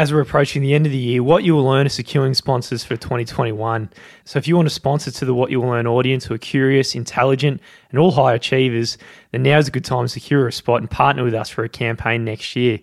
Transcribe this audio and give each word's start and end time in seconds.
as 0.00 0.14
we're 0.14 0.20
approaching 0.22 0.62
the 0.62 0.72
end 0.72 0.86
of 0.86 0.92
the 0.92 0.96
year, 0.96 1.22
what 1.22 1.44
you 1.44 1.54
will 1.54 1.64
learn 1.64 1.84
is 1.84 1.92
securing 1.92 2.32
sponsors 2.32 2.82
for 2.82 2.96
2021. 2.96 3.90
So 4.24 4.38
if 4.38 4.48
you 4.48 4.56
want 4.56 4.64
to 4.64 4.74
sponsor 4.74 5.10
to 5.10 5.24
the 5.26 5.34
What 5.34 5.50
You 5.50 5.60
Will 5.60 5.68
Learn 5.68 5.86
audience 5.86 6.24
who 6.24 6.32
are 6.32 6.38
curious, 6.38 6.94
intelligent, 6.94 7.60
and 7.90 7.98
all 7.98 8.10
high 8.10 8.32
achievers, 8.32 8.96
then 9.32 9.42
now 9.42 9.58
is 9.58 9.68
a 9.68 9.70
good 9.70 9.84
time 9.84 10.06
to 10.06 10.08
secure 10.08 10.48
a 10.48 10.52
spot 10.52 10.80
and 10.80 10.90
partner 10.90 11.22
with 11.22 11.34
us 11.34 11.50
for 11.50 11.64
a 11.64 11.68
campaign 11.68 12.24
next 12.24 12.56
year. 12.56 12.78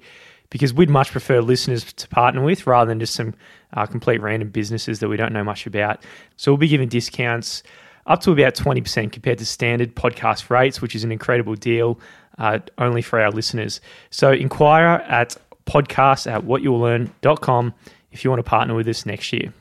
Because 0.51 0.75
we'd 0.75 0.91
much 0.91 1.11
prefer 1.11 1.41
listeners 1.41 1.91
to 1.91 2.07
partner 2.07 2.43
with 2.43 2.68
rather 2.68 2.88
than 2.88 3.00
just 3.00 3.16
some 3.16 3.34
uh, 3.73 3.88
complete 3.88 4.21
random 4.21 4.49
businesses 4.49 4.99
that 4.99 5.09
we 5.09 5.18
don't 5.18 5.34
know 5.34 5.43
much 5.43 5.65
about. 5.65 6.04
So 6.36 6.52
we'll 6.52 6.59
be 6.59 6.68
giving 6.68 6.88
discounts 6.88 7.63
up 8.05 8.21
to 8.21 8.31
about 8.31 8.54
20% 8.54 9.11
compared 9.11 9.39
to 9.39 9.45
standard 9.47 9.95
podcast 9.95 10.52
rates, 10.52 10.84
which 10.84 10.93
is 10.93 11.04
an 11.04 11.11
incredible 11.11 11.55
deal 11.55 11.99
uh, 12.38 12.59
only 12.77 13.02
for 13.02 13.20
our 13.20 13.31
listeners. 13.31 13.81
So 14.11 14.31
inquire 14.31 15.04
at 15.07 15.36
podcast 15.68 16.31
at 16.31 16.43
whatyoulearn.com 16.43 17.73
if 18.11 18.23
you 18.23 18.32
want 18.32 18.39
to 18.39 18.50
partner 18.50 18.73
with 18.73 18.87
us 18.87 19.05
next 19.05 19.32
year. 19.33 19.54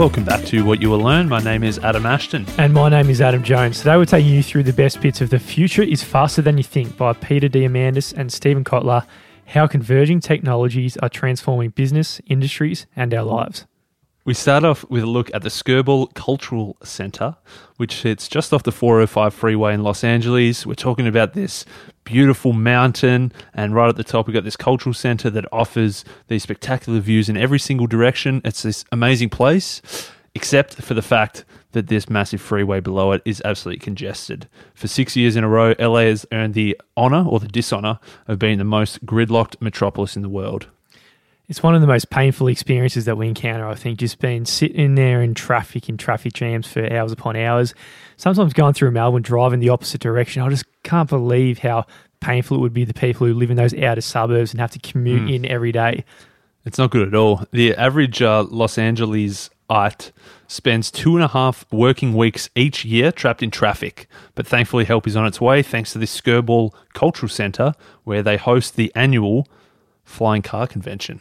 Welcome 0.00 0.24
back 0.24 0.46
to 0.46 0.64
What 0.64 0.80
You 0.80 0.88
Will 0.88 1.00
Learn. 1.00 1.28
My 1.28 1.40
name 1.40 1.62
is 1.62 1.78
Adam 1.80 2.06
Ashton. 2.06 2.46
And 2.56 2.72
my 2.72 2.88
name 2.88 3.10
is 3.10 3.20
Adam 3.20 3.42
Jones. 3.42 3.80
Today 3.80 3.98
we're 3.98 4.06
taking 4.06 4.32
you 4.32 4.42
through 4.42 4.62
the 4.62 4.72
best 4.72 5.02
bits 5.02 5.20
of 5.20 5.28
The 5.28 5.38
Future 5.38 5.82
is 5.82 6.02
Faster 6.02 6.40
Than 6.40 6.56
You 6.56 6.64
Think 6.64 6.96
by 6.96 7.12
Peter 7.12 7.50
Diamandis 7.50 8.14
and 8.16 8.32
Steven 8.32 8.64
Kotler 8.64 9.06
how 9.50 9.66
converging 9.66 10.20
technologies 10.20 10.96
are 10.98 11.08
transforming 11.08 11.70
business, 11.70 12.20
industries, 12.26 12.86
and 12.94 13.12
our 13.12 13.24
lives. 13.24 13.66
We 14.24 14.34
start 14.34 14.64
off 14.64 14.88
with 14.88 15.02
a 15.02 15.06
look 15.06 15.30
at 15.34 15.42
the 15.42 15.48
Skirball 15.48 16.14
Cultural 16.14 16.76
Center, 16.84 17.36
which 17.76 18.02
sits 18.02 18.28
just 18.28 18.52
off 18.52 18.62
the 18.62 18.70
405 18.70 19.34
freeway 19.34 19.74
in 19.74 19.82
Los 19.82 20.04
Angeles. 20.04 20.66
We're 20.66 20.74
talking 20.74 21.06
about 21.08 21.32
this 21.32 21.64
beautiful 22.04 22.52
mountain, 22.52 23.32
and 23.52 23.74
right 23.74 23.88
at 23.88 23.96
the 23.96 24.04
top, 24.04 24.26
we've 24.26 24.34
got 24.34 24.44
this 24.44 24.56
cultural 24.56 24.94
center 24.94 25.30
that 25.30 25.46
offers 25.50 26.04
these 26.28 26.44
spectacular 26.44 27.00
views 27.00 27.28
in 27.28 27.36
every 27.36 27.58
single 27.58 27.88
direction. 27.88 28.42
It's 28.44 28.62
this 28.62 28.84
amazing 28.92 29.30
place, 29.30 29.82
except 30.34 30.74
for 30.74 30.94
the 30.94 31.02
fact 31.02 31.44
that 31.72 31.88
this 31.88 32.08
massive 32.08 32.40
freeway 32.40 32.80
below 32.80 33.12
it 33.12 33.22
is 33.24 33.42
absolutely 33.44 33.80
congested. 33.80 34.48
For 34.74 34.88
six 34.88 35.16
years 35.16 35.36
in 35.36 35.44
a 35.44 35.48
row, 35.48 35.74
LA 35.78 36.00
has 36.00 36.26
earned 36.32 36.54
the 36.54 36.80
honor 36.96 37.24
or 37.26 37.40
the 37.40 37.48
dishonor 37.48 37.98
of 38.26 38.38
being 38.38 38.58
the 38.58 38.64
most 38.64 39.04
gridlocked 39.04 39.60
metropolis 39.60 40.16
in 40.16 40.22
the 40.22 40.28
world. 40.28 40.66
It's 41.48 41.64
one 41.64 41.74
of 41.74 41.80
the 41.80 41.86
most 41.88 42.10
painful 42.10 42.46
experiences 42.46 43.06
that 43.06 43.16
we 43.16 43.26
encounter, 43.26 43.66
I 43.66 43.74
think, 43.74 43.98
just 43.98 44.20
being 44.20 44.44
sitting 44.44 44.94
there 44.94 45.20
in 45.20 45.34
traffic, 45.34 45.88
in 45.88 45.96
traffic 45.96 46.32
jams 46.32 46.68
for 46.68 46.92
hours 46.92 47.10
upon 47.10 47.34
hours. 47.34 47.74
Sometimes 48.16 48.52
going 48.52 48.74
through 48.74 48.92
Melbourne, 48.92 49.22
driving 49.22 49.58
the 49.58 49.70
opposite 49.70 50.00
direction. 50.00 50.42
I 50.42 50.48
just 50.48 50.64
can't 50.84 51.08
believe 51.08 51.58
how 51.58 51.86
painful 52.20 52.56
it 52.56 52.60
would 52.60 52.72
be 52.72 52.84
the 52.84 52.94
people 52.94 53.26
who 53.26 53.34
live 53.34 53.50
in 53.50 53.56
those 53.56 53.74
outer 53.74 54.00
suburbs 54.00 54.52
and 54.52 54.60
have 54.60 54.70
to 54.70 54.78
commute 54.78 55.22
mm. 55.22 55.34
in 55.34 55.46
every 55.46 55.72
day. 55.72 56.04
It's 56.64 56.78
not 56.78 56.92
good 56.92 57.08
at 57.08 57.14
all. 57.16 57.44
The 57.50 57.74
average 57.74 58.22
uh, 58.22 58.44
Los 58.44 58.78
Angeles 58.78 59.50
ite 59.70 60.12
spends 60.46 60.90
two 60.90 61.14
and 61.14 61.24
a 61.24 61.28
half 61.28 61.64
working 61.70 62.14
weeks 62.14 62.50
each 62.54 62.84
year 62.84 63.12
trapped 63.12 63.42
in 63.42 63.50
traffic. 63.50 64.08
But 64.34 64.46
thankfully, 64.46 64.84
help 64.84 65.06
is 65.06 65.16
on 65.16 65.26
its 65.26 65.40
way 65.40 65.62
thanks 65.62 65.92
to 65.92 65.98
this 65.98 66.18
Skirball 66.20 66.74
Cultural 66.92 67.28
Centre, 67.28 67.74
where 68.04 68.22
they 68.22 68.36
host 68.36 68.76
the 68.76 68.92
annual 68.94 69.46
Flying 70.04 70.42
Car 70.42 70.66
Convention. 70.66 71.20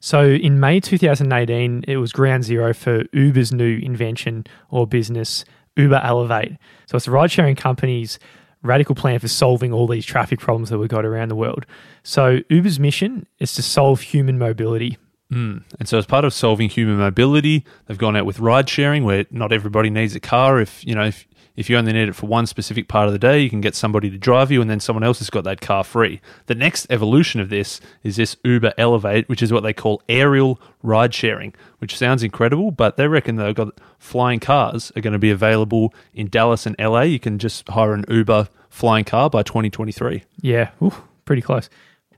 So 0.00 0.24
in 0.26 0.58
May 0.60 0.80
2018, 0.80 1.84
it 1.86 1.96
was 1.96 2.12
ground 2.12 2.44
zero 2.44 2.74
for 2.74 3.04
Uber's 3.12 3.52
new 3.52 3.78
invention 3.78 4.44
or 4.68 4.86
business, 4.86 5.44
Uber 5.76 6.00
Elevate. 6.02 6.58
So 6.86 6.96
it's 6.96 7.06
a 7.06 7.10
ride 7.10 7.30
sharing 7.30 7.56
company's 7.56 8.18
radical 8.62 8.94
plan 8.94 9.18
for 9.18 9.28
solving 9.28 9.72
all 9.72 9.86
these 9.86 10.04
traffic 10.04 10.40
problems 10.40 10.70
that 10.70 10.78
we've 10.78 10.88
got 10.88 11.04
around 11.04 11.28
the 11.28 11.36
world. 11.36 11.66
So 12.02 12.40
Uber's 12.48 12.78
mission 12.78 13.26
is 13.38 13.54
to 13.54 13.62
solve 13.62 14.00
human 14.00 14.38
mobility 14.38 14.98
Mm. 15.32 15.62
And 15.78 15.88
so, 15.88 15.98
as 15.98 16.06
part 16.06 16.24
of 16.24 16.34
solving 16.34 16.68
human 16.68 16.98
mobility, 16.98 17.64
they've 17.86 17.98
gone 17.98 18.16
out 18.16 18.26
with 18.26 18.38
ride 18.38 18.68
sharing, 18.68 19.04
where 19.04 19.24
not 19.30 19.52
everybody 19.52 19.88
needs 19.88 20.14
a 20.14 20.20
car. 20.20 20.60
If 20.60 20.86
you 20.86 20.94
know, 20.94 21.04
if 21.04 21.26
if 21.56 21.68
you 21.68 21.76
only 21.76 21.92
need 21.92 22.08
it 22.08 22.14
for 22.14 22.26
one 22.26 22.46
specific 22.46 22.88
part 22.88 23.06
of 23.06 23.12
the 23.12 23.18
day, 23.18 23.40
you 23.40 23.50
can 23.50 23.60
get 23.60 23.74
somebody 23.74 24.10
to 24.10 24.18
drive 24.18 24.50
you, 24.50 24.60
and 24.60 24.70
then 24.70 24.80
someone 24.80 25.02
else 25.02 25.18
has 25.18 25.30
got 25.30 25.44
that 25.44 25.60
car 25.60 25.84
free. 25.84 26.20
The 26.46 26.54
next 26.54 26.86
evolution 26.90 27.40
of 27.40 27.50
this 27.50 27.80
is 28.02 28.16
this 28.16 28.36
Uber 28.44 28.72
Elevate, 28.78 29.28
which 29.28 29.42
is 29.42 29.52
what 29.52 29.62
they 29.62 29.72
call 29.72 30.02
aerial 30.08 30.60
ride 30.82 31.14
sharing, 31.14 31.54
which 31.78 31.96
sounds 31.96 32.22
incredible, 32.22 32.70
but 32.70 32.96
they 32.96 33.06
reckon 33.06 33.36
they've 33.36 33.54
got 33.54 33.78
flying 33.98 34.40
cars 34.40 34.92
are 34.96 35.00
going 35.00 35.12
to 35.12 35.18
be 35.18 35.30
available 35.30 35.94
in 36.14 36.28
Dallas 36.28 36.66
and 36.66 36.76
LA. 36.78 37.02
You 37.02 37.20
can 37.20 37.38
just 37.38 37.68
hire 37.68 37.92
an 37.92 38.04
Uber 38.08 38.48
flying 38.70 39.04
car 39.04 39.28
by 39.28 39.42
2023. 39.42 40.24
Yeah, 40.40 40.70
Ooh, 40.82 40.94
pretty 41.24 41.42
close. 41.42 41.68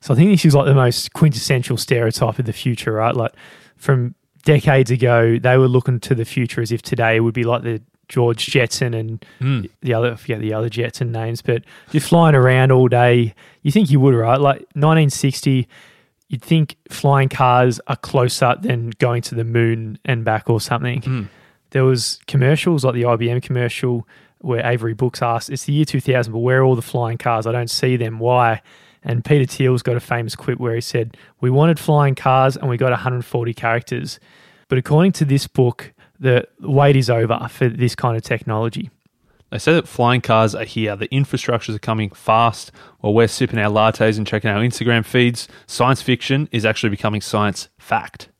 So 0.05 0.13
I 0.13 0.19
think 0.19 0.31
this 0.31 0.45
is 0.45 0.55
like 0.55 0.67
the 0.67 0.75
most 0.75 1.15
quintessential 1.15 1.79
stereotype 1.79 2.39
of 2.39 2.45
the 2.45 2.53
future, 2.53 2.93
right? 2.93 3.17
Like 3.17 3.33
from 3.79 4.15
decades 4.45 4.91
ago, 4.91 5.39
they 5.39 5.57
were 5.57 5.67
looking 5.67 5.99
to 6.01 6.15
the 6.15 6.27
future 6.27 6.61
as 6.61 6.71
if 6.71 6.83
today 6.83 7.21
would 7.21 7.33
be 7.33 7.45
like 7.45 7.63
the 7.63 7.81
George 8.11 8.45
Jetson 8.45 8.93
and 8.93 9.25
mm. 9.41 9.71
the 9.81 9.95
other, 9.95 10.13
I 10.13 10.17
forget 10.17 10.41
the 10.41 10.53
other 10.53 10.69
Jetson 10.69 11.11
names, 11.11 11.41
but 11.41 11.63
you're 11.91 12.03
flying 12.03 12.35
around 12.35 12.71
all 12.71 12.87
day. 12.87 13.35
You 13.63 13.73
think 13.73 13.91
you 13.91 13.99
would, 14.01 14.13
right? 14.13 14.39
Like 14.39 14.59
1960, 14.75 15.67
you'd 16.29 16.43
think 16.43 16.77
flying 16.91 17.31
cars 17.31 17.81
are 17.87 17.97
closer 17.97 18.57
than 18.61 18.91
going 18.99 19.23
to 19.23 19.35
the 19.35 19.43
moon 19.43 19.99
and 20.05 20.23
back 20.23 20.51
or 20.51 20.61
something. 20.61 21.01
Mm. 21.01 21.29
There 21.71 21.85
was 21.85 22.21
commercials 22.27 22.85
like 22.85 22.93
the 22.93 23.05
IBM 23.05 23.43
commercial 23.43 24.07
where 24.41 24.67
Avery 24.67 24.93
Brooks 24.93 25.23
asked, 25.23 25.49
"It's 25.49 25.65
the 25.65 25.73
year 25.73 25.87
2000, 25.87 26.31
but 26.31 26.41
where 26.41 26.61
are 26.61 26.65
all 26.65 26.77
the 26.77 26.83
flying 26.83 27.17
cars? 27.17 27.47
I 27.47 27.53
don't 27.53 27.71
see 27.71 27.97
them. 27.97 28.19
Why?" 28.19 28.61
And 29.05 29.25
Peter 29.25 29.45
Thiel's 29.45 29.83
got 29.83 29.97
a 29.97 30.01
famous 30.01 30.35
quip 30.35 30.59
where 30.59 30.75
he 30.75 30.81
said, 30.81 31.17
We 31.41 31.51
wanted 31.51 31.79
flying 31.79 32.15
cars 32.15 32.57
and 32.57 32.69
we 32.69 32.77
got 32.77 32.91
140 32.91 33.55
characters. 33.55 34.19
But 34.69 34.79
according 34.79 35.13
to 35.13 35.25
this 35.25 35.47
book, 35.47 35.93
the 36.19 36.49
wait 36.61 36.97
is 36.97 37.11
over 37.11 37.47
for 37.51 37.69
this 37.69 37.95
kind 37.95 38.17
of 38.17 38.23
technology. 38.23 38.91
They 39.51 39.59
say 39.59 39.75
that 39.75 39.87
flying 39.87 40.21
cars 40.21 40.55
are 40.55 40.65
here. 40.65 40.97
The 40.97 41.07
infrastructures 41.09 41.77
are 41.77 41.81
coming 41.81 42.11
fast 42.11 42.73
while 43.01 43.15
we're 43.15 43.29
sipping 43.29 43.59
our 43.59 43.71
lattes 43.71 44.17
and 44.17 44.27
checking 44.27 44.51
our 44.51 44.61
Instagram 44.61 45.05
feeds. 45.05 45.47
Science 45.67 46.03
fiction 46.03 46.49
is 46.51 46.65
actually 46.65 46.91
becoming 46.91 47.21
science 47.21 47.69
fact. 47.79 48.31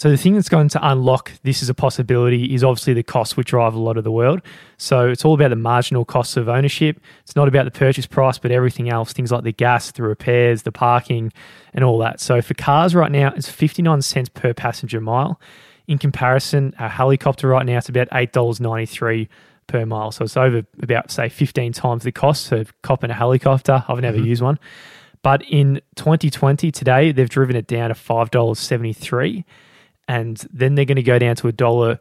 So 0.00 0.08
the 0.08 0.16
thing 0.16 0.32
that's 0.32 0.48
going 0.48 0.70
to 0.70 0.88
unlock 0.90 1.30
this 1.42 1.62
as 1.62 1.68
a 1.68 1.74
possibility 1.74 2.54
is 2.54 2.64
obviously 2.64 2.94
the 2.94 3.02
costs 3.02 3.36
which 3.36 3.48
drive 3.48 3.74
a 3.74 3.78
lot 3.78 3.98
of 3.98 4.04
the 4.04 4.10
world. 4.10 4.40
So 4.78 5.10
it's 5.10 5.26
all 5.26 5.34
about 5.34 5.50
the 5.50 5.56
marginal 5.56 6.06
costs 6.06 6.38
of 6.38 6.48
ownership. 6.48 6.98
It's 7.22 7.36
not 7.36 7.48
about 7.48 7.66
the 7.66 7.70
purchase 7.70 8.06
price, 8.06 8.38
but 8.38 8.50
everything 8.50 8.88
else, 8.88 9.12
things 9.12 9.30
like 9.30 9.44
the 9.44 9.52
gas, 9.52 9.92
the 9.92 10.02
repairs, 10.02 10.62
the 10.62 10.72
parking, 10.72 11.34
and 11.74 11.84
all 11.84 11.98
that. 11.98 12.18
So 12.18 12.40
for 12.40 12.54
cars 12.54 12.94
right 12.94 13.12
now, 13.12 13.34
it's 13.36 13.50
59 13.50 14.00
cents 14.00 14.30
per 14.30 14.54
passenger 14.54 15.02
mile. 15.02 15.38
In 15.86 15.98
comparison, 15.98 16.74
a 16.78 16.88
helicopter 16.88 17.48
right 17.48 17.66
now 17.66 17.76
is 17.76 17.90
about 17.90 18.08
$8.93 18.08 19.28
per 19.66 19.84
mile. 19.84 20.12
So 20.12 20.24
it's 20.24 20.36
over 20.38 20.64
about, 20.80 21.10
say, 21.10 21.28
15 21.28 21.74
times 21.74 22.04
the 22.04 22.12
cost 22.12 22.52
of 22.52 22.72
copping 22.80 23.10
a 23.10 23.14
helicopter. 23.14 23.84
I've 23.86 24.00
never 24.00 24.16
mm-hmm. 24.16 24.28
used 24.28 24.40
one. 24.40 24.58
But 25.22 25.42
in 25.42 25.82
2020, 25.96 26.72
today, 26.72 27.12
they've 27.12 27.28
driven 27.28 27.54
it 27.54 27.66
down 27.66 27.90
to 27.90 27.94
$5.73 27.94 29.44
and 30.08 30.46
then 30.52 30.74
they're 30.74 30.84
going 30.84 30.96
to 30.96 31.02
go 31.02 31.18
down 31.18 31.36
to 31.36 31.48
a 31.48 31.52
dollar 31.52 31.98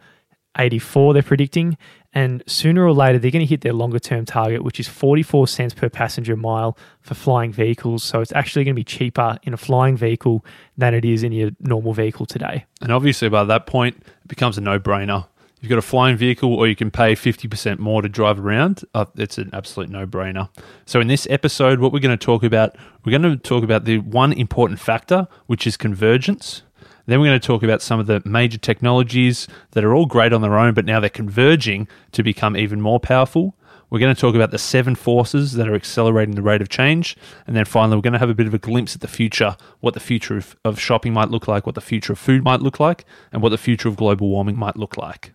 84 0.57 1.13
they're 1.13 1.23
predicting 1.23 1.77
and 2.11 2.43
sooner 2.47 2.83
or 2.83 2.91
later 2.91 3.19
they're 3.19 3.31
going 3.31 3.45
to 3.45 3.49
hit 3.49 3.61
their 3.61 3.73
longer 3.73 3.99
term 3.99 4.25
target 4.25 4.63
which 4.63 4.79
is 4.79 4.87
44 4.87 5.47
cents 5.47 5.73
per 5.73 5.89
passenger 5.89 6.35
mile 6.35 6.77
for 7.01 7.13
flying 7.13 7.51
vehicles. 7.51 8.03
So 8.03 8.19
it's 8.19 8.31
actually 8.33 8.65
going 8.65 8.75
to 8.75 8.79
be 8.79 8.83
cheaper 8.83 9.37
in 9.43 9.53
a 9.53 9.57
flying 9.57 9.95
vehicle 9.95 10.43
than 10.77 10.93
it 10.93 11.05
is 11.05 11.23
in 11.23 11.31
your 11.31 11.51
normal 11.59 11.93
vehicle 11.93 12.25
today. 12.25 12.65
And 12.81 12.91
obviously 12.91 13.29
by 13.29 13.43
that 13.43 13.67
point 13.67 13.97
it 13.99 14.27
becomes 14.27 14.57
a 14.57 14.61
no-brainer. 14.61 15.27
You've 15.61 15.69
got 15.69 15.77
a 15.77 15.83
flying 15.83 16.15
vehicle 16.15 16.55
or 16.55 16.67
you 16.67 16.75
can 16.75 16.89
pay 16.89 17.15
50% 17.15 17.79
more 17.79 18.01
to 18.01 18.09
drive 18.09 18.39
around 18.39 18.83
uh, 18.95 19.05
it's 19.15 19.37
an 19.37 19.51
absolute 19.53 19.89
no-brainer. 19.89 20.49
So 20.85 20.99
in 20.99 21.07
this 21.07 21.27
episode 21.29 21.79
what 21.79 21.93
we're 21.93 21.99
going 21.99 22.17
to 22.17 22.25
talk 22.25 22.43
about 22.43 22.75
we're 23.05 23.17
going 23.17 23.37
to 23.37 23.37
talk 23.37 23.63
about 23.63 23.85
the 23.85 23.99
one 23.99 24.33
important 24.33 24.79
factor 24.79 25.27
which 25.45 25.67
is 25.67 25.77
convergence 25.77 26.63
then 27.11 27.19
we're 27.19 27.27
going 27.27 27.39
to 27.39 27.47
talk 27.47 27.63
about 27.63 27.81
some 27.81 27.99
of 27.99 28.07
the 28.07 28.21
major 28.25 28.57
technologies 28.57 29.47
that 29.71 29.83
are 29.83 29.93
all 29.93 30.05
great 30.05 30.33
on 30.33 30.41
their 30.41 30.57
own, 30.57 30.73
but 30.73 30.85
now 30.85 30.99
they're 30.99 31.09
converging 31.09 31.87
to 32.11 32.23
become 32.23 32.55
even 32.57 32.81
more 32.81 32.99
powerful. 32.99 33.55
We're 33.89 33.99
going 33.99 34.13
to 34.13 34.21
talk 34.21 34.35
about 34.35 34.51
the 34.51 34.59
seven 34.59 34.93
forces 34.93 35.53
that 35.53 35.67
are 35.67 35.73
accelerating 35.73 36.35
the 36.35 36.43
rate 36.43 36.61
of 36.61 36.69
change. 36.69 37.17
And 37.47 37.55
then 37.55 37.65
finally, 37.65 37.97
we're 37.97 38.03
going 38.03 38.13
to 38.13 38.19
have 38.19 38.29
a 38.29 38.35
bit 38.35 38.45
of 38.45 38.53
a 38.53 38.59
glimpse 38.59 38.93
at 38.93 39.01
the 39.01 39.07
future 39.07 39.57
what 39.79 39.95
the 39.95 39.99
future 39.99 40.37
of, 40.37 40.55
of 40.63 40.79
shopping 40.79 41.13
might 41.13 41.29
look 41.29 41.47
like, 41.47 41.65
what 41.65 41.75
the 41.75 41.81
future 41.81 42.13
of 42.13 42.19
food 42.19 42.43
might 42.43 42.61
look 42.61 42.79
like, 42.79 43.05
and 43.31 43.41
what 43.41 43.49
the 43.49 43.57
future 43.57 43.87
of 43.87 43.95
global 43.95 44.29
warming 44.29 44.57
might 44.57 44.77
look 44.77 44.95
like. 44.95 45.33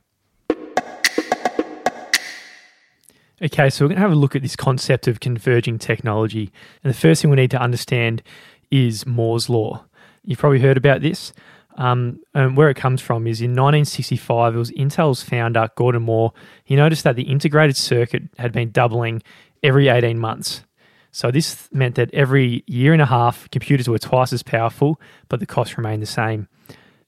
Okay, 3.42 3.68
so 3.68 3.84
we're 3.84 3.88
going 3.88 3.96
to 3.96 4.02
have 4.02 4.12
a 4.12 4.14
look 4.14 4.36
at 4.36 4.42
this 4.42 4.54
concept 4.54 5.08
of 5.08 5.18
converging 5.18 5.76
technology. 5.76 6.52
And 6.84 6.94
the 6.94 6.96
first 6.96 7.20
thing 7.20 7.30
we 7.30 7.36
need 7.36 7.50
to 7.50 7.60
understand 7.60 8.22
is 8.70 9.04
Moore's 9.04 9.50
Law. 9.50 9.84
You've 10.24 10.38
probably 10.38 10.60
heard 10.60 10.76
about 10.76 11.00
this. 11.00 11.32
Um, 11.76 12.20
and 12.34 12.56
where 12.56 12.70
it 12.70 12.76
comes 12.76 13.00
from 13.00 13.26
is 13.26 13.40
in 13.40 13.50
1965, 13.50 14.54
it 14.54 14.58
was 14.58 14.70
Intel's 14.72 15.22
founder, 15.22 15.68
Gordon 15.76 16.02
Moore. 16.02 16.32
He 16.64 16.76
noticed 16.76 17.04
that 17.04 17.16
the 17.16 17.24
integrated 17.24 17.76
circuit 17.76 18.22
had 18.38 18.52
been 18.52 18.70
doubling 18.70 19.22
every 19.62 19.88
18 19.88 20.18
months. 20.18 20.62
So 21.10 21.30
this 21.30 21.68
meant 21.72 21.94
that 21.94 22.12
every 22.12 22.64
year 22.66 22.92
and 22.92 23.02
a 23.02 23.06
half, 23.06 23.48
computers 23.50 23.88
were 23.88 23.98
twice 23.98 24.32
as 24.32 24.42
powerful, 24.42 25.00
but 25.28 25.40
the 25.40 25.46
cost 25.46 25.76
remained 25.76 26.02
the 26.02 26.06
same. 26.06 26.48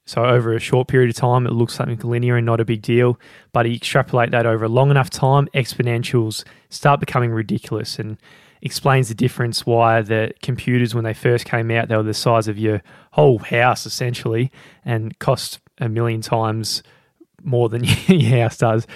So 0.04 0.24
over 0.24 0.54
a 0.54 0.60
short 0.60 0.86
period 0.86 1.10
of 1.10 1.16
time, 1.16 1.46
it 1.46 1.52
looks 1.52 1.74
something 1.74 1.98
linear 2.08 2.36
and 2.36 2.46
not 2.46 2.60
a 2.60 2.64
big 2.64 2.82
deal. 2.82 3.18
But 3.52 3.66
you 3.66 3.74
extrapolate 3.74 4.30
that 4.30 4.46
over 4.46 4.64
a 4.64 4.68
long 4.68 4.90
enough 4.90 5.10
time, 5.10 5.48
exponentials 5.52 6.44
start 6.70 7.00
becoming 7.00 7.32
ridiculous 7.32 7.98
and 7.98 8.16
explains 8.66 9.08
the 9.08 9.14
difference 9.14 9.64
why 9.64 10.02
the 10.02 10.32
computers, 10.42 10.94
when 10.94 11.04
they 11.04 11.14
first 11.14 11.46
came 11.46 11.70
out, 11.70 11.88
they 11.88 11.96
were 11.96 12.02
the 12.02 12.14
size 12.14 12.48
of 12.48 12.58
your 12.58 12.82
whole 13.12 13.38
house 13.38 13.86
essentially 13.86 14.52
and 14.84 15.18
cost 15.18 15.60
a 15.78 15.88
million 15.88 16.20
times 16.20 16.82
more 17.42 17.68
than 17.68 17.84
your 18.08 18.42
house 18.42 18.58
does. 18.58 18.86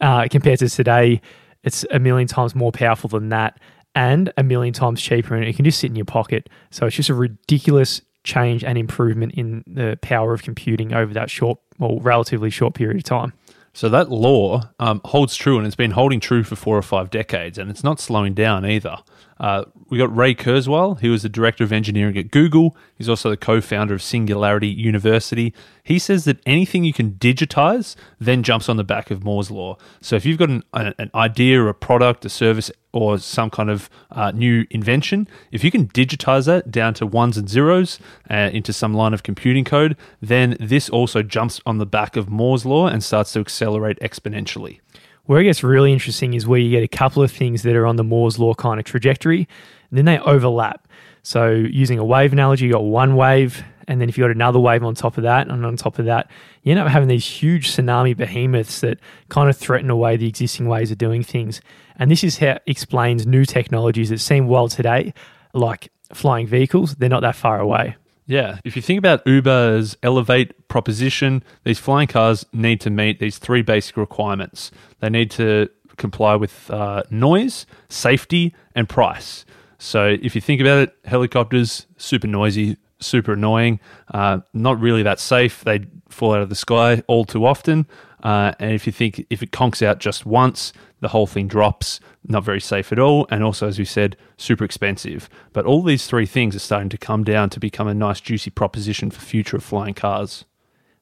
Uh, 0.00 0.28
compared 0.30 0.60
to 0.60 0.68
today, 0.68 1.20
it's 1.64 1.84
a 1.90 1.98
million 1.98 2.28
times 2.28 2.54
more 2.54 2.70
powerful 2.70 3.08
than 3.08 3.30
that 3.30 3.58
and 3.94 4.32
a 4.36 4.42
million 4.42 4.74
times 4.74 5.00
cheaper 5.00 5.34
and 5.34 5.44
it 5.44 5.56
can 5.56 5.64
just 5.64 5.78
sit 5.78 5.90
in 5.90 5.96
your 5.96 6.04
pocket. 6.04 6.48
So 6.70 6.86
it's 6.86 6.96
just 6.96 7.08
a 7.08 7.14
ridiculous 7.14 8.02
change 8.24 8.64
and 8.64 8.76
improvement 8.78 9.34
in 9.34 9.64
the 9.66 9.98
power 10.02 10.32
of 10.32 10.42
computing 10.42 10.92
over 10.92 11.12
that 11.14 11.30
short, 11.30 11.58
well, 11.78 11.98
relatively 12.00 12.50
short 12.50 12.74
period 12.74 12.96
of 12.98 13.04
time. 13.04 13.32
So 13.74 13.88
that 13.88 14.08
law 14.08 14.70
um, 14.78 15.00
holds 15.04 15.34
true, 15.34 15.58
and 15.58 15.66
it's 15.66 15.74
been 15.74 15.90
holding 15.90 16.20
true 16.20 16.44
for 16.44 16.54
four 16.54 16.78
or 16.78 16.82
five 16.82 17.10
decades, 17.10 17.58
and 17.58 17.70
it's 17.70 17.82
not 17.82 17.98
slowing 17.98 18.32
down 18.32 18.64
either. 18.64 18.98
Uh, 19.38 19.64
we 19.90 19.98
got 19.98 20.14
Ray 20.14 20.34
Kurzweil. 20.34 21.00
He 21.00 21.08
was 21.08 21.22
the 21.22 21.28
director 21.28 21.64
of 21.64 21.72
engineering 21.72 22.16
at 22.16 22.30
Google. 22.30 22.76
He's 22.96 23.08
also 23.08 23.30
the 23.30 23.36
co-founder 23.36 23.94
of 23.94 24.02
Singularity 24.02 24.68
University. 24.68 25.52
He 25.82 25.98
says 25.98 26.24
that 26.24 26.38
anything 26.46 26.84
you 26.84 26.92
can 26.92 27.12
digitize 27.12 27.96
then 28.18 28.42
jumps 28.42 28.68
on 28.68 28.76
the 28.76 28.84
back 28.84 29.10
of 29.10 29.24
Moore's 29.24 29.50
law. 29.50 29.76
So 30.00 30.16
if 30.16 30.24
you've 30.24 30.38
got 30.38 30.50
an, 30.50 30.62
an 30.72 31.10
idea, 31.14 31.60
or 31.60 31.68
a 31.68 31.74
product, 31.74 32.24
a 32.24 32.28
service, 32.28 32.70
or 32.92 33.18
some 33.18 33.50
kind 33.50 33.70
of 33.70 33.90
uh, 34.12 34.30
new 34.30 34.66
invention, 34.70 35.28
if 35.50 35.64
you 35.64 35.70
can 35.70 35.88
digitize 35.88 36.46
that 36.46 36.70
down 36.70 36.94
to 36.94 37.06
ones 37.06 37.36
and 37.36 37.48
zeros 37.48 37.98
uh, 38.30 38.50
into 38.52 38.72
some 38.72 38.94
line 38.94 39.12
of 39.12 39.24
computing 39.24 39.64
code, 39.64 39.96
then 40.22 40.56
this 40.60 40.88
also 40.88 41.22
jumps 41.22 41.60
on 41.66 41.78
the 41.78 41.86
back 41.86 42.16
of 42.16 42.30
Moore's 42.30 42.64
law 42.64 42.86
and 42.86 43.02
starts 43.02 43.32
to 43.32 43.40
accelerate 43.40 43.98
exponentially. 44.00 44.78
Where 45.26 45.40
it 45.40 45.44
gets 45.44 45.62
really 45.62 45.92
interesting 45.92 46.34
is 46.34 46.46
where 46.46 46.60
you 46.60 46.70
get 46.70 46.82
a 46.82 46.88
couple 46.88 47.22
of 47.22 47.32
things 47.32 47.62
that 47.62 47.74
are 47.74 47.86
on 47.86 47.96
the 47.96 48.04
Moore's 48.04 48.38
law 48.38 48.54
kind 48.54 48.78
of 48.78 48.84
trajectory, 48.84 49.48
and 49.90 49.98
then 49.98 50.04
they 50.04 50.18
overlap. 50.18 50.86
So, 51.22 51.50
using 51.50 51.98
a 51.98 52.04
wave 52.04 52.34
analogy, 52.34 52.66
you 52.66 52.72
got 52.72 52.84
one 52.84 53.16
wave, 53.16 53.64
and 53.88 54.00
then 54.00 54.10
if 54.10 54.18
you 54.18 54.24
got 54.24 54.30
another 54.30 54.60
wave 54.60 54.84
on 54.84 54.94
top 54.94 55.16
of 55.16 55.22
that, 55.22 55.48
and 55.48 55.64
on 55.64 55.76
top 55.76 55.98
of 55.98 56.04
that, 56.04 56.30
you 56.62 56.72
end 56.72 56.80
up 56.80 56.88
having 56.88 57.08
these 57.08 57.24
huge 57.24 57.72
tsunami 57.72 58.14
behemoths 58.14 58.80
that 58.80 58.98
kind 59.30 59.48
of 59.48 59.56
threaten 59.56 59.88
away 59.88 60.18
the 60.18 60.28
existing 60.28 60.68
ways 60.68 60.90
of 60.90 60.98
doing 60.98 61.22
things. 61.22 61.62
And 61.96 62.10
this 62.10 62.22
is 62.22 62.38
how 62.38 62.58
explains 62.66 63.26
new 63.26 63.46
technologies 63.46 64.10
that 64.10 64.20
seem 64.20 64.46
wild 64.46 64.72
today, 64.72 65.14
like 65.54 65.90
flying 66.12 66.46
vehicles. 66.46 66.96
They're 66.96 67.08
not 67.08 67.22
that 67.22 67.36
far 67.36 67.58
away. 67.58 67.96
Yeah. 68.26 68.58
If 68.64 68.74
you 68.76 68.82
think 68.82 68.98
about 68.98 69.26
Uber's 69.26 69.96
Elevate 70.02 70.68
proposition, 70.68 71.42
these 71.64 71.78
flying 71.78 72.08
cars 72.08 72.46
need 72.52 72.80
to 72.82 72.90
meet 72.90 73.18
these 73.18 73.38
three 73.38 73.62
basic 73.62 73.96
requirements. 73.96 74.70
They 75.00 75.10
need 75.10 75.30
to 75.32 75.68
comply 75.96 76.34
with 76.34 76.70
uh, 76.70 77.02
noise, 77.10 77.66
safety, 77.88 78.54
and 78.74 78.88
price. 78.88 79.44
So 79.78 80.16
if 80.20 80.34
you 80.34 80.40
think 80.40 80.60
about 80.60 80.78
it, 80.78 80.96
helicopters, 81.04 81.86
super 81.98 82.26
noisy, 82.26 82.78
super 82.98 83.34
annoying, 83.34 83.80
uh, 84.12 84.40
not 84.52 84.80
really 84.80 85.02
that 85.02 85.20
safe. 85.20 85.62
They 85.62 85.86
fall 86.08 86.34
out 86.34 86.40
of 86.40 86.48
the 86.48 86.54
sky 86.54 87.02
all 87.06 87.24
too 87.24 87.44
often. 87.44 87.86
Uh, 88.24 88.54
and 88.58 88.72
if 88.72 88.86
you 88.86 88.92
think 88.92 89.26
if 89.28 89.42
it 89.42 89.50
conks 89.50 89.86
out 89.86 90.00
just 90.00 90.24
once, 90.24 90.72
the 91.00 91.08
whole 91.08 91.26
thing 91.26 91.46
drops, 91.46 92.00
not 92.26 92.42
very 92.42 92.60
safe 92.60 92.90
at 92.90 92.98
all, 92.98 93.26
and 93.30 93.44
also, 93.44 93.68
as 93.68 93.78
we 93.78 93.84
said, 93.84 94.16
super 94.38 94.64
expensive. 94.64 95.28
But 95.52 95.66
all 95.66 95.82
these 95.82 96.06
three 96.06 96.24
things 96.24 96.56
are 96.56 96.60
starting 96.60 96.88
to 96.88 96.98
come 96.98 97.22
down 97.22 97.50
to 97.50 97.60
become 97.60 97.86
a 97.86 97.94
nice, 97.94 98.20
juicy 98.20 98.50
proposition 98.50 99.10
for 99.10 99.20
future 99.20 99.58
of 99.58 99.62
flying 99.62 99.92
cars. 99.92 100.46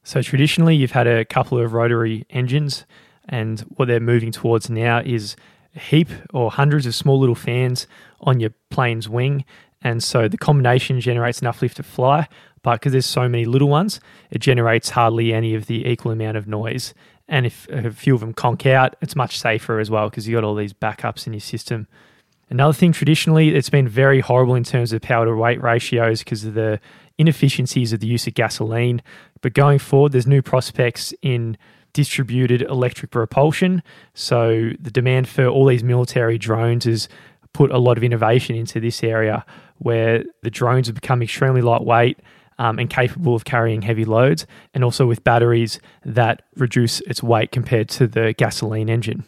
So 0.03 0.21
traditionally, 0.21 0.75
you've 0.75 0.91
had 0.91 1.07
a 1.07 1.23
couple 1.23 1.57
of 1.57 1.71
rotary 1.71 2.25
engines, 2.29 2.85
and 3.29 3.61
what 3.77 3.87
they're 3.87 4.01
moving 4.01 4.33
towards 4.33 4.69
now 4.69 4.99
is 4.99 5.37
a 5.77 5.79
heap 5.79 6.09
or 6.33 6.51
hundreds 6.51 6.85
of 6.85 6.93
small 6.93 7.17
little 7.17 7.35
fans 7.35 7.87
on 8.19 8.41
your 8.41 8.51
plane's 8.69 9.07
wing. 9.07 9.45
And 9.81 10.03
so 10.03 10.27
the 10.27 10.37
combination 10.37 10.99
generates 10.99 11.41
enough 11.41 11.61
lift 11.61 11.77
to 11.77 11.83
fly, 11.83 12.27
but 12.63 12.75
because 12.75 12.93
there's 12.93 13.05
so 13.05 13.27
many 13.27 13.45
little 13.45 13.67
ones, 13.69 13.99
it 14.31 14.39
generates 14.39 14.91
hardly 14.91 15.33
any 15.33 15.55
of 15.55 15.67
the 15.67 15.87
equal 15.87 16.11
amount 16.11 16.37
of 16.37 16.47
noise. 16.47 16.93
And 17.27 17.45
if 17.45 17.67
a 17.69 17.91
few 17.91 18.15
of 18.15 18.19
them 18.19 18.33
conk 18.33 18.65
out, 18.65 18.95
it's 19.01 19.15
much 19.15 19.39
safer 19.39 19.79
as 19.79 19.89
well 19.89 20.09
because 20.09 20.27
you've 20.27 20.37
got 20.37 20.43
all 20.43 20.55
these 20.55 20.73
backups 20.73 21.25
in 21.25 21.33
your 21.33 21.39
system. 21.39 21.87
Another 22.49 22.73
thing, 22.73 22.91
traditionally, 22.91 23.55
it's 23.55 23.69
been 23.69 23.87
very 23.87 24.19
horrible 24.19 24.55
in 24.55 24.63
terms 24.63 24.93
of 24.93 25.01
power 25.01 25.25
to 25.25 25.33
weight 25.33 25.61
ratios 25.61 26.19
because 26.19 26.43
of 26.43 26.53
the 26.53 26.79
inefficiencies 27.17 27.93
of 27.93 27.99
the 27.99 28.07
use 28.07 28.27
of 28.27 28.33
gasoline. 28.33 29.01
But 29.41 29.53
going 29.53 29.79
forward, 29.79 30.11
there's 30.11 30.27
new 30.27 30.41
prospects 30.41 31.13
in 31.21 31.57
distributed 31.93 32.63
electric 32.63 33.11
propulsion. 33.11 33.81
So 34.13 34.71
the 34.79 34.91
demand 34.91 35.29
for 35.29 35.45
all 35.47 35.65
these 35.65 35.83
military 35.83 36.37
drones 36.37 36.85
has 36.85 37.07
put 37.53 37.71
a 37.71 37.77
lot 37.77 37.97
of 37.97 38.03
innovation 38.03 38.55
into 38.55 38.79
this 38.79 39.03
area 39.03 39.45
where 39.77 40.23
the 40.41 40.49
drones 40.49 40.87
have 40.87 40.95
become 40.95 41.21
extremely 41.21 41.61
lightweight 41.61 42.19
um, 42.63 42.79
and 42.79 42.89
capable 42.89 43.35
of 43.35 43.43
carrying 43.43 43.81
heavy 43.81 44.05
loads, 44.05 44.47
and 44.73 44.85
also 44.85 45.05
with 45.05 45.21
batteries 45.25 45.81
that 46.05 46.43
reduce 46.55 47.01
its 47.01 47.21
weight 47.21 47.51
compared 47.51 47.89
to 47.89 48.07
the 48.07 48.33
gasoline 48.37 48.89
engine. 48.89 49.25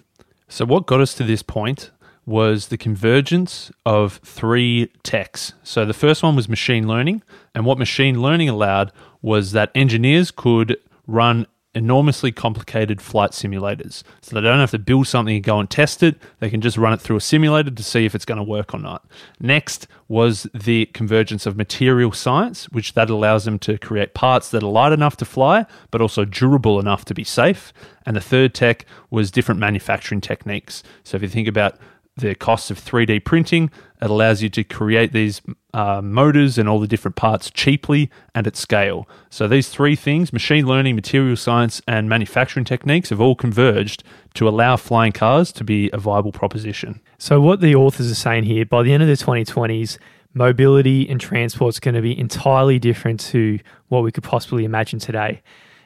So, 0.48 0.64
what 0.64 0.86
got 0.86 1.02
us 1.02 1.14
to 1.16 1.24
this 1.26 1.44
point 1.44 1.92
was 2.26 2.68
the 2.70 2.78
convergence 2.78 3.72
of 3.86 4.22
three 4.24 4.90
techs. 5.04 5.52
So, 5.64 5.86
the 5.86 5.94
first 5.94 6.24
one 6.24 6.38
was 6.38 6.48
machine 6.48 6.88
learning, 6.88 7.24
and 7.54 7.66
what 7.66 7.78
machine 7.78 8.22
learning 8.22 8.48
allowed 8.48 8.94
was 9.22 9.52
that 9.52 9.70
engineers 9.76 10.32
could 10.32 10.78
run 11.06 11.46
enormously 11.76 12.32
complicated 12.32 13.02
flight 13.02 13.32
simulators. 13.32 14.02
So 14.22 14.36
they 14.36 14.42
don't 14.42 14.60
have 14.60 14.72
to 14.72 14.80
build 14.80 15.08
something 15.08 15.36
and 15.36 15.44
go 15.44 15.60
and 15.60 15.70
test 15.70 16.02
it. 16.02 16.18
They 16.40 16.50
can 16.50 16.62
just 16.62 16.78
run 16.78 16.94
it 16.94 17.02
through 17.02 17.18
a 17.18 17.22
simulator 17.22 17.70
to 17.70 17.84
see 17.84 18.06
if 18.06 18.16
it's 18.16 18.26
going 18.26 18.38
to 18.38 18.44
work 18.44 18.74
or 18.74 18.80
not. 18.80 19.06
Next 19.40 19.88
was 20.08 20.48
the 20.54 20.86
convergence 20.88 21.46
of 21.46 21.58
material 21.58 22.14
science, 22.14 22.70
which 22.70 22.94
that 22.94 23.10
allows 23.10 23.46
them 23.46 23.60
to 23.60 23.78
create 23.78 24.14
parts 24.14 24.50
that 24.52 24.64
are 24.64 24.68
light 24.68 24.94
enough 24.94 25.18
to 25.18 25.26
fly, 25.26 25.66
but 25.92 26.02
also 26.02 26.26
durable 26.26 26.80
enough 26.80 27.06
to 27.06 27.14
be 27.14 27.24
safe. 27.24 27.74
And 28.06 28.16
the 28.16 28.22
third 28.22 28.54
tech 28.54 28.86
was 29.10 29.30
different 29.30 29.60
manufacturing 29.60 30.22
techniques. 30.22 30.82
So 31.04 31.18
if 31.18 31.24
you 31.24 31.30
think 31.30 31.48
about 31.48 31.78
the 32.18 32.36
costs 32.36 32.72
of 32.72 32.80
3D 32.80 33.24
printing. 33.26 33.70
It 34.02 34.10
allows 34.10 34.42
you 34.42 34.50
to 34.50 34.64
create 34.64 35.12
these 35.12 35.42
uh, 35.74 36.02
motors 36.02 36.58
and 36.58 36.70
all 36.70 36.80
the 36.80 36.88
different 36.88 37.16
parts 37.16 37.50
cheaply 37.50 38.10
and 38.34 38.48
at 38.48 38.56
scale. 38.56 39.08
So, 39.30 39.48
these 39.48 39.70
three 39.70 39.96
things 39.96 40.32
machine 40.32 40.66
learning, 40.66 40.96
material 40.96 41.36
science, 41.36 41.82
and 41.88 42.08
manufacturing 42.08 42.66
techniques 42.66 43.10
have 43.10 43.20
all 43.20 43.36
converged 43.36 44.04
to 44.36 44.48
allow 44.48 44.78
flying 44.78 45.12
cars 45.12 45.52
to 45.54 45.64
be 45.64 45.90
a 45.92 45.98
viable 45.98 46.32
proposition. 46.32 47.02
So, 47.18 47.42
what 47.42 47.60
the 47.60 47.76
authors 47.76 48.10
are 48.10 48.16
saying 48.16 48.44
here 48.44 48.66
by 48.66 48.84
the 48.84 48.94
end 48.94 49.04
of 49.04 49.10
the 49.10 49.16
2020s, 49.16 49.98
mobility 50.34 51.10
and 51.10 51.20
transport 51.20 51.74
is 51.76 51.80
going 51.80 51.96
to 51.96 52.02
be 52.02 52.18
entirely 52.18 52.80
different 52.80 53.20
to 53.22 53.60
what 53.88 54.04
we 54.04 54.12
could 54.12 54.24
possibly 54.24 54.66
imagine 54.66 55.00
today. 55.00 55.42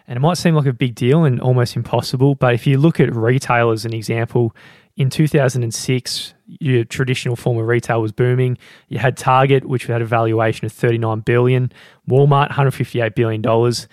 And 0.08 0.18
it 0.18 0.22
might 0.22 0.38
seem 0.38 0.56
like 0.56 0.66
a 0.66 0.74
big 0.74 0.96
deal 0.96 1.24
and 1.24 1.40
almost 1.40 1.76
impossible, 1.76 2.34
but 2.34 2.56
if 2.56 2.66
you 2.66 2.80
look 2.80 3.00
at 3.00 3.14
retail 3.14 3.70
as 3.70 3.86
an 3.86 3.94
example, 3.94 4.56
in 5.00 5.10
2006, 5.10 6.34
your 6.60 6.84
traditional 6.84 7.38
form 7.38 7.58
of 7.58 7.66
retail 7.66 8.02
was 8.02 8.12
booming. 8.12 8.58
You 8.90 9.00
had 9.00 9.16
Target, 9.16 9.66
which 9.66 9.86
had 9.86 10.02
a 10.02 10.06
valuation 10.06 10.66
of 10.66 10.74
39 10.74 11.22
billion, 11.22 11.72
Walmart, 12.08 12.50
158 12.50 13.16
billion 13.16 13.42
dollars. 13.42 13.88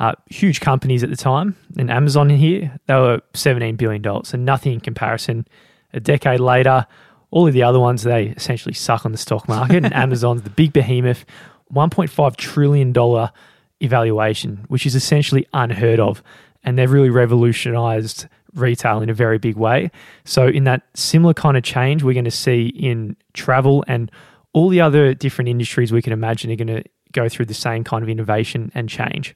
Uh, 0.00 0.12
huge 0.26 0.60
companies 0.60 1.02
at 1.02 1.10
the 1.10 1.16
time, 1.16 1.56
and 1.78 1.90
Amazon 1.90 2.28
here, 2.28 2.78
they 2.86 2.94
were 2.94 3.20
17 3.32 3.76
billion 3.76 4.02
dollars, 4.02 4.28
so 4.28 4.36
nothing 4.36 4.72
in 4.72 4.80
comparison. 4.80 5.46
A 5.94 6.00
decade 6.00 6.40
later, 6.40 6.86
all 7.30 7.46
of 7.46 7.54
the 7.54 7.62
other 7.62 7.80
ones 7.80 8.02
they 8.02 8.26
essentially 8.28 8.74
suck 8.74 9.06
on 9.06 9.12
the 9.12 9.18
stock 9.18 9.48
market, 9.48 9.84
and 9.84 9.94
Amazon's 9.94 10.42
the 10.42 10.50
big 10.50 10.72
behemoth, 10.72 11.24
1.5 11.72 12.36
trillion 12.36 12.92
dollar 12.92 13.30
evaluation, 13.80 14.64
which 14.68 14.86
is 14.86 14.94
essentially 14.94 15.46
unheard 15.52 16.00
of, 16.00 16.22
and 16.62 16.78
they've 16.78 16.90
really 16.90 17.10
revolutionized 17.10 18.26
retail 18.56 19.00
in 19.00 19.10
a 19.10 19.14
very 19.14 19.38
big 19.38 19.56
way. 19.56 19.90
So, 20.24 20.46
in 20.46 20.64
that 20.64 20.82
similar 20.94 21.34
kind 21.34 21.56
of 21.56 21.62
change, 21.62 22.02
we're 22.02 22.14
going 22.14 22.24
to 22.24 22.30
see 22.30 22.66
in 22.68 23.16
travel 23.34 23.84
and 23.86 24.10
all 24.52 24.68
the 24.68 24.80
other 24.80 25.14
different 25.14 25.48
industries 25.48 25.92
we 25.92 26.02
can 26.02 26.12
imagine 26.12 26.50
are 26.50 26.56
going 26.56 26.82
to 26.82 26.84
go 27.12 27.28
through 27.28 27.46
the 27.46 27.54
same 27.54 27.84
kind 27.84 28.02
of 28.02 28.08
innovation 28.08 28.72
and 28.74 28.88
change. 28.88 29.34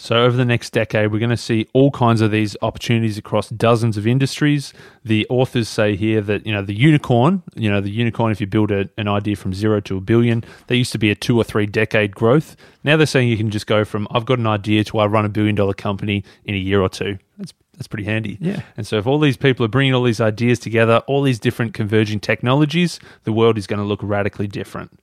So, 0.00 0.16
over 0.16 0.36
the 0.36 0.44
next 0.44 0.72
decade, 0.72 1.10
we're 1.10 1.18
going 1.18 1.30
to 1.30 1.36
see 1.36 1.68
all 1.72 1.90
kinds 1.90 2.20
of 2.20 2.30
these 2.30 2.56
opportunities 2.62 3.18
across 3.18 3.48
dozens 3.48 3.96
of 3.96 4.06
industries. 4.06 4.72
The 5.04 5.26
authors 5.28 5.68
say 5.68 5.96
here 5.96 6.20
that, 6.20 6.46
you 6.46 6.52
know, 6.52 6.62
the 6.62 6.72
unicorn, 6.72 7.42
you 7.56 7.68
know, 7.68 7.80
the 7.80 7.90
unicorn, 7.90 8.30
if 8.30 8.40
you 8.40 8.46
build 8.46 8.70
a, 8.70 8.88
an 8.96 9.08
idea 9.08 9.34
from 9.34 9.52
zero 9.52 9.80
to 9.80 9.96
a 9.96 10.00
billion, 10.00 10.44
that 10.68 10.76
used 10.76 10.92
to 10.92 10.98
be 10.98 11.10
a 11.10 11.16
two 11.16 11.36
or 11.36 11.42
three 11.42 11.66
decade 11.66 12.14
growth. 12.14 12.54
Now 12.84 12.96
they're 12.96 13.06
saying 13.06 13.28
you 13.28 13.36
can 13.36 13.50
just 13.50 13.66
go 13.66 13.84
from, 13.84 14.06
I've 14.12 14.24
got 14.24 14.38
an 14.38 14.46
idea 14.46 14.84
to 14.84 14.98
I 15.00 15.06
run 15.06 15.24
a 15.24 15.28
billion 15.28 15.56
dollar 15.56 15.74
company 15.74 16.22
in 16.44 16.54
a 16.54 16.58
year 16.58 16.80
or 16.80 16.88
two. 16.88 17.18
That's, 17.36 17.52
that's 17.72 17.88
pretty 17.88 18.04
handy. 18.04 18.38
Yeah. 18.40 18.62
And 18.76 18.86
so, 18.86 18.98
if 18.98 19.06
all 19.08 19.18
these 19.18 19.36
people 19.36 19.64
are 19.64 19.68
bringing 19.68 19.94
all 19.94 20.04
these 20.04 20.20
ideas 20.20 20.60
together, 20.60 21.02
all 21.08 21.22
these 21.22 21.40
different 21.40 21.74
converging 21.74 22.20
technologies, 22.20 23.00
the 23.24 23.32
world 23.32 23.58
is 23.58 23.66
going 23.66 23.80
to 23.80 23.84
look 23.84 24.00
radically 24.02 24.46
different. 24.46 24.96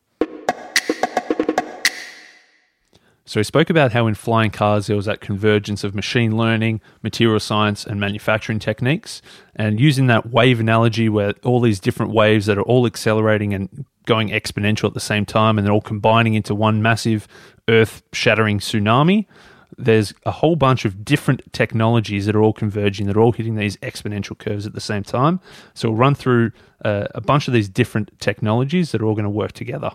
So 3.28 3.40
he 3.40 3.44
spoke 3.44 3.72
about 3.72 3.92
how 3.92 4.06
in 4.06 4.14
flying 4.14 4.52
cars 4.52 4.86
there 4.86 4.96
was 4.96 5.06
that 5.06 5.20
convergence 5.20 5.84
of 5.84 5.96
machine 5.96 6.38
learning, 6.38 6.80
material 7.02 7.40
science, 7.40 7.84
and 7.84 8.00
manufacturing 8.00 8.60
techniques. 8.60 9.22
And 9.56 9.80
using 9.80 10.06
that 10.08 10.32
wave 10.32 10.60
analogy 10.60 11.10
where 11.10 11.34
all 11.44 11.60
these 11.60 11.80
different 11.80 12.14
waves 12.14 12.46
that 12.46 12.58
are 12.60 12.64
all 12.64 12.86
accelerating 12.86 13.54
and 13.54 13.86
going 14.06 14.30
exponential 14.30 14.88
at 14.88 14.94
the 14.94 15.00
same 15.00 15.26
time 15.26 15.58
and 15.58 15.66
they're 15.66 15.74
all 15.74 15.82
combining 15.82 16.36
into 16.36 16.54
one 16.54 16.84
massive 16.84 17.28
earth 17.68 18.04
shattering 18.14 18.60
tsunami, 18.60 19.26
there's 19.76 20.14
a 20.28 20.32
whole 20.32 20.56
bunch 20.56 20.86
of 20.86 21.04
different 21.04 21.42
technologies 21.52 22.28
that 22.28 22.36
are 22.36 22.44
all 22.44 22.54
converging, 22.54 23.08
that 23.08 23.18
are 23.18 23.22
all 23.22 23.32
hitting 23.32 23.56
these 23.56 23.76
exponential 23.78 24.38
curves 24.38 24.68
at 24.68 24.74
the 24.74 24.82
same 24.82 25.04
time. 25.04 25.40
So 25.74 25.90
we'll 25.90 25.98
run 25.98 26.14
through 26.14 26.52
uh, 26.86 27.08
a 27.16 27.22
bunch 27.22 27.48
of 27.48 27.56
these 27.56 27.68
different 27.68 28.12
technologies 28.20 28.92
that 28.92 29.02
are 29.02 29.06
all 29.06 29.16
going 29.16 29.24
to 29.24 29.30
work 29.30 29.54
together. 29.54 29.92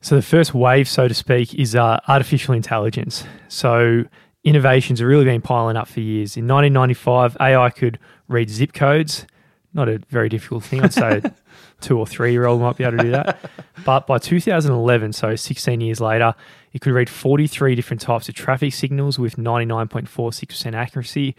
So 0.00 0.14
the 0.14 0.22
first 0.22 0.54
wave, 0.54 0.88
so 0.88 1.08
to 1.08 1.14
speak, 1.14 1.54
is 1.54 1.74
uh, 1.74 2.00
artificial 2.06 2.54
intelligence. 2.54 3.24
So 3.48 4.04
innovations 4.44 5.00
have 5.00 5.08
really 5.08 5.24
been 5.24 5.42
piling 5.42 5.76
up 5.76 5.88
for 5.88 6.00
years. 6.00 6.36
In 6.36 6.46
1995, 6.46 7.36
AI 7.40 7.70
could 7.70 7.98
read 8.28 8.48
zip 8.48 8.72
codes. 8.72 9.26
Not 9.74 9.88
a 9.88 9.98
very 10.08 10.28
difficult 10.28 10.64
thing. 10.64 10.82
I'd 10.82 10.92
say 10.92 11.20
a 11.22 11.34
two 11.80 11.98
or 11.98 12.06
three 12.06 12.32
year 12.32 12.46
old 12.46 12.60
might 12.60 12.76
be 12.76 12.84
able 12.84 12.98
to 12.98 13.04
do 13.04 13.10
that. 13.10 13.38
But 13.84 14.06
by 14.06 14.18
2011, 14.18 15.12
so 15.12 15.36
16 15.36 15.80
years 15.80 16.00
later, 16.00 16.34
it 16.72 16.80
could 16.80 16.92
read 16.92 17.10
43 17.10 17.74
different 17.74 18.00
types 18.00 18.28
of 18.28 18.34
traffic 18.34 18.72
signals 18.72 19.18
with 19.18 19.36
99.46% 19.36 20.74
accuracy. 20.74 21.36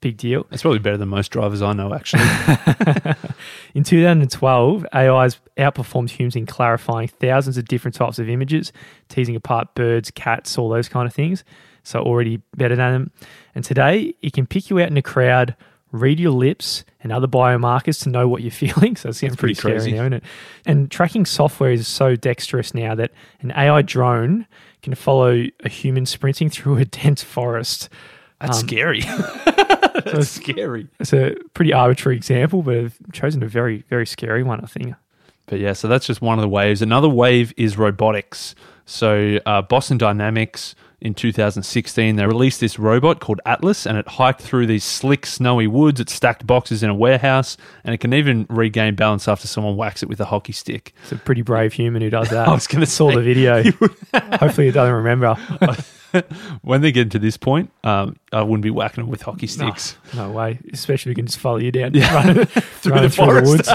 Big 0.00 0.16
deal. 0.16 0.46
It's 0.52 0.62
probably 0.62 0.78
better 0.78 0.96
than 0.96 1.08
most 1.08 1.28
drivers 1.32 1.60
I 1.60 1.72
know, 1.72 1.92
actually. 1.92 2.22
In 3.74 3.82
2012, 3.84 4.86
AI's 4.94 5.40
outperformed 5.56 6.10
humans 6.10 6.36
in 6.36 6.46
clarifying 6.46 7.08
thousands 7.08 7.58
of 7.58 7.66
different 7.66 7.94
types 7.96 8.18
of 8.20 8.28
images, 8.28 8.72
teasing 9.08 9.34
apart 9.34 9.74
birds, 9.74 10.10
cats, 10.12 10.56
all 10.56 10.68
those 10.68 10.88
kind 10.88 11.06
of 11.08 11.12
things. 11.14 11.42
So 11.82 12.00
already 12.00 12.40
better 12.56 12.76
than 12.76 12.92
them. 12.92 13.10
And 13.56 13.64
today, 13.64 14.14
it 14.22 14.32
can 14.32 14.46
pick 14.46 14.70
you 14.70 14.78
out 14.80 14.88
in 14.88 14.96
a 14.96 15.02
crowd, 15.02 15.56
read 15.90 16.20
your 16.20 16.30
lips 16.32 16.84
and 17.00 17.10
other 17.12 17.26
biomarkers 17.26 18.00
to 18.04 18.08
know 18.08 18.28
what 18.28 18.42
you're 18.42 18.50
feeling. 18.52 18.94
So 18.94 19.08
it's 19.08 19.18
pretty, 19.20 19.36
pretty 19.36 19.54
crazy. 19.56 19.90
scary 19.90 19.92
now, 19.96 20.02
isn't 20.02 20.12
it? 20.12 20.24
And 20.64 20.90
tracking 20.90 21.24
software 21.26 21.72
is 21.72 21.88
so 21.88 22.14
dexterous 22.14 22.72
now 22.72 22.94
that 22.94 23.10
an 23.40 23.50
AI 23.56 23.82
drone 23.82 24.46
can 24.82 24.94
follow 24.94 25.44
a 25.64 25.68
human 25.68 26.06
sprinting 26.06 26.50
through 26.50 26.76
a 26.76 26.84
dense 26.84 27.22
forest. 27.24 27.88
That's 28.40 28.58
Um, 28.62 28.68
scary. 28.68 29.02
That's 30.12 30.28
scary. 30.28 30.88
It's 31.00 31.12
a 31.12 31.34
pretty 31.54 31.72
arbitrary 31.72 32.16
example, 32.16 32.62
but 32.62 32.76
I've 32.76 32.98
chosen 33.12 33.42
a 33.42 33.48
very, 33.48 33.84
very 33.88 34.06
scary 34.06 34.42
one, 34.42 34.60
I 34.60 34.66
think. 34.66 34.94
But 35.46 35.60
yeah, 35.60 35.72
so 35.72 35.88
that's 35.88 36.06
just 36.06 36.20
one 36.20 36.38
of 36.38 36.42
the 36.42 36.48
waves. 36.48 36.82
Another 36.82 37.08
wave 37.08 37.54
is 37.56 37.78
robotics. 37.78 38.54
So 38.84 39.38
uh, 39.46 39.62
Boston 39.62 39.96
Dynamics 39.96 40.74
in 41.00 41.14
2016, 41.14 42.16
they 42.16 42.26
released 42.26 42.60
this 42.60 42.78
robot 42.78 43.20
called 43.20 43.40
Atlas, 43.46 43.86
and 43.86 43.96
it 43.96 44.06
hiked 44.08 44.42
through 44.42 44.66
these 44.66 44.84
slick, 44.84 45.26
snowy 45.26 45.66
woods. 45.66 46.00
It 46.00 46.10
stacked 46.10 46.46
boxes 46.46 46.82
in 46.82 46.90
a 46.90 46.94
warehouse, 46.94 47.56
and 47.84 47.94
it 47.94 47.98
can 47.98 48.12
even 48.12 48.46
regain 48.50 48.94
balance 48.94 49.28
after 49.28 49.46
someone 49.46 49.76
whacks 49.76 50.02
it 50.02 50.08
with 50.08 50.20
a 50.20 50.24
hockey 50.24 50.52
stick. 50.52 50.92
It's 51.02 51.12
a 51.12 51.16
pretty 51.16 51.42
brave 51.42 51.72
human 51.72 52.02
who 52.02 52.10
does 52.10 52.30
that. 52.30 52.48
I 52.48 52.52
was 52.52 52.66
going 52.66 52.80
to 52.80 52.90
saw 52.90 53.10
the 53.12 53.22
video. 53.22 53.62
Hopefully, 54.12 54.68
it 54.68 54.72
doesn't 54.72 54.94
remember. 54.94 55.36
when 56.62 56.80
they 56.80 56.92
get 56.92 57.10
to 57.12 57.18
this 57.18 57.36
point, 57.36 57.70
um, 57.84 58.16
I 58.32 58.42
wouldn't 58.42 58.62
be 58.62 58.70
whacking 58.70 59.02
them 59.04 59.10
with 59.10 59.22
hockey 59.22 59.46
sticks. 59.46 59.96
No 60.14 60.30
way. 60.30 60.58
Especially 60.72 61.12
if 61.12 61.16
we 61.16 61.20
can 61.22 61.26
just 61.26 61.38
follow 61.38 61.58
you 61.58 61.70
down 61.72 61.92
running, 62.12 62.44
Through 62.46 63.00
the 63.00 63.10
forest. 63.10 63.46
woods. 63.46 63.68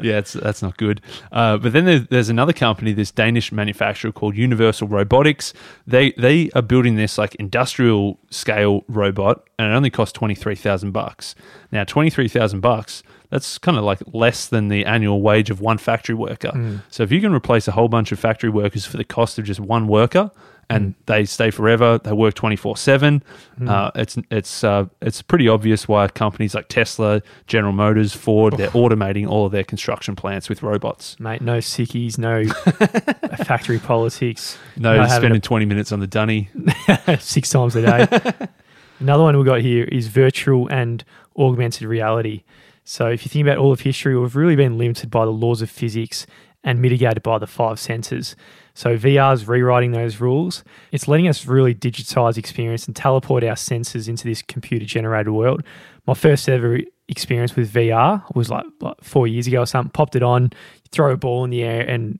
yeah, 0.00 0.18
it's, 0.18 0.32
that's 0.34 0.62
not 0.62 0.76
good. 0.76 1.00
Uh, 1.32 1.56
but 1.58 1.72
then 1.72 1.84
there, 1.84 1.98
there's 2.00 2.28
another 2.28 2.52
company, 2.52 2.92
this 2.92 3.10
Danish 3.10 3.52
manufacturer 3.52 4.12
called 4.12 4.36
Universal 4.36 4.88
Robotics. 4.88 5.52
They 5.86 6.12
they 6.12 6.50
are 6.54 6.62
building 6.62 6.96
this 6.96 7.18
like 7.18 7.34
industrial 7.36 8.18
scale 8.30 8.84
robot, 8.88 9.44
and 9.58 9.72
it 9.72 9.74
only 9.74 9.90
costs 9.90 10.12
twenty 10.12 10.34
three 10.34 10.54
thousand 10.56 10.92
bucks. 10.92 11.34
Now, 11.72 11.84
twenty 11.84 12.10
three 12.10 12.28
thousand 12.28 12.60
bucks. 12.60 13.02
That's 13.30 13.58
kind 13.58 13.76
of 13.76 13.84
like 13.84 13.98
less 14.14 14.46
than 14.48 14.68
the 14.68 14.86
annual 14.86 15.20
wage 15.20 15.50
of 15.50 15.60
one 15.60 15.76
factory 15.76 16.14
worker. 16.14 16.80
So 16.88 17.02
if 17.02 17.12
you 17.12 17.20
can 17.20 17.30
replace 17.34 17.68
a 17.68 17.72
whole 17.72 17.88
bunch 17.88 18.10
of 18.10 18.18
factory 18.18 18.48
workers 18.48 18.86
for 18.86 18.96
the 18.96 19.04
cost 19.04 19.38
of 19.38 19.44
just 19.44 19.60
one 19.60 19.86
worker, 19.86 20.30
and 20.70 20.94
they 21.06 21.24
stay 21.24 21.50
forever, 21.50 21.98
they 22.02 22.12
work 22.12 22.34
twenty 22.34 22.56
four 22.56 22.76
seven. 22.76 23.22
Uh, 23.66 23.90
It's 23.94 24.18
it's 24.30 24.62
uh, 24.64 24.86
it's 25.00 25.22
pretty 25.22 25.48
obvious 25.48 25.88
why 25.88 26.08
companies 26.08 26.54
like 26.54 26.68
Tesla, 26.68 27.22
General 27.46 27.72
Motors, 27.72 28.12
Ford, 28.14 28.56
they're 28.56 28.70
automating 28.70 29.26
all 29.28 29.46
of 29.46 29.52
their 29.52 29.64
construction 29.64 30.14
plants 30.14 30.48
with 30.48 30.62
robots. 30.62 31.18
Mate, 31.18 31.40
no 31.40 31.58
sickies, 31.58 32.18
no 32.18 32.44
factory 33.44 33.78
politics. 33.78 34.58
No, 34.76 34.94
having 34.94 35.08
spending 35.16 35.40
twenty 35.40 35.64
minutes 35.66 35.92
on 35.92 36.00
the 36.00 36.06
dunny. 36.06 36.50
six 37.18 37.50
times 37.50 37.74
a 37.76 37.82
day. 37.82 38.48
Another 39.00 39.22
one 39.22 39.38
we 39.38 39.44
got 39.44 39.60
here 39.60 39.84
is 39.84 40.08
virtual 40.08 40.66
and 40.68 41.04
augmented 41.38 41.86
reality. 41.86 42.42
So 42.84 43.06
if 43.08 43.24
you 43.24 43.28
think 43.28 43.46
about 43.46 43.58
all 43.58 43.70
of 43.70 43.80
history, 43.80 44.18
we've 44.18 44.34
really 44.34 44.56
been 44.56 44.76
limited 44.78 45.10
by 45.10 45.24
the 45.24 45.30
laws 45.30 45.62
of 45.62 45.70
physics 45.70 46.26
and 46.64 46.80
mitigated 46.80 47.22
by 47.22 47.38
the 47.38 47.46
five 47.46 47.78
senses. 47.78 48.36
So 48.74 48.96
VR 48.96 49.32
is 49.34 49.46
rewriting 49.48 49.92
those 49.92 50.20
rules. 50.20 50.64
It's 50.92 51.08
letting 51.08 51.28
us 51.28 51.46
really 51.46 51.74
digitize 51.74 52.36
experience 52.36 52.86
and 52.86 52.94
teleport 52.94 53.44
our 53.44 53.56
senses 53.56 54.08
into 54.08 54.24
this 54.24 54.42
computer 54.42 54.84
generated 54.84 55.32
world. 55.32 55.62
My 56.06 56.14
first 56.14 56.48
ever 56.48 56.80
experience 57.08 57.56
with 57.56 57.72
VR 57.72 58.22
was 58.34 58.50
like, 58.50 58.66
like 58.80 58.96
four 59.02 59.26
years 59.26 59.46
ago 59.46 59.62
or 59.62 59.66
something. 59.66 59.90
Popped 59.90 60.16
it 60.16 60.22
on, 60.22 60.50
throw 60.90 61.12
a 61.12 61.16
ball 61.16 61.44
in 61.44 61.50
the 61.50 61.62
air, 61.62 61.80
and 61.88 62.18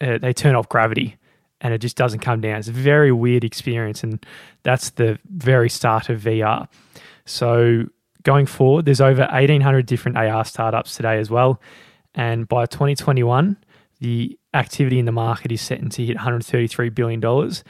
uh, 0.00 0.18
they 0.18 0.32
turn 0.32 0.54
off 0.54 0.68
gravity 0.68 1.16
and 1.60 1.74
it 1.74 1.78
just 1.78 1.96
doesn't 1.96 2.20
come 2.20 2.40
down. 2.40 2.58
It's 2.58 2.68
a 2.68 2.72
very 2.72 3.12
weird 3.12 3.44
experience, 3.44 4.02
and 4.02 4.24
that's 4.62 4.90
the 4.90 5.18
very 5.26 5.68
start 5.68 6.08
of 6.08 6.22
VR. 6.22 6.68
So 7.26 7.84
going 8.22 8.46
forward, 8.46 8.86
there's 8.86 9.00
over 9.00 9.22
1,800 9.22 9.86
different 9.86 10.16
AR 10.16 10.44
startups 10.44 10.96
today 10.96 11.18
as 11.18 11.30
well, 11.30 11.60
and 12.14 12.48
by 12.48 12.66
2021, 12.66 13.56
the 14.00 14.38
activity 14.54 14.98
in 14.98 15.04
the 15.04 15.12
market 15.12 15.52
is 15.52 15.60
set 15.60 15.78
to 15.90 16.04
hit 16.04 16.16
133 16.16 16.88
billion 16.90 17.20
dollars, 17.20 17.64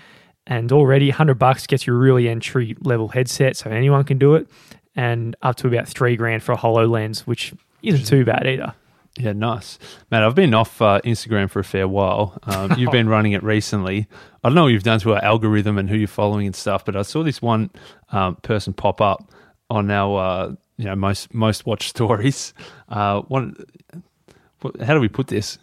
and 0.46 0.72
already 0.72 1.08
100 1.08 1.34
bucks 1.34 1.66
gets 1.66 1.86
you 1.86 1.94
a 1.94 1.98
really 1.98 2.28
entry 2.28 2.76
level 2.80 3.08
headset, 3.08 3.56
so 3.56 3.70
anyone 3.70 4.04
can 4.04 4.18
do 4.18 4.34
it, 4.34 4.48
and 4.96 5.36
up 5.42 5.56
to 5.56 5.68
about 5.68 5.88
three 5.88 6.16
grand 6.16 6.42
for 6.42 6.52
a 6.52 6.56
Hololens, 6.56 7.20
which 7.20 7.52
isn't 7.82 8.06
too 8.06 8.24
bad 8.24 8.46
either. 8.46 8.74
Yeah, 9.18 9.32
nice, 9.32 9.78
Matt. 10.10 10.22
I've 10.22 10.36
been 10.36 10.54
off 10.54 10.80
uh, 10.80 11.00
Instagram 11.04 11.50
for 11.50 11.58
a 11.58 11.64
fair 11.64 11.88
while. 11.88 12.38
Um, 12.44 12.72
you've 12.78 12.92
been 12.92 13.08
running 13.08 13.32
it 13.32 13.42
recently. 13.42 14.06
I 14.42 14.48
don't 14.48 14.54
know 14.54 14.62
what 14.62 14.68
you've 14.72 14.84
done 14.84 15.00
to 15.00 15.14
our 15.14 15.24
algorithm 15.24 15.78
and 15.78 15.90
who 15.90 15.96
you're 15.96 16.08
following 16.08 16.46
and 16.46 16.54
stuff, 16.54 16.84
but 16.84 16.96
I 16.96 17.02
saw 17.02 17.22
this 17.22 17.42
one 17.42 17.70
um, 18.10 18.36
person 18.36 18.72
pop 18.72 19.00
up 19.00 19.30
on 19.68 19.90
our 19.90 20.20
uh, 20.20 20.54
you 20.76 20.84
know 20.84 20.96
most 20.96 21.34
most 21.34 21.66
watched 21.66 21.88
stories. 21.96 22.54
Uh, 22.88 23.22
one, 23.22 23.56
how 24.82 24.94
do 24.94 25.00
we 25.00 25.08
put 25.08 25.26
this? 25.26 25.58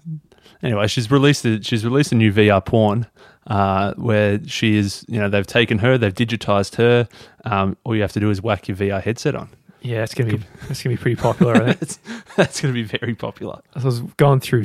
Anyway, 0.63 0.87
she's 0.87 1.09
released 1.11 1.45
a, 1.45 1.61
she's 1.61 1.85
released 1.85 2.11
a 2.11 2.15
new 2.15 2.31
VR 2.31 2.63
porn 2.63 3.07
uh, 3.47 3.93
where 3.95 4.39
she 4.45 4.75
is 4.75 5.05
you 5.07 5.19
know 5.19 5.29
they've 5.29 5.47
taken 5.47 5.79
her, 5.79 5.97
they've 5.97 6.13
digitized 6.13 6.75
her. 6.75 7.07
Um, 7.45 7.77
all 7.83 7.95
you 7.95 8.01
have 8.01 8.13
to 8.13 8.19
do 8.19 8.29
is 8.29 8.41
whack 8.41 8.67
your 8.67 8.77
VR 8.77 9.01
headset 9.01 9.35
on. 9.35 9.49
Yeah, 9.81 10.03
it's 10.03 10.13
gonna 10.13 10.37
be 10.37 10.43
it's 10.69 10.83
gonna 10.83 10.95
be 10.95 11.01
pretty 11.01 11.19
popular. 11.19 11.55
I 11.55 11.73
think. 11.73 11.79
That's, 11.79 11.99
that's 12.35 12.61
going 12.61 12.73
to 12.73 12.83
be 12.83 12.83
very 12.83 13.15
popular. 13.15 13.61
I 13.75 13.83
was 13.83 14.01
going 14.01 14.39
through 14.39 14.63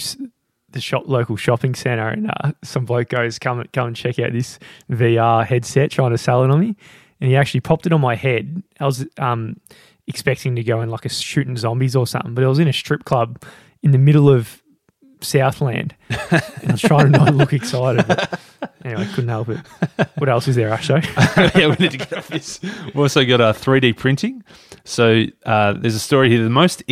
the 0.71 0.81
shop 0.81 1.05
local 1.07 1.37
shopping 1.37 1.75
center, 1.75 2.09
and 2.09 2.31
uh, 2.41 2.53
some 2.63 2.85
bloke 2.85 3.09
goes, 3.09 3.39
"Come, 3.39 3.65
come 3.73 3.89
and 3.89 3.97
check 3.97 4.19
out 4.19 4.33
this 4.33 4.59
VR 4.91 5.47
headset," 5.47 5.91
trying 5.91 6.11
to 6.11 6.19
sell 6.19 6.45
it 6.45 6.51
on 6.51 6.61
me, 6.61 6.77
and 7.21 7.31
he 7.31 7.37
actually 7.37 7.61
popped 7.61 7.87
it 7.87 7.93
on 7.93 8.01
my 8.01 8.15
head. 8.15 8.63
I 8.81 8.87
was 8.87 9.07
um, 9.19 9.61
expecting 10.07 10.57
to 10.57 10.63
go 10.63 10.81
in 10.81 10.91
like 10.91 11.05
a 11.05 11.09
shooting 11.09 11.57
zombies 11.57 11.95
or 11.95 12.07
something, 12.07 12.35
but 12.35 12.45
I 12.45 12.49
was 12.49 12.59
in 12.59 12.69
a 12.69 12.73
strip 12.73 13.05
club 13.05 13.43
in 13.83 13.91
the 13.91 13.99
middle 13.99 14.29
of 14.29 14.62
Southland, 15.25 15.95
and 16.09 16.43
I 16.69 16.73
was 16.73 16.81
trying 16.81 17.13
to 17.13 17.19
not 17.19 17.35
look 17.35 17.53
excited. 17.53 18.07
But 18.07 18.41
anyway, 18.85 19.07
couldn't 19.15 19.29
help 19.29 19.49
it. 19.49 19.59
What 20.17 20.29
else 20.29 20.49
is 20.49 20.57
there, 20.57 20.71
Asho? 20.71 21.03
yeah, 21.59 21.69
we 21.69 21.77
need 21.79 21.93
to 21.93 21.99
get 21.99 22.13
off 22.15 22.29
this. 22.29 22.61
We've 22.63 22.99
also 22.99 23.25
got 23.25 23.41
uh, 23.41 23.53
3D 23.53 23.97
printing. 23.97 24.45
So 24.85 25.25
uh, 25.45 25.75
there's 25.75 25.95
a 25.95 26.01
story 26.01 26.31
here. 26.31 26.43
The 26.43 26.51
most 26.51 26.83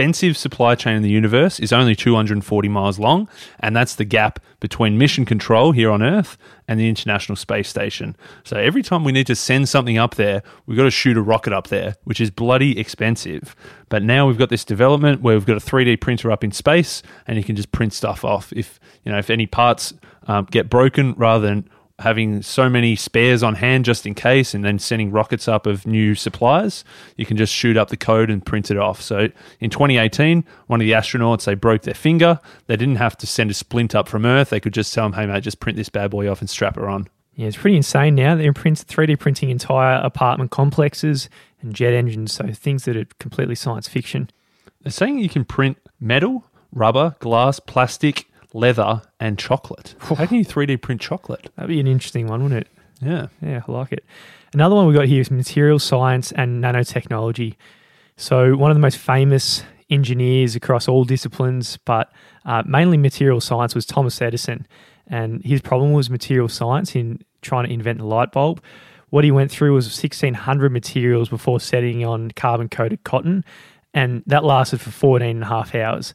expensive 0.00 0.36
supply 0.36 0.74
chain 0.74 0.96
in 0.96 1.02
the 1.02 1.10
universe 1.10 1.60
is 1.60 1.72
only 1.72 1.94
240 1.94 2.68
miles 2.68 2.98
long, 2.98 3.28
and 3.58 3.74
that's 3.76 3.96
the 3.96 4.04
gap 4.04 4.38
between 4.60 4.96
mission 4.96 5.24
control 5.26 5.72
here 5.72 5.90
on 5.90 6.02
Earth 6.02 6.38
and 6.68 6.78
the 6.78 6.88
International 6.88 7.36
Space 7.36 7.68
Station. 7.68 8.16
So 8.44 8.56
every 8.56 8.82
time 8.82 9.04
we 9.04 9.12
need 9.12 9.26
to 9.26 9.34
send 9.34 9.68
something 9.68 9.98
up 9.98 10.14
there, 10.14 10.42
we've 10.64 10.76
got 10.76 10.84
to 10.84 10.90
shoot 10.90 11.16
a 11.16 11.22
rocket 11.22 11.52
up 11.52 11.66
there, 11.66 11.96
which 12.04 12.20
is 12.20 12.30
bloody 12.30 12.78
expensive. 12.78 13.54
But 13.90 14.02
now 14.02 14.26
we've 14.26 14.38
got 14.38 14.48
this 14.48 14.64
development 14.64 15.20
where 15.20 15.34
we've 15.34 15.44
got 15.44 15.56
a 15.56 15.60
3D 15.60 16.00
printer 16.00 16.30
up 16.30 16.44
in 16.44 16.52
space, 16.52 17.02
and 17.26 17.36
you 17.36 17.44
can 17.44 17.56
just 17.56 17.72
print 17.72 17.92
stuff 17.92 18.24
off. 18.24 18.52
If 18.54 18.80
you 19.04 19.12
know 19.12 19.18
if 19.18 19.28
any 19.28 19.46
parts 19.46 19.92
um, 20.28 20.46
get 20.50 20.70
broken, 20.70 21.14
rather 21.18 21.46
than 21.46 21.68
having 22.00 22.42
so 22.42 22.68
many 22.68 22.96
spares 22.96 23.42
on 23.42 23.54
hand 23.54 23.84
just 23.84 24.06
in 24.06 24.14
case 24.14 24.54
and 24.54 24.64
then 24.64 24.78
sending 24.78 25.10
rockets 25.10 25.46
up 25.46 25.66
of 25.66 25.86
new 25.86 26.14
supplies 26.14 26.84
you 27.16 27.26
can 27.26 27.36
just 27.36 27.52
shoot 27.52 27.76
up 27.76 27.88
the 27.88 27.96
code 27.96 28.30
and 28.30 28.44
print 28.44 28.70
it 28.70 28.76
off. 28.76 29.00
So 29.00 29.28
in 29.60 29.70
2018, 29.70 30.44
one 30.66 30.80
of 30.80 30.86
the 30.86 30.92
astronauts, 30.92 31.44
they 31.44 31.54
broke 31.54 31.82
their 31.82 31.94
finger. 31.94 32.40
They 32.66 32.76
didn't 32.76 32.96
have 32.96 33.16
to 33.18 33.26
send 33.26 33.50
a 33.50 33.54
splint 33.54 33.94
up 33.94 34.08
from 34.08 34.24
Earth. 34.24 34.50
They 34.50 34.60
could 34.60 34.74
just 34.74 34.92
tell 34.92 35.04
them, 35.04 35.12
hey, 35.12 35.26
mate, 35.26 35.42
just 35.42 35.60
print 35.60 35.76
this 35.76 35.88
bad 35.88 36.10
boy 36.10 36.30
off 36.30 36.40
and 36.40 36.48
strap 36.48 36.76
it 36.76 36.84
on. 36.84 37.08
Yeah, 37.34 37.46
it's 37.46 37.56
pretty 37.56 37.76
insane 37.76 38.14
now. 38.14 38.34
They're 38.34 38.52
print, 38.52 38.84
3D 38.86 39.18
printing 39.18 39.50
entire 39.50 40.00
apartment 40.02 40.50
complexes 40.50 41.28
and 41.62 41.74
jet 41.74 41.92
engines, 41.92 42.32
so 42.32 42.46
things 42.52 42.84
that 42.84 42.96
are 42.96 43.06
completely 43.18 43.54
science 43.54 43.88
fiction. 43.88 44.30
They're 44.82 44.90
saying 44.90 45.18
you 45.18 45.28
can 45.28 45.44
print 45.44 45.78
metal, 46.00 46.44
rubber, 46.72 47.16
glass, 47.20 47.60
plastic, 47.60 48.29
leather, 48.52 49.02
and 49.18 49.38
chocolate. 49.38 49.94
How 50.00 50.26
can 50.26 50.36
you 50.36 50.44
3D 50.44 50.80
print 50.82 51.00
chocolate? 51.00 51.50
That'd 51.56 51.68
be 51.68 51.80
an 51.80 51.86
interesting 51.86 52.26
one, 52.26 52.42
wouldn't 52.42 52.62
it? 52.62 52.68
Yeah. 53.00 53.28
Yeah, 53.40 53.62
I 53.66 53.72
like 53.72 53.92
it. 53.92 54.04
Another 54.52 54.74
one 54.74 54.86
we 54.86 54.94
got 54.94 55.06
here 55.06 55.20
is 55.20 55.30
material 55.30 55.78
science 55.78 56.32
and 56.32 56.62
nanotechnology. 56.62 57.54
So, 58.16 58.56
one 58.56 58.70
of 58.70 58.74
the 58.76 58.80
most 58.80 58.98
famous 58.98 59.62
engineers 59.88 60.54
across 60.54 60.88
all 60.88 61.04
disciplines, 61.04 61.78
but 61.78 62.12
uh, 62.44 62.62
mainly 62.66 62.96
material 62.96 63.40
science, 63.40 63.74
was 63.74 63.86
Thomas 63.86 64.20
Edison. 64.20 64.66
And 65.06 65.42
his 65.44 65.60
problem 65.60 65.92
was 65.92 66.10
material 66.10 66.48
science 66.48 66.94
in 66.94 67.20
trying 67.42 67.66
to 67.66 67.72
invent 67.72 67.98
the 67.98 68.04
light 68.04 68.32
bulb. 68.32 68.62
What 69.08 69.24
he 69.24 69.30
went 69.30 69.50
through 69.50 69.74
was 69.74 69.86
1,600 69.86 70.70
materials 70.70 71.28
before 71.28 71.58
setting 71.58 72.04
on 72.04 72.30
carbon 72.32 72.68
coated 72.68 73.02
cotton, 73.04 73.44
and 73.94 74.22
that 74.26 74.44
lasted 74.44 74.80
for 74.80 74.90
14 74.90 75.28
and 75.28 75.42
a 75.42 75.46
half 75.46 75.74
hours. 75.74 76.12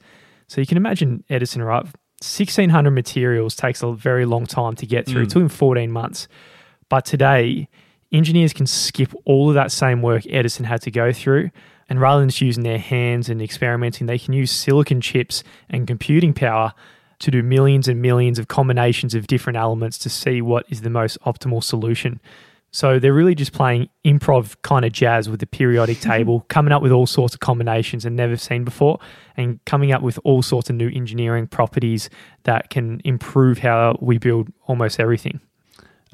So, 0.47 0.61
you 0.61 0.67
can 0.67 0.77
imagine 0.77 1.23
Edison, 1.29 1.63
right? 1.63 1.85
1600 2.21 2.91
materials 2.91 3.55
takes 3.55 3.83
a 3.83 3.91
very 3.91 4.25
long 4.25 4.45
time 4.45 4.75
to 4.75 4.85
get 4.85 5.05
through. 5.05 5.23
It 5.23 5.27
mm. 5.27 5.31
took 5.31 5.41
him 5.43 5.49
14 5.49 5.91
months. 5.91 6.27
But 6.89 7.05
today, 7.05 7.67
engineers 8.11 8.53
can 8.53 8.67
skip 8.67 9.13
all 9.25 9.49
of 9.49 9.55
that 9.55 9.71
same 9.71 10.01
work 10.01 10.23
Edison 10.29 10.65
had 10.65 10.81
to 10.83 10.91
go 10.91 11.11
through. 11.11 11.51
And 11.89 12.01
rather 12.01 12.21
than 12.21 12.29
just 12.29 12.41
using 12.41 12.63
their 12.63 12.79
hands 12.79 13.29
and 13.29 13.41
experimenting, 13.41 14.07
they 14.07 14.17
can 14.17 14.33
use 14.33 14.51
silicon 14.51 15.01
chips 15.01 15.43
and 15.69 15.85
computing 15.85 16.33
power 16.33 16.73
to 17.19 17.31
do 17.31 17.43
millions 17.43 17.87
and 17.87 18.01
millions 18.01 18.39
of 18.39 18.47
combinations 18.47 19.13
of 19.13 19.27
different 19.27 19.57
elements 19.57 19.97
to 19.99 20.09
see 20.09 20.41
what 20.41 20.65
is 20.69 20.81
the 20.81 20.89
most 20.89 21.19
optimal 21.21 21.63
solution. 21.63 22.19
So 22.75 22.99
they're 22.99 23.13
really 23.13 23.35
just 23.35 23.53
playing 23.53 23.87
improv 24.03 24.57
kind 24.61 24.83
of 24.83 24.91
jazz 24.91 25.29
with 25.29 25.39
the 25.39 25.45
periodic 25.45 25.99
mm-hmm. 25.99 26.11
table, 26.11 26.45
coming 26.49 26.73
up 26.73 26.81
with 26.81 26.91
all 26.91 27.07
sorts 27.07 27.33
of 27.33 27.39
combinations 27.39 28.03
and 28.03 28.17
never 28.17 28.35
seen 28.35 28.65
before, 28.65 28.99
and 29.37 29.63
coming 29.63 29.93
up 29.93 30.01
with 30.01 30.19
all 30.25 30.41
sorts 30.41 30.69
of 30.69 30.75
new 30.75 30.89
engineering 30.89 31.47
properties 31.47 32.09
that 32.43 32.69
can 32.69 32.99
improve 33.05 33.59
how 33.59 33.97
we 34.01 34.17
build 34.17 34.51
almost 34.67 34.99
everything. 34.99 35.39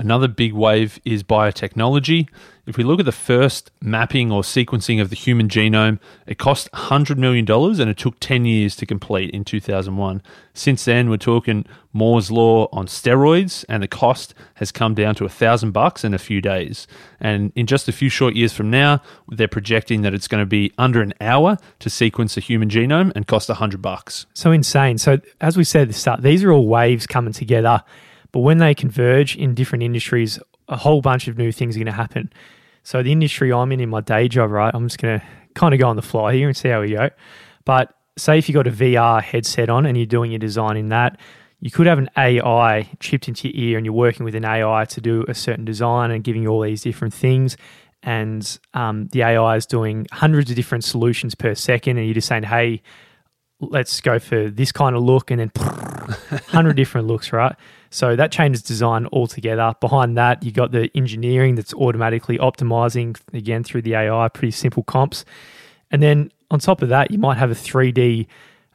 Another 0.02 0.28
big 0.28 0.54
wave 0.54 1.00
is 1.06 1.22
biotechnology. 1.22 2.28
If 2.66 2.76
we 2.76 2.84
look 2.84 3.00
at 3.00 3.06
the 3.06 3.12
first 3.12 3.70
mapping 3.82 4.32
or 4.32 4.42
sequencing 4.42 5.00
of 5.00 5.12
the 5.12 5.16
human 5.16 5.48
genome, 5.48 6.00
it 6.26 6.40
cost 6.40 6.72
$100 6.72 7.18
million 7.18 7.46
and 7.48 7.88
it 7.88 7.98
took 8.00 8.20
10 8.20 8.46
years 8.46 8.76
to 8.78 8.88
complete 8.88 9.30
in 9.30 9.46
2001. 9.46 10.24
Since 10.56 10.86
then, 10.86 11.12
we're 11.12 11.18
talking 11.18 11.66
Moore's 11.94 12.32
Law 12.32 12.68
on 12.72 12.88
steroids, 12.88 13.64
and 13.70 13.84
the 13.84 13.88
cost 13.88 14.34
has 14.56 14.72
come 14.72 14.96
down 14.96 15.14
to 15.16 15.26
a 15.26 15.30
thousand 15.30 15.70
bucks 15.70 16.04
in 16.04 16.16
a 16.16 16.20
few 16.20 16.42
days. 16.42 16.88
And 17.20 17.52
in 17.56 17.68
just 17.68 17.88
a 17.88 17.92
few 17.92 18.10
short 18.10 18.36
years 18.36 18.54
from 18.54 18.72
now, 18.72 19.04
they're 19.28 19.48
projecting 19.48 20.02
that 20.02 20.16
it's 20.16 20.28
going 20.28 20.42
to 20.42 20.48
be 20.48 20.74
under 20.80 21.04
an 21.04 21.14
hour 21.22 21.60
to 21.78 21.92
sequence 21.92 22.38
a 22.38 22.40
human 22.40 22.70
genome 22.70 23.12
and 23.16 23.28
cost 23.28 23.50
100 23.50 23.84
bucks. 23.84 24.26
So 24.34 24.52
insane. 24.52 24.98
So, 24.98 25.20
as 25.40 25.58
we 25.58 25.64
said 25.64 25.84
at 25.84 25.88
the 25.90 25.94
start, 25.94 26.24
these 26.24 26.44
are 26.44 26.52
all 26.52 26.68
waves 26.68 27.06
coming 27.06 27.34
together. 27.34 27.84
But 28.32 28.40
when 28.40 28.60
they 28.60 28.74
converge 28.74 29.36
in 29.36 29.54
different 29.54 29.84
industries, 29.84 30.40
a 30.68 30.78
whole 30.78 31.02
bunch 31.02 31.28
of 31.28 31.38
new 31.38 31.52
things 31.52 31.76
are 31.76 31.80
going 31.80 31.86
to 31.88 31.92
happen. 31.92 32.32
So 32.84 33.04
the 33.04 33.12
industry 33.12 33.52
I'm 33.52 33.72
in 33.72 33.80
in 33.80 33.90
my 33.90 34.02
day 34.02 34.28
job, 34.28 34.52
right? 34.52 34.74
I'm 34.74 34.88
just 34.88 35.00
going 35.00 35.20
to 35.20 35.26
kind 35.54 35.74
of 35.74 35.80
go 35.80 35.88
on 35.88 35.96
the 35.96 36.02
fly 36.02 36.34
here 36.34 36.48
and 36.48 36.56
see 36.56 36.70
how 36.70 36.82
we 36.82 36.92
go. 36.92 37.10
But 37.66 37.94
say 38.18 38.38
if 38.38 38.50
you 38.50 38.54
got 38.54 38.68
a 38.68 38.72
VR 38.72 39.22
headset 39.22 39.70
on 39.70 39.86
and 39.86 39.98
you're 39.98 40.06
doing 40.06 40.32
your 40.32 40.40
design 40.40 40.78
in 40.78 40.90
that, 40.90 41.20
you 41.60 41.70
could 41.70 41.86
have 41.86 42.00
an 42.00 42.10
AI 42.18 42.90
chipped 43.00 43.28
into 43.28 43.48
your 43.48 43.70
ear 43.70 43.78
and 43.78 43.86
you're 43.86 43.94
working 43.94 44.24
with 44.24 44.34
an 44.34 44.46
AI 44.46 44.86
to 44.86 45.02
do 45.02 45.24
a 45.28 45.36
certain 45.36 45.64
design 45.64 46.10
and 46.10 46.24
giving 46.24 46.42
you 46.42 46.50
all 46.50 46.62
these 46.62 46.82
different 46.82 47.14
things. 47.14 47.56
And 48.02 48.60
um, 48.74 49.08
the 49.10 49.22
AI 49.22 49.58
is 49.58 49.68
doing 49.68 50.08
hundreds 50.12 50.50
of 50.50 50.56
different 50.56 50.84
solutions 50.84 51.36
per 51.36 51.54
second, 51.54 51.98
and 51.98 52.08
you're 52.08 52.16
just 52.16 52.28
saying, 52.28 52.44
"Hey, 52.44 52.82
let's 53.62 54.02
go 54.02 54.20
for 54.20 54.50
this 54.50 54.72
kind 54.72 54.96
of 54.96 55.04
look," 55.04 55.32
and 55.32 55.40
then 55.40 55.52
hundred 56.48 56.76
different 56.76 57.08
looks, 57.08 57.32
right? 57.32 57.56
So 57.90 58.16
that 58.16 58.32
changes 58.32 58.62
design 58.62 59.08
altogether. 59.12 59.76
Behind 59.80 60.18
that, 60.18 60.44
you 60.44 60.52
got 60.52 60.72
the 60.72 60.90
engineering 60.96 61.56
that's 61.56 61.74
automatically 61.74 62.38
optimizing 62.38 63.20
again 63.34 63.64
through 63.64 63.82
the 63.82 63.96
AI, 63.96 64.28
pretty 64.30 64.52
simple 64.52 64.84
comps. 64.84 65.26
And 65.92 66.02
then 66.02 66.32
on 66.50 66.60
top 66.60 66.82
of 66.82 66.90
that, 66.90 67.12
you 67.12 67.18
might 67.18 67.38
have 67.38 67.52
a 67.52 67.56
3D 67.56 68.28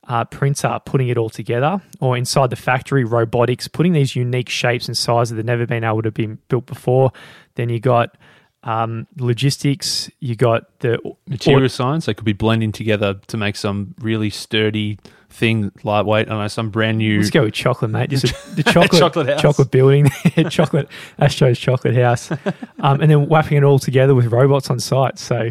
uh, 0.09 0.25
printer 0.25 0.79
putting 0.85 1.09
it 1.09 1.18
all 1.18 1.31
together, 1.31 1.81
or 2.01 2.16
inside 2.16 2.51
the 2.51 2.57
factory, 2.57 3.05
robotics 3.05 3.68
putting 3.68 3.92
these 3.92 4.14
unique 4.14 4.49
shapes 4.49 4.87
and 4.87 4.96
sizes 4.96 5.31
that 5.31 5.37
have 5.38 5.46
never 5.46 5.66
been 5.66 5.83
able 5.83 6.03
to 6.03 6.11
be 6.11 6.27
built 6.27 6.66
before. 6.66 7.11
Then 7.55 7.70
you 7.70 7.81
got 7.81 8.16
um, 8.62 9.07
logistics, 9.19 10.11
you 10.21 10.35
got 10.35 10.79
the 10.81 10.99
Material 11.29 11.69
science, 11.69 12.07
they 12.07 12.14
could 12.14 12.25
be 12.25 12.33
blending 12.33 12.73
together 12.73 13.14
to 13.29 13.37
make 13.37 13.57
some 13.57 13.95
really 14.01 14.31
sturdy 14.31 14.99
thing, 15.31 15.71
lightweight. 15.85 16.27
I 16.27 16.31
don't 16.31 16.40
know, 16.40 16.49
some 16.49 16.71
brand 16.71 16.99
new. 16.99 17.19
Let's 17.19 17.31
go 17.31 17.45
with 17.45 17.55
chocolate, 17.55 17.90
mate. 17.90 18.11
Just 18.11 18.57
the 18.57 18.62
chocolate, 18.73 19.01
Chocolate 19.01 19.29
house. 19.29 19.42
chocolate 19.42 19.71
building, 19.71 20.09
chocolate 20.51 20.88
Astro's 21.19 21.59
chocolate 21.59 21.95
house, 21.95 22.31
um, 22.81 23.01
and 23.01 23.11
then 23.11 23.29
wrapping 23.29 23.59
it 23.59 23.64
all 23.64 23.79
together 23.79 24.14
with 24.14 24.27
robots 24.27 24.71
on 24.71 24.81
site. 24.81 25.19
So, 25.19 25.51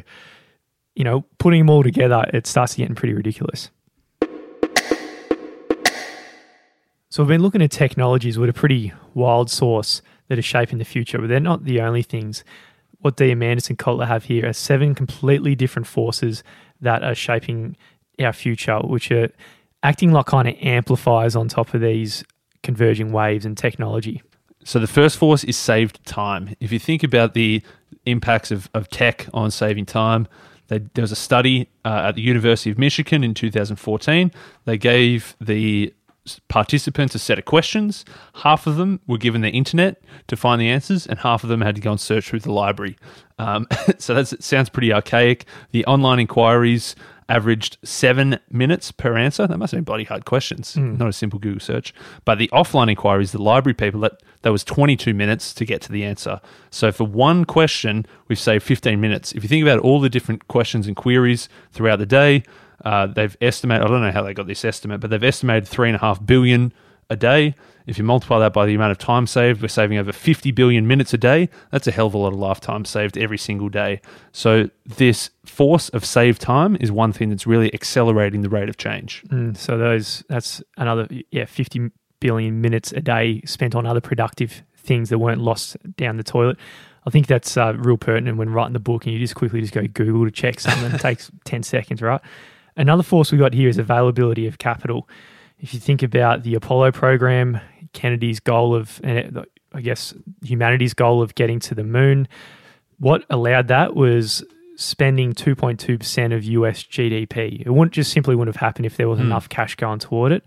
you 0.96 1.04
know, 1.04 1.26
putting 1.38 1.62
them 1.62 1.70
all 1.70 1.84
together, 1.84 2.26
it 2.34 2.48
starts 2.48 2.76
getting 2.76 2.96
pretty 2.96 3.14
ridiculous. 3.14 3.70
So 7.10 7.24
we've 7.24 7.30
been 7.30 7.44
looking 7.44 7.62
at 7.62 7.72
technologies 7.72 8.38
with 8.38 8.50
a 8.50 8.54
pretty 8.54 8.92
wild 9.14 9.50
source 9.50 10.02
that 10.28 10.38
are 10.38 10.42
shaping 10.42 10.80
the 10.80 10.86
future, 10.86 11.18
but 11.18 11.30
they're 11.30 11.40
not 11.40 11.64
the 11.64 11.80
only 11.80 12.02
things. 12.02 12.44
What 13.06 13.18
Diamandis 13.18 13.70
and 13.70 13.78
Kotler 13.78 14.08
have 14.08 14.24
here 14.24 14.50
are 14.50 14.54
seven 14.54 14.96
completely 14.96 15.54
different 15.54 15.86
forces 15.86 16.44
that 16.82 17.04
are 17.04 17.14
shaping 17.14 17.78
our 18.20 18.34
future, 18.34 18.80
which 18.80 19.12
are 19.12 19.30
acting 19.84 20.12
like 20.12 20.26
kind 20.26 20.48
of 20.48 20.56
amplifiers 20.60 21.36
on 21.36 21.48
top 21.48 21.76
of 21.76 21.82
these 21.82 22.24
converging 22.64 23.12
waves 23.12 23.46
and 23.46 23.56
technology. 23.56 24.24
So 24.64 24.80
the 24.80 24.88
first 24.88 25.18
force 25.18 25.44
is 25.44 25.56
saved 25.56 26.04
time. 26.08 26.56
If 26.60 26.72
you 26.72 26.80
think 26.80 27.04
about 27.04 27.36
the 27.36 27.62
impacts 28.08 28.50
of, 28.50 28.72
of 28.74 28.90
tech 28.90 29.28
on 29.36 29.52
saving 29.52 29.86
time, 29.86 30.28
they, 30.70 30.80
there 30.96 31.04
was 31.04 31.12
a 31.12 31.16
study 31.16 31.70
uh, 31.86 32.06
at 32.08 32.16
the 32.16 32.24
University 32.24 32.72
of 32.72 32.80
Michigan 32.80 33.24
in 33.24 33.36
2014. 33.36 34.32
They 34.66 34.80
gave 34.80 35.36
the 35.40 35.94
participants 36.48 37.16
a 37.16 37.20
set 37.20 37.40
of 37.40 37.46
questions. 37.46 38.06
Half 38.36 38.68
of 38.68 38.78
them 38.78 39.00
were 39.08 39.18
given 39.18 39.42
the 39.42 39.50
internet 39.50 40.02
to 40.28 40.36
find 40.36 40.60
the 40.60 40.70
answers, 40.70 41.06
and 41.06 41.20
half 41.20 41.44
of 41.44 41.50
them 41.50 41.62
had 41.62 41.76
to 41.76 41.82
go 41.82 41.92
and 41.92 42.00
search 42.00 42.30
through 42.30 42.40
the 42.40 42.52
library. 42.52 42.98
Um, 43.38 43.68
so 43.98 44.14
that 44.14 44.44
sounds 44.44 44.70
pretty 44.70 44.94
archaic. 44.94 45.46
The 45.72 45.86
online 45.86 46.20
inquiries 46.20 46.96
averaged 47.28 47.78
seven 47.84 48.40
minutes 48.52 48.92
per 48.92 49.18
answer. 49.18 49.48
That 49.48 49.58
must 49.58 49.72
have 49.72 49.80
been 49.80 49.84
bloody 49.84 50.04
hard 50.04 50.26
questions, 50.26 50.76
not 51.00 51.10
a 51.10 51.14
simple 51.14 51.40
Google 51.40 51.60
search. 51.60 51.94
But 52.24 52.38
the 52.38 52.50
offline 52.54 52.90
inquiries, 52.90 53.32
the 53.32 53.42
library 53.42 53.74
people, 53.74 54.00
that, 54.02 54.22
that 54.44 54.52
was 54.52 54.64
22 54.64 55.14
minutes 55.14 55.54
to 55.56 55.66
get 55.66 55.82
to 55.84 55.92
the 55.92 56.04
answer. 56.04 56.40
So 56.70 56.92
for 56.92 57.06
one 57.06 57.46
question, 57.46 58.06
we've 58.28 58.40
saved 58.40 58.64
15 58.64 59.02
minutes. 59.02 59.32
If 59.32 59.42
you 59.42 59.50
think 59.50 59.64
about 59.64 59.80
all 59.80 60.00
the 60.00 60.10
different 60.10 60.48
questions 60.48 60.86
and 60.86 60.96
queries 60.96 61.50
throughout 61.72 61.98
the 61.98 62.06
day, 62.06 62.44
uh, 62.86 63.08
they've 63.08 63.36
estimated, 63.42 63.84
I 63.84 63.90
don't 63.90 64.02
know 64.02 64.12
how 64.12 64.22
they 64.22 64.34
got 64.34 64.48
this 64.48 64.64
estimate, 64.64 65.02
but 65.02 65.10
they've 65.10 65.24
estimated 65.24 65.68
three 65.68 65.90
and 65.90 65.96
a 65.96 66.00
half 66.00 66.24
billion 66.24 66.72
a 67.10 67.16
day. 67.16 67.56
If 67.88 67.98
you 67.98 68.04
multiply 68.04 68.40
that 68.40 68.54
by 68.54 68.66
the 68.66 68.74
amount 68.74 68.92
of 68.92 68.98
time 68.98 69.28
saved, 69.28 69.62
we're 69.62 69.68
saving 69.68 69.98
over 69.98 70.12
50 70.12 70.52
billion 70.52 70.88
minutes 70.88 71.14
a 71.14 71.18
day. 71.18 71.50
That's 71.72 71.88
a 71.88 71.92
hell 71.92 72.08
of 72.08 72.14
a 72.14 72.18
lot 72.18 72.34
of 72.34 72.40
lifetime 72.40 72.86
saved 72.86 73.18
every 73.18 73.38
single 73.38 73.70
day. 73.70 74.02
So, 74.32 74.70
this 74.86 75.30
force 75.46 75.90
of 75.90 76.04
saved 76.04 76.42
time 76.42 76.78
is 76.80 76.92
one 76.92 77.14
thing 77.14 77.30
that's 77.30 77.46
really 77.46 77.72
accelerating 77.74 78.42
the 78.42 78.50
rate 78.50 78.70
of 78.70 78.78
change. 78.78 79.24
Mm, 79.28 79.56
so 79.56 79.78
those 79.78 80.24
that's 80.30 80.64
another 80.78 81.08
yeah 81.30 81.46
50 81.46 81.92
billion 82.20 82.60
minutes 82.60 82.92
a 82.92 83.02
day 83.02 83.42
spent 83.46 83.76
on 83.76 83.86
other 83.86 84.02
productive 84.02 84.64
things 84.78 85.10
that 85.10 85.20
weren't 85.20 85.42
lost 85.42 85.78
down 85.96 86.18
the 86.18 86.24
toilet. 86.24 86.58
I 87.06 87.12
think 87.12 87.28
that's 87.28 87.56
uh, 87.56 87.74
real 87.78 87.98
pertinent 87.98 88.38
when 88.38 88.50
writing 88.50 88.74
the 88.74 88.80
book 88.80 89.06
and 89.06 89.14
you 89.14 89.20
just 89.20 89.36
quickly 89.36 89.62
just 89.62 89.74
go 89.74 89.86
Google 89.86 90.26
to 90.26 90.32
check 90.32 90.60
something. 90.60 90.92
it 90.92 90.98
takes 91.02 91.32
10 91.44 91.62
seconds, 91.62 92.02
right? 92.02 92.22
Another 92.78 93.04
force 93.04 93.32
we 93.32 93.38
got 93.38 93.54
here 93.54 93.70
is 93.70 93.78
availability 93.78 94.48
of 94.48 94.58
capital. 94.58 95.08
If 95.60 95.74
you 95.74 95.80
think 95.80 96.04
about 96.04 96.44
the 96.44 96.56
Apollo 96.56 96.92
program, 96.92 97.60
Kennedy's 97.94 98.40
goal 98.40 98.76
of, 98.76 99.00
I 99.04 99.82
guess, 99.82 100.14
humanity's 100.44 100.94
goal 100.94 101.22
of 101.22 101.36
getting 101.36 101.60
to 101.62 101.76
the 101.76 101.84
moon, 101.84 102.28
what 103.00 103.26
allowed 103.30 103.70
that 103.70 103.96
was 103.96 104.44
spending 104.78 105.34
2.2% 105.34 106.36
of 106.36 106.44
US 106.44 106.84
GDP. 106.84 107.66
It 107.66 107.70
wouldn't 107.70 107.94
just 107.94 108.12
simply 108.12 108.36
wouldn't 108.36 108.56
have 108.56 108.62
happened 108.62 108.86
if 108.86 108.98
there 108.98 109.08
was 109.08 109.20
mm. 109.20 109.24
enough 109.24 109.48
cash 109.50 109.76
going 109.76 110.00
toward 110.00 110.32
it. 110.32 110.44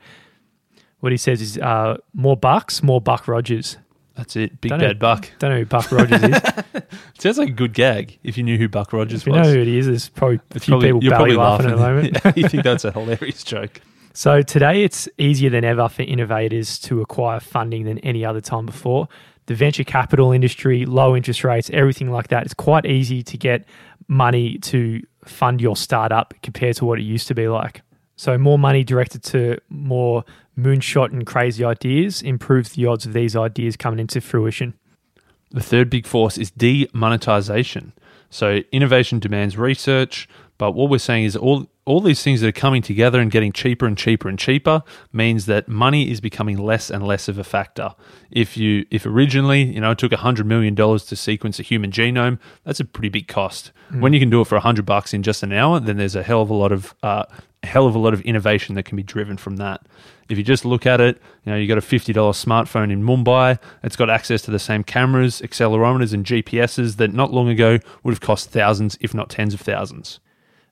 What 1.00 1.12
he 1.12 1.18
says 1.18 1.40
is 1.40 1.58
uh, 1.58 1.98
more 2.12 2.36
bucks, 2.36 2.82
more 2.82 3.00
Buck 3.00 3.28
Rogers. 3.28 3.78
That's 4.18 4.34
it. 4.34 4.60
Big 4.60 4.70
don't 4.70 4.80
bad 4.80 4.88
know, 4.88 4.94
Buck. 4.98 5.30
Don't 5.38 5.52
know 5.52 5.58
who 5.58 5.64
Buck 5.64 5.92
Rogers 5.92 6.20
is. 6.20 6.42
Sounds 7.20 7.38
like 7.38 7.50
a 7.50 7.52
good 7.52 7.72
gag 7.72 8.18
if 8.24 8.36
you 8.36 8.42
knew 8.42 8.58
who 8.58 8.68
Buck 8.68 8.92
Rogers 8.92 9.20
if 9.20 9.28
you 9.28 9.32
was. 9.32 9.46
know 9.46 9.54
who 9.54 9.60
it 9.60 9.68
is, 9.68 9.86
there's 9.86 10.08
probably 10.08 10.40
a 10.56 10.58
few 10.58 10.72
probably, 10.72 10.88
people 10.88 11.04
you're 11.04 11.12
belly 11.12 11.36
laughing, 11.36 11.66
laughing 11.68 11.70
at 11.70 12.12
the 12.12 12.20
moment. 12.24 12.36
you 12.36 12.48
think 12.48 12.64
that's 12.64 12.84
a 12.84 12.90
hilarious 12.90 13.44
joke. 13.44 13.80
So 14.14 14.42
today 14.42 14.82
it's 14.82 15.08
easier 15.18 15.50
than 15.50 15.64
ever 15.64 15.88
for 15.88 16.02
innovators 16.02 16.80
to 16.80 17.00
acquire 17.00 17.38
funding 17.38 17.84
than 17.84 18.00
any 18.00 18.24
other 18.24 18.40
time 18.40 18.66
before. 18.66 19.06
The 19.46 19.54
venture 19.54 19.84
capital 19.84 20.32
industry, 20.32 20.84
low 20.84 21.14
interest 21.14 21.44
rates, 21.44 21.70
everything 21.72 22.10
like 22.10 22.26
that. 22.28 22.42
It's 22.42 22.54
quite 22.54 22.86
easy 22.86 23.22
to 23.22 23.38
get 23.38 23.66
money 24.08 24.58
to 24.58 25.00
fund 25.26 25.60
your 25.60 25.76
startup 25.76 26.34
compared 26.42 26.74
to 26.78 26.84
what 26.84 26.98
it 26.98 27.02
used 27.02 27.28
to 27.28 27.36
be 27.36 27.46
like. 27.46 27.82
So 28.18 28.36
more 28.36 28.58
money 28.58 28.82
directed 28.82 29.22
to 29.24 29.58
more 29.68 30.24
moonshot 30.58 31.12
and 31.12 31.24
crazy 31.24 31.64
ideas 31.64 32.20
improves 32.20 32.72
the 32.72 32.84
odds 32.84 33.06
of 33.06 33.12
these 33.12 33.36
ideas 33.36 33.76
coming 33.76 34.00
into 34.00 34.20
fruition. 34.20 34.74
The 35.52 35.62
third 35.62 35.88
big 35.88 36.04
force 36.04 36.36
is 36.36 36.50
demonetization. 36.50 37.92
So 38.28 38.62
innovation 38.72 39.20
demands 39.20 39.56
research, 39.56 40.28
but 40.58 40.72
what 40.72 40.90
we're 40.90 40.98
saying 40.98 41.24
is 41.24 41.36
all 41.36 41.68
all 41.84 42.02
these 42.02 42.22
things 42.22 42.42
that 42.42 42.48
are 42.48 42.52
coming 42.52 42.82
together 42.82 43.18
and 43.18 43.30
getting 43.30 43.50
cheaper 43.50 43.86
and 43.86 43.96
cheaper 43.96 44.28
and 44.28 44.38
cheaper 44.38 44.82
means 45.10 45.46
that 45.46 45.68
money 45.68 46.10
is 46.10 46.20
becoming 46.20 46.58
less 46.58 46.90
and 46.90 47.06
less 47.06 47.28
of 47.28 47.38
a 47.38 47.44
factor. 47.44 47.94
If 48.30 48.58
you 48.58 48.84
if 48.90 49.06
originally, 49.06 49.62
you 49.62 49.80
know, 49.80 49.92
it 49.92 49.98
took 49.98 50.12
hundred 50.12 50.46
million 50.46 50.74
dollars 50.74 51.04
to 51.06 51.16
sequence 51.16 51.58
a 51.58 51.62
human 51.62 51.90
genome, 51.90 52.40
that's 52.64 52.80
a 52.80 52.84
pretty 52.84 53.08
big 53.08 53.28
cost. 53.28 53.70
Mm. 53.90 54.00
When 54.00 54.12
you 54.12 54.20
can 54.20 54.28
do 54.28 54.42
it 54.42 54.48
for 54.48 54.58
hundred 54.58 54.84
bucks 54.84 55.14
in 55.14 55.22
just 55.22 55.42
an 55.42 55.52
hour, 55.52 55.80
then 55.80 55.96
there's 55.96 56.16
a 56.16 56.22
hell 56.22 56.42
of 56.42 56.50
a 56.50 56.54
lot 56.54 56.72
of 56.72 56.94
uh, 57.02 57.24
hell 57.62 57.86
of 57.86 57.94
a 57.94 57.98
lot 57.98 58.14
of 58.14 58.20
innovation 58.22 58.74
that 58.74 58.84
can 58.84 58.96
be 58.96 59.02
driven 59.02 59.36
from 59.36 59.56
that. 59.56 59.82
If 60.28 60.38
you 60.38 60.44
just 60.44 60.64
look 60.64 60.86
at 60.86 61.00
it, 61.00 61.20
you 61.44 61.52
know, 61.52 61.58
you 61.58 61.66
got 61.66 61.78
a 61.78 61.82
$50 61.82 62.14
smartphone 62.14 62.92
in 62.92 63.02
Mumbai. 63.02 63.58
It's 63.82 63.96
got 63.96 64.10
access 64.10 64.42
to 64.42 64.50
the 64.50 64.58
same 64.58 64.84
cameras, 64.84 65.40
accelerometers, 65.40 66.12
and 66.12 66.24
GPSs 66.24 66.96
that 66.96 67.12
not 67.12 67.32
long 67.32 67.48
ago 67.48 67.78
would 68.02 68.12
have 68.12 68.20
cost 68.20 68.50
thousands, 68.50 68.96
if 69.00 69.14
not 69.14 69.30
tens 69.30 69.54
of 69.54 69.60
thousands. 69.60 70.20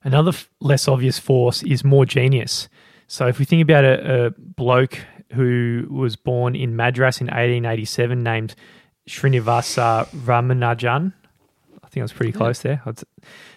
Another 0.03 0.29
f- 0.29 0.49
less 0.59 0.87
obvious 0.87 1.19
force 1.19 1.63
is 1.63 1.83
more 1.83 2.05
genius. 2.05 2.69
So 3.07 3.27
if 3.27 3.39
we 3.39 3.45
think 3.45 3.61
about 3.63 3.83
a, 3.83 4.25
a 4.27 4.29
bloke 4.31 4.99
who 5.33 5.87
was 5.89 6.15
born 6.15 6.55
in 6.55 6.75
Madras 6.75 7.19
in 7.19 7.27
1887 7.27 8.23
named 8.23 8.55
Srinivasa 9.09 10.07
Ramanujan, 10.09 11.13
think 11.97 12.01
I 12.01 12.03
was 12.03 12.13
pretty 12.13 12.31
close 12.31 12.59
there. 12.59 12.81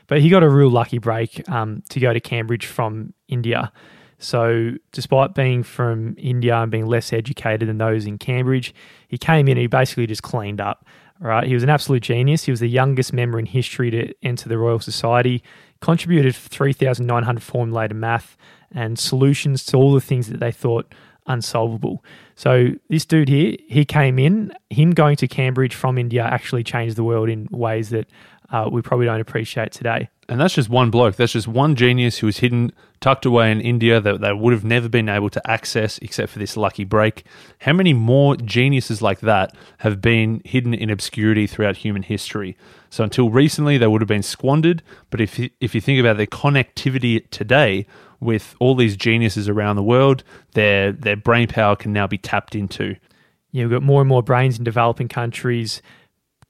But 0.06 0.20
he 0.20 0.28
got 0.28 0.42
a 0.42 0.48
real 0.48 0.70
lucky 0.70 0.98
break 0.98 1.48
um, 1.48 1.82
to 1.90 2.00
go 2.00 2.12
to 2.12 2.20
Cambridge 2.20 2.66
from 2.66 3.14
India. 3.28 3.72
So, 4.18 4.72
despite 4.92 5.34
being 5.34 5.62
from 5.62 6.14
India 6.18 6.54
and 6.56 6.70
being 6.70 6.86
less 6.86 7.12
educated 7.12 7.68
than 7.68 7.78
those 7.78 8.04
in 8.04 8.18
Cambridge, 8.18 8.74
he 9.08 9.16
came 9.16 9.48
in 9.48 9.52
and 9.52 9.60
he 9.60 9.66
basically 9.66 10.06
just 10.06 10.22
cleaned 10.22 10.60
up. 10.60 10.86
Right, 11.22 11.46
he 11.46 11.52
was 11.52 11.62
an 11.62 11.68
absolute 11.68 12.02
genius. 12.02 12.44
He 12.44 12.50
was 12.50 12.60
the 12.60 12.68
youngest 12.68 13.12
member 13.12 13.38
in 13.38 13.44
history 13.44 13.90
to 13.90 14.14
enter 14.22 14.48
the 14.48 14.56
Royal 14.56 14.80
Society 14.80 15.42
contributed 15.80 16.34
3,900 16.34 17.42
formulated 17.42 17.96
math 17.96 18.36
and 18.72 18.98
solutions 18.98 19.64
to 19.66 19.76
all 19.76 19.92
the 19.92 20.00
things 20.00 20.28
that 20.28 20.40
they 20.40 20.52
thought 20.52 20.94
unsolvable. 21.26 22.04
So 22.34 22.70
this 22.88 23.04
dude 23.04 23.28
here, 23.28 23.56
he 23.68 23.84
came 23.84 24.18
in, 24.18 24.52
him 24.70 24.92
going 24.92 25.16
to 25.16 25.28
Cambridge 25.28 25.74
from 25.74 25.98
India 25.98 26.22
actually 26.22 26.64
changed 26.64 26.96
the 26.96 27.04
world 27.04 27.28
in 27.28 27.48
ways 27.50 27.90
that 27.90 28.08
uh, 28.50 28.68
we 28.70 28.82
probably 28.82 29.06
don't 29.06 29.20
appreciate 29.20 29.72
today. 29.72 30.08
And 30.28 30.40
that's 30.40 30.54
just 30.54 30.68
one 30.68 30.90
bloke. 30.90 31.16
That's 31.16 31.32
just 31.32 31.48
one 31.48 31.74
genius 31.74 32.18
who 32.18 32.26
was 32.26 32.38
hidden, 32.38 32.72
tucked 33.00 33.26
away 33.26 33.50
in 33.50 33.60
India 33.60 34.00
that 34.00 34.20
they 34.20 34.32
would 34.32 34.52
have 34.52 34.64
never 34.64 34.88
been 34.88 35.08
able 35.08 35.28
to 35.30 35.50
access 35.50 35.98
except 35.98 36.30
for 36.30 36.38
this 36.38 36.56
lucky 36.56 36.84
break. 36.84 37.24
How 37.60 37.72
many 37.72 37.92
more 37.92 38.36
geniuses 38.36 39.02
like 39.02 39.20
that 39.20 39.56
have 39.78 40.00
been 40.00 40.40
hidden 40.44 40.72
in 40.72 40.88
obscurity 40.88 41.48
throughout 41.48 41.78
human 41.78 42.02
history? 42.02 42.56
So 42.90 43.02
until 43.02 43.30
recently, 43.30 43.76
they 43.76 43.88
would 43.88 44.00
have 44.00 44.08
been 44.08 44.22
squandered. 44.22 44.82
But 45.10 45.20
if 45.20 45.38
you, 45.38 45.50
if 45.60 45.74
you 45.74 45.80
think 45.80 45.98
about 45.98 46.16
their 46.16 46.26
connectivity 46.26 47.28
today 47.30 47.86
with 48.20 48.54
all 48.60 48.76
these 48.76 48.96
geniuses 48.96 49.48
around 49.48 49.76
the 49.76 49.82
world, 49.82 50.22
their 50.52 50.92
their 50.92 51.16
brain 51.16 51.48
power 51.48 51.74
can 51.74 51.92
now 51.92 52.06
be 52.06 52.18
tapped 52.18 52.54
into. 52.54 52.96
Yeah, 53.52 53.64
we've 53.64 53.72
got 53.72 53.82
more 53.82 54.00
and 54.00 54.08
more 54.08 54.22
brains 54.22 54.58
in 54.58 54.64
developing 54.64 55.08
countries 55.08 55.82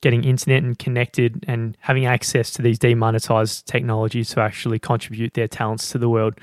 getting 0.00 0.24
internet 0.24 0.62
and 0.62 0.78
connected 0.78 1.44
and 1.46 1.76
having 1.80 2.06
access 2.06 2.50
to 2.52 2.62
these 2.62 2.78
demonetized 2.78 3.66
technologies 3.66 4.30
to 4.30 4.40
actually 4.40 4.78
contribute 4.78 5.34
their 5.34 5.48
talents 5.48 5.90
to 5.90 5.98
the 5.98 6.08
world. 6.08 6.34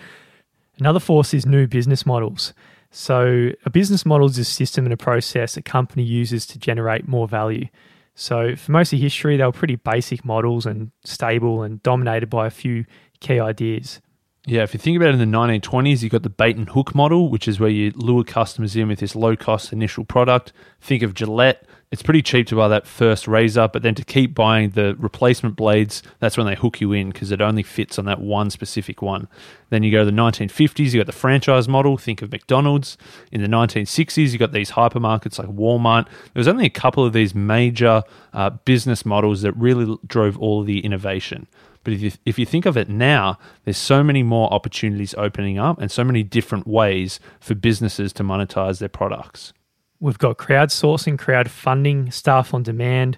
Another 0.79 0.99
force 0.99 1.33
is 1.33 1.45
new 1.45 1.67
business 1.67 2.05
models. 2.05 2.53
So, 2.91 3.51
a 3.65 3.69
business 3.69 4.05
model 4.05 4.27
is 4.27 4.37
a 4.37 4.45
system 4.45 4.85
and 4.85 4.93
a 4.93 4.97
process 4.97 5.57
a 5.57 5.61
company 5.61 6.03
uses 6.03 6.45
to 6.47 6.59
generate 6.59 7.07
more 7.07 7.27
value. 7.27 7.67
So, 8.15 8.55
for 8.55 8.71
most 8.71 8.93
of 8.93 8.99
history, 8.99 9.37
they 9.37 9.43
were 9.43 9.51
pretty 9.51 9.75
basic 9.75 10.23
models 10.23 10.65
and 10.65 10.91
stable 11.03 11.63
and 11.63 11.83
dominated 11.83 12.29
by 12.29 12.47
a 12.47 12.51
few 12.51 12.85
key 13.19 13.39
ideas. 13.39 14.01
Yeah, 14.45 14.63
if 14.63 14.73
you 14.73 14.79
think 14.79 14.95
about 14.95 15.09
it 15.09 15.19
in 15.19 15.31
the 15.31 15.37
1920s, 15.37 16.01
you've 16.01 16.13
got 16.13 16.23
the 16.23 16.29
bait 16.29 16.55
and 16.55 16.69
hook 16.69 16.95
model, 16.95 17.29
which 17.29 17.49
is 17.49 17.59
where 17.59 17.69
you 17.69 17.91
lure 17.95 18.23
customers 18.23 18.77
in 18.77 18.87
with 18.87 18.99
this 18.99 19.13
low 19.13 19.35
cost 19.35 19.73
initial 19.73 20.05
product. 20.05 20.53
Think 20.79 21.03
of 21.03 21.13
Gillette 21.13 21.65
it's 21.89 22.01
pretty 22.01 22.21
cheap 22.21 22.47
to 22.47 22.55
buy 22.55 22.67
that 22.67 22.85
first 22.85 23.29
razor, 23.29 23.69
but 23.71 23.81
then 23.81 23.95
to 23.95 24.03
keep 24.03 24.35
buying 24.35 24.71
the 24.71 24.93
replacement 24.99 25.55
blades, 25.55 26.03
that's 26.19 26.35
when 26.35 26.45
they 26.45 26.55
hook 26.55 26.81
you 26.81 26.91
in 26.91 27.11
because 27.11 27.31
it 27.31 27.39
only 27.39 27.63
fits 27.63 27.97
on 27.97 28.03
that 28.05 28.19
one 28.19 28.49
specific 28.49 29.01
one. 29.01 29.29
Then 29.69 29.83
you 29.83 29.91
go 29.91 29.99
to 29.99 30.05
the 30.05 30.11
1950s, 30.11 30.91
you 30.91 30.99
got 30.99 31.05
the 31.05 31.13
franchise 31.13 31.69
model, 31.69 31.97
think 31.97 32.21
of 32.21 32.31
McDonald's. 32.31 32.97
In 33.31 33.41
the 33.41 33.47
1960s, 33.47 34.33
you 34.33 34.37
got 34.37 34.51
these 34.51 34.71
hypermarkets 34.71 35.39
like 35.39 35.47
Walmart. 35.47 36.05
There 36.05 36.41
was 36.41 36.47
only 36.49 36.65
a 36.65 36.69
couple 36.69 37.05
of 37.05 37.13
these 37.13 37.33
major 37.33 38.03
uh, 38.33 38.49
business 38.49 39.05
models 39.05 39.41
that 39.43 39.53
really 39.53 39.97
drove 40.05 40.37
all 40.37 40.61
of 40.61 40.67
the 40.67 40.81
innovation. 40.81 41.47
But 41.85 41.93
if 41.93 42.01
you, 42.01 42.11
if 42.25 42.37
you 42.37 42.45
think 42.45 42.65
of 42.65 42.75
it 42.75 42.89
now, 42.89 43.39
there's 43.63 43.77
so 43.77 44.03
many 44.03 44.23
more 44.23 44.51
opportunities 44.53 45.15
opening 45.17 45.57
up 45.57 45.79
and 45.79 45.89
so 45.89 46.03
many 46.03 46.21
different 46.21 46.67
ways 46.67 47.21
for 47.39 47.55
businesses 47.55 48.11
to 48.13 48.23
monetize 48.23 48.79
their 48.79 48.89
products. 48.89 49.53
We've 49.99 50.17
got 50.17 50.37
crowdsourcing, 50.37 51.17
crowdfunding, 51.17 52.13
staff 52.13 52.53
on 52.53 52.63
demand, 52.63 53.17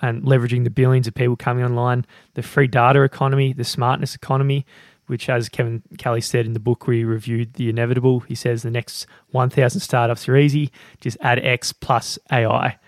and 0.00 0.22
leveraging 0.22 0.64
the 0.64 0.70
billions 0.70 1.06
of 1.06 1.14
people 1.14 1.36
coming 1.36 1.64
online, 1.64 2.06
the 2.34 2.42
free 2.42 2.66
data 2.68 3.02
economy, 3.02 3.52
the 3.52 3.64
smartness 3.64 4.14
economy, 4.14 4.64
which, 5.06 5.28
as 5.28 5.48
Kevin 5.48 5.82
Kelly 5.96 6.20
said 6.20 6.46
in 6.46 6.52
the 6.52 6.60
book 6.60 6.86
we 6.86 7.02
reviewed, 7.02 7.54
The 7.54 7.68
Inevitable, 7.70 8.20
he 8.20 8.34
says 8.34 8.62
the 8.62 8.70
next 8.70 9.06
1,000 9.30 9.80
startups 9.80 10.28
are 10.28 10.36
easy, 10.36 10.70
just 11.00 11.16
add 11.20 11.38
X 11.44 11.72
plus 11.72 12.18
AI. 12.30 12.78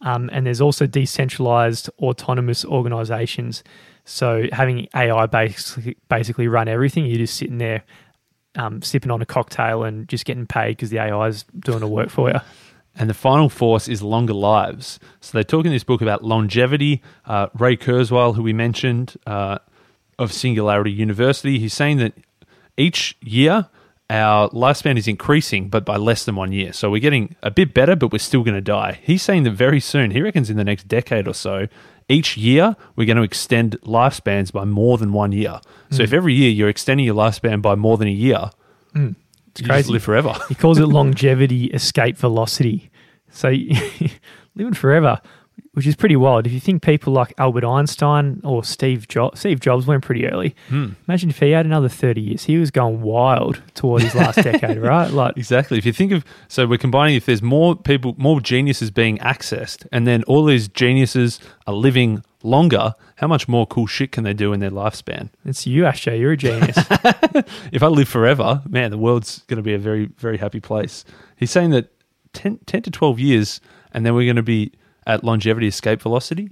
Um, 0.00 0.28
and 0.32 0.46
there's 0.46 0.60
also 0.60 0.86
decentralized 0.86 1.88
autonomous 2.00 2.64
organizations. 2.64 3.64
So 4.04 4.46
having 4.52 4.88
AI 4.94 5.26
basically, 5.26 5.96
basically 6.08 6.48
run 6.48 6.68
everything, 6.68 7.06
you're 7.06 7.18
just 7.18 7.36
sitting 7.36 7.58
there 7.58 7.84
um, 8.56 8.82
sipping 8.82 9.10
on 9.10 9.22
a 9.22 9.26
cocktail 9.26 9.84
and 9.84 10.08
just 10.08 10.24
getting 10.24 10.46
paid 10.46 10.70
because 10.76 10.90
the 10.90 10.98
AI 10.98 11.28
is 11.28 11.44
doing 11.58 11.80
the 11.80 11.88
work 11.88 12.10
for 12.10 12.30
you. 12.30 12.40
And 12.98 13.08
the 13.08 13.14
final 13.14 13.48
force 13.48 13.86
is 13.86 14.02
longer 14.02 14.34
lives. 14.34 14.98
So 15.20 15.38
they 15.38 15.44
talk 15.44 15.64
in 15.64 15.70
this 15.70 15.84
book 15.84 16.02
about 16.02 16.24
longevity. 16.24 17.00
Uh, 17.24 17.46
Ray 17.54 17.76
Kurzweil, 17.76 18.34
who 18.34 18.42
we 18.42 18.52
mentioned 18.52 19.16
uh, 19.24 19.58
of 20.18 20.32
Singularity 20.32 20.90
University, 20.90 21.60
he's 21.60 21.74
saying 21.74 21.98
that 21.98 22.12
each 22.76 23.16
year 23.20 23.68
our 24.10 24.48
lifespan 24.50 24.98
is 24.98 25.06
increasing, 25.06 25.68
but 25.68 25.84
by 25.84 25.96
less 25.96 26.24
than 26.24 26.34
one 26.34 26.50
year. 26.50 26.72
So 26.72 26.90
we're 26.90 27.00
getting 27.00 27.36
a 27.42 27.50
bit 27.50 27.72
better, 27.72 27.94
but 27.94 28.10
we're 28.10 28.18
still 28.18 28.42
going 28.42 28.54
to 28.54 28.60
die. 28.60 28.98
He's 29.02 29.22
saying 29.22 29.44
that 29.44 29.52
very 29.52 29.80
soon, 29.80 30.10
he 30.10 30.22
reckons 30.22 30.50
in 30.50 30.56
the 30.56 30.64
next 30.64 30.88
decade 30.88 31.28
or 31.28 31.34
so, 31.34 31.68
each 32.08 32.36
year 32.36 32.74
we're 32.96 33.06
going 33.06 33.18
to 33.18 33.22
extend 33.22 33.78
lifespans 33.82 34.50
by 34.50 34.64
more 34.64 34.96
than 34.96 35.12
one 35.12 35.32
year. 35.32 35.60
So 35.90 35.98
mm. 35.98 36.04
if 36.04 36.12
every 36.12 36.34
year 36.34 36.50
you're 36.50 36.70
extending 36.70 37.04
your 37.04 37.14
lifespan 37.14 37.60
by 37.60 37.74
more 37.74 37.98
than 37.98 38.08
a 38.08 38.12
year, 38.12 38.50
mm. 38.94 39.14
It's 39.58 39.66
crazy. 39.68 39.92
live 39.92 40.02
forever. 40.02 40.34
he 40.48 40.54
calls 40.54 40.78
it 40.78 40.86
longevity 40.98 41.66
escape 41.66 42.16
velocity. 42.16 42.90
So 43.30 43.48
living 44.54 44.74
forever. 44.74 45.20
which 45.74 45.86
is 45.86 45.94
pretty 45.94 46.16
wild. 46.16 46.46
If 46.46 46.52
you 46.52 46.60
think 46.60 46.82
people 46.82 47.12
like 47.12 47.32
Albert 47.38 47.64
Einstein 47.64 48.40
or 48.42 48.64
Steve 48.64 49.06
Jobs, 49.06 49.40
Steve 49.40 49.60
Jobs 49.60 49.86
went 49.86 50.02
pretty 50.04 50.26
early. 50.26 50.56
Hmm. 50.68 50.90
Imagine 51.06 51.30
if 51.30 51.38
he 51.38 51.50
had 51.50 51.66
another 51.66 51.88
30 51.88 52.20
years. 52.20 52.44
He 52.44 52.56
was 52.58 52.70
going 52.70 53.00
wild 53.02 53.62
toward 53.74 54.02
his 54.02 54.14
last 54.14 54.36
decade, 54.42 54.78
right? 54.78 55.10
Like, 55.18 55.36
Exactly. 55.36 55.78
If 55.78 55.86
you 55.86 55.92
think 55.92 56.12
of 56.12 56.24
so, 56.48 56.66
we're 56.66 56.78
combining 56.78 57.14
if 57.16 57.26
there's 57.26 57.42
more 57.42 57.76
people, 57.76 58.14
more 58.18 58.40
geniuses 58.40 58.90
being 58.90 59.18
accessed, 59.18 59.86
and 59.92 60.06
then 60.06 60.22
all 60.24 60.44
these 60.44 60.68
geniuses 60.68 61.38
are 61.66 61.74
living 61.74 62.24
longer. 62.42 62.94
How 63.18 63.26
much 63.26 63.48
more 63.48 63.66
cool 63.66 63.88
shit 63.88 64.12
can 64.12 64.22
they 64.22 64.32
do 64.32 64.52
in 64.52 64.60
their 64.60 64.70
lifespan? 64.70 65.30
it's 65.44 65.66
you, 65.66 65.84
Ashtray. 65.86 66.20
You're 66.20 66.32
a 66.32 66.36
genius. 66.36 66.78
If 67.72 67.82
I 67.82 67.88
live 67.88 68.08
forever, 68.08 68.62
man, 68.68 68.90
the 68.90 68.98
world's 68.98 69.42
going 69.48 69.56
to 69.56 69.62
be 69.62 69.74
a 69.74 69.78
very, 69.78 70.06
very 70.18 70.38
happy 70.38 70.60
place. 70.60 71.04
He's 71.36 71.50
saying 71.50 71.70
that 71.70 71.92
10, 72.32 72.60
10 72.66 72.82
to 72.82 72.90
12 72.90 73.18
years, 73.18 73.60
and 73.92 74.06
then 74.06 74.14
we're 74.14 74.26
going 74.26 74.36
to 74.36 74.42
be 74.42 74.72
at 75.06 75.24
longevity 75.24 75.66
escape 75.66 76.00
velocity. 76.00 76.48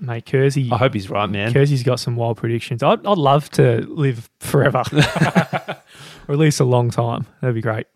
Mate, 0.00 0.26
Kersey. 0.26 0.68
I 0.72 0.76
hope 0.76 0.94
he's 0.94 1.08
right, 1.08 1.30
man. 1.30 1.52
Kersey's 1.52 1.84
got 1.84 2.00
some 2.00 2.16
wild 2.16 2.36
predictions. 2.36 2.82
I'd, 2.82 3.06
I'd 3.06 3.18
love 3.18 3.48
to 3.50 3.86
live 3.88 4.28
forever, 4.40 4.82
or 4.92 6.32
at 6.32 6.38
least 6.38 6.58
a 6.58 6.64
long 6.64 6.90
time. 6.90 7.26
That'd 7.40 7.54
be 7.54 7.60
great. 7.60 7.86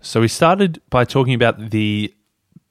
So 0.00 0.20
we 0.20 0.28
started 0.28 0.80
by 0.88 1.04
talking 1.04 1.34
about 1.34 1.70
the 1.70 2.14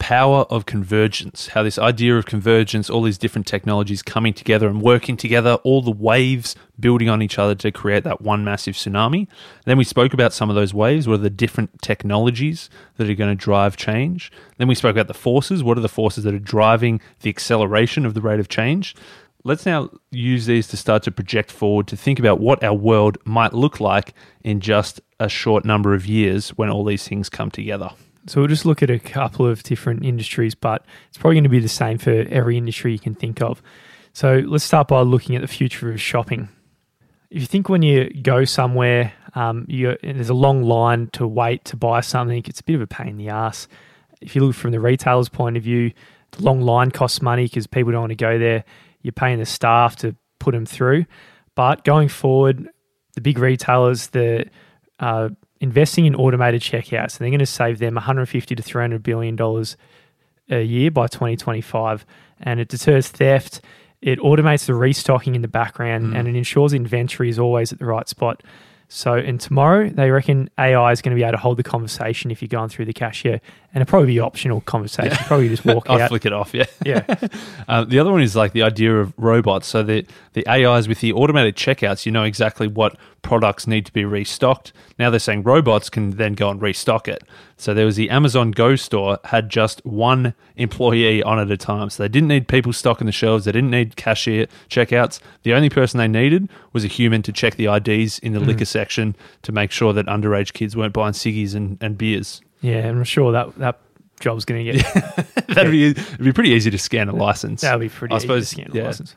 power 0.06 0.46
of 0.52 0.68
convergence, 0.68 1.48
how 1.48 1.64
this 1.64 1.80
idea 1.80 2.16
of 2.16 2.28
convergence, 2.28 2.92
all 2.92 3.02
these 3.02 3.18
different 3.18 3.48
technologies 3.48 4.04
coming 4.04 4.36
together 4.36 4.68
and 4.68 4.80
working 4.80 5.18
together, 5.18 5.56
all 5.64 5.82
the 5.82 5.90
waves 5.90 6.56
building 6.80 7.10
on 7.10 7.24
each 7.24 7.40
other 7.40 7.56
to 7.56 7.72
create 7.72 8.04
that 8.04 8.22
one 8.22 8.44
massive 8.44 8.76
tsunami. 8.76 9.28
Then 9.66 9.80
we 9.80 9.84
spoke 9.84 10.14
about 10.14 10.32
some 10.32 10.48
of 10.48 10.56
those 10.56 10.76
waves, 10.76 11.08
what 11.08 11.16
are 11.16 11.24
the 11.24 11.32
different 11.32 11.82
technologies 11.82 12.70
that 12.98 13.10
are 13.10 13.16
going 13.16 13.36
to 13.36 13.44
drive 13.44 13.78
change. 13.78 14.32
Then 14.60 14.68
we 14.68 14.76
spoke 14.76 14.96
about 14.96 15.08
the 15.08 15.16
forces, 15.16 15.64
what 15.64 15.76
are 15.76 15.82
the 15.82 15.90
forces 15.90 16.24
that 16.24 16.36
are 16.36 16.40
driving 16.40 17.02
the 17.22 17.32
acceleration 17.32 18.06
of 18.06 18.14
the 18.14 18.22
rate 18.22 18.40
of 18.40 18.48
change. 18.48 18.96
Let's 19.44 19.66
now 19.66 19.90
use 20.12 20.46
these 20.46 20.68
to 20.68 20.78
start 20.78 21.02
to 21.04 21.12
project 21.12 21.50
forward 21.50 21.88
to 21.88 21.98
think 21.98 22.20
about 22.20 22.40
what 22.40 22.64
our 22.64 22.76
world 22.76 23.18
might 23.26 23.54
look 23.54 23.80
like 23.80 24.14
in 24.44 24.60
just 24.60 25.02
a 25.20 25.30
short 25.30 25.66
number 25.66 25.96
of 25.96 26.06
years 26.06 26.50
when 26.50 26.70
all 26.70 26.86
these 26.86 27.08
things 27.08 27.28
come 27.28 27.50
together. 27.50 27.90
So 28.28 28.42
we'll 28.42 28.48
just 28.48 28.66
look 28.66 28.82
at 28.82 28.90
a 28.90 29.00
couple 29.00 29.46
of 29.46 29.62
different 29.64 30.04
industries, 30.04 30.56
but 30.56 30.86
it's 31.10 31.18
probably 31.18 31.36
going 31.36 31.44
to 31.44 31.50
be 31.50 31.60
the 31.60 31.68
same 31.68 31.98
for 31.98 32.26
every 32.30 32.58
industry 32.58 32.92
you 32.92 33.00
can 33.00 33.14
think 33.14 33.42
of. 33.42 33.62
So 34.14 34.44
let's 34.46 34.64
start 34.64 34.88
by 34.88 35.02
looking 35.02 35.36
at 35.36 35.42
the 35.42 35.48
future 35.48 35.92
of 35.92 36.02
shopping. 36.02 36.50
If 37.30 37.42
you 37.42 37.48
think 37.48 37.70
when 37.70 37.82
you 37.82 38.10
go 38.22 38.46
somewhere, 38.46 39.14
um, 39.36 39.66
there's 39.68 40.30
a 40.30 40.34
long 40.34 40.64
line 40.64 41.10
to 41.14 41.28
wait 41.28 41.66
to 41.66 41.76
buy 41.76 42.02
something, 42.02 42.44
it's 42.48 42.62
a 42.62 42.64
bit 42.64 42.76
of 42.76 42.82
a 42.82 42.88
pain 42.88 43.10
in 43.10 43.18
the 43.18 43.30
ass. 43.30 43.68
If 44.22 44.36
you 44.36 44.44
look 44.46 44.56
from 44.56 44.72
the 44.72 44.80
retailer's 44.80 45.30
point 45.30 45.58
of 45.58 45.64
view, 45.64 45.92
the 46.32 46.44
long 46.44 46.62
line 46.62 46.92
costs 46.92 47.22
money 47.22 47.44
because 47.44 47.68
people 47.68 47.92
don't 47.92 48.02
want 48.02 48.12
to 48.12 48.16
go 48.16 48.40
there. 48.40 48.64
You're 49.02 49.12
paying 49.12 49.40
the 49.40 49.46
staff 49.46 49.98
to 49.98 50.16
put 50.40 50.54
them 50.54 50.66
through. 50.66 51.06
But 51.54 51.84
going 51.84 52.10
forward, 52.10 52.70
the 53.14 53.22
big 53.22 53.38
retailers, 53.38 54.08
the 54.08 54.50
uh, 55.00 55.30
investing 55.60 56.06
in 56.06 56.16
automated 56.16 56.62
checkouts, 56.62 57.18
and 57.18 57.20
they're 57.20 57.30
going 57.30 57.40
to 57.40 57.46
save 57.46 57.80
them 57.80 57.96
150 57.96 58.56
to 58.56 58.64
300 58.64 59.04
billion 59.04 59.36
dollars 59.36 59.78
a 60.50 60.62
year 60.62 60.92
by 60.92 61.08
2025, 61.08 62.06
and 62.42 62.60
it 62.60 62.68
deters 62.68 63.08
theft. 63.08 63.62
It 64.02 64.20
automates 64.20 64.66
the 64.66 64.76
restocking 64.76 65.36
in 65.36 65.42
the 65.42 65.48
background, 65.48 66.14
mm. 66.14 66.18
and 66.18 66.28
it 66.28 66.36
ensures 66.36 66.74
inventory 66.74 67.30
is 67.30 67.40
always 67.40 67.74
at 67.74 67.80
the 67.80 67.86
right 67.86 68.08
spot. 68.08 68.44
So, 68.88 69.14
and 69.16 69.40
tomorrow 69.40 69.90
they 69.90 70.12
reckon 70.12 70.50
AI 70.60 70.92
is 70.92 71.02
going 71.02 71.16
to 71.16 71.20
be 71.20 71.24
able 71.24 71.34
to 71.34 71.38
hold 71.38 71.58
the 71.58 71.64
conversation 71.64 72.32
if 72.32 72.42
you're 72.42 72.48
going 72.48 72.70
through 72.70 72.86
the 72.86 72.94
cashier, 72.94 73.42
and 73.74 73.82
it'll 73.82 73.90
probably 73.90 74.08
be 74.08 74.20
optional 74.20 74.62
conversation. 74.62 75.18
Probably 75.26 75.50
just 75.50 75.66
walk 75.66 75.90
I'll 75.90 76.02
out. 76.02 76.10
flick 76.10 76.26
it 76.26 76.34
off, 76.34 76.54
yeah. 76.54 76.66
Yeah, 76.86 77.04
Uh, 77.68 77.84
the 77.84 78.00
other 78.00 78.12
one 78.12 78.22
is 78.22 78.36
like 78.36 78.54
the 78.54 78.62
idea 78.64 78.96
of 79.00 79.14
robots. 79.18 79.68
So 79.68 79.82
the 79.84 80.06
the 80.34 80.48
AIs 80.48 80.88
with 80.88 81.00
the 81.00 81.14
automated 81.14 81.56
checkouts, 81.56 82.06
you 82.06 82.12
know 82.12 82.24
exactly 82.24 82.68
what 82.68 82.96
products 83.22 83.66
need 83.66 83.86
to 83.88 83.92
be 83.94 84.06
restocked. 84.06 84.72
Now 85.00 85.10
they're 85.10 85.20
saying 85.20 85.44
robots 85.44 85.90
can 85.90 86.12
then 86.12 86.34
go 86.34 86.50
and 86.52 86.62
restock 86.62 87.08
it. 87.08 87.24
So 87.58 87.74
there 87.74 87.86
was 87.86 87.96
the 87.96 88.10
Amazon 88.10 88.52
Go 88.52 88.76
store 88.76 89.18
had 89.24 89.50
just 89.50 89.84
one 89.86 90.34
employee 90.58 91.24
on 91.24 91.40
at 91.40 91.50
a 91.50 91.58
time. 91.58 91.90
So 91.90 92.04
they 92.04 92.10
didn't 92.10 92.28
need 92.28 92.48
people 92.48 92.72
stocking 92.74 93.06
the 93.08 93.12
shelves. 93.12 93.46
They 93.46 93.52
didn't 93.52 93.72
need 93.72 93.96
cashier 93.96 94.46
checkouts. 94.70 95.20
The 95.44 95.54
only 95.54 95.70
person 95.70 95.98
they 95.98 96.08
needed 96.08 96.50
was 96.74 96.84
a 96.84 96.88
human 96.88 97.22
to 97.24 97.32
check 97.32 97.56
the 97.56 97.66
IDs 97.74 98.20
in 98.20 98.34
the 98.34 98.40
liquor 98.40 98.66
section 98.76 99.16
to 99.44 99.52
make 99.54 99.72
sure 99.72 99.94
that 99.94 100.06
underage 100.08 100.52
kids 100.54 100.76
weren't 100.76 100.94
buying 100.94 101.14
ciggies 101.14 101.56
and, 101.56 101.78
and 101.82 101.98
beers. 101.98 102.42
yeah, 102.62 102.88
I'm 102.90 103.04
sure 103.06 103.32
that 103.32 103.56
that 103.60 103.80
job's 104.20 104.44
going 104.46 104.66
to 104.66 104.74
get 104.74 104.84
That'd 105.48 105.72
be 105.72 105.88
it'd 105.92 106.18
be 106.24 106.34
pretty 106.34 106.50
easy 106.52 106.70
to 106.72 106.78
scan 106.78 107.08
a 107.10 107.16
license. 107.16 107.62
That'd 107.62 107.80
be 107.80 107.90
pretty. 107.90 108.14
I 108.14 108.18
easy 108.18 108.28
suppose, 108.28 108.50
to 108.50 108.56
scan 108.56 108.72
yeah. 108.74 108.84
a 108.84 108.86
license. 108.88 109.16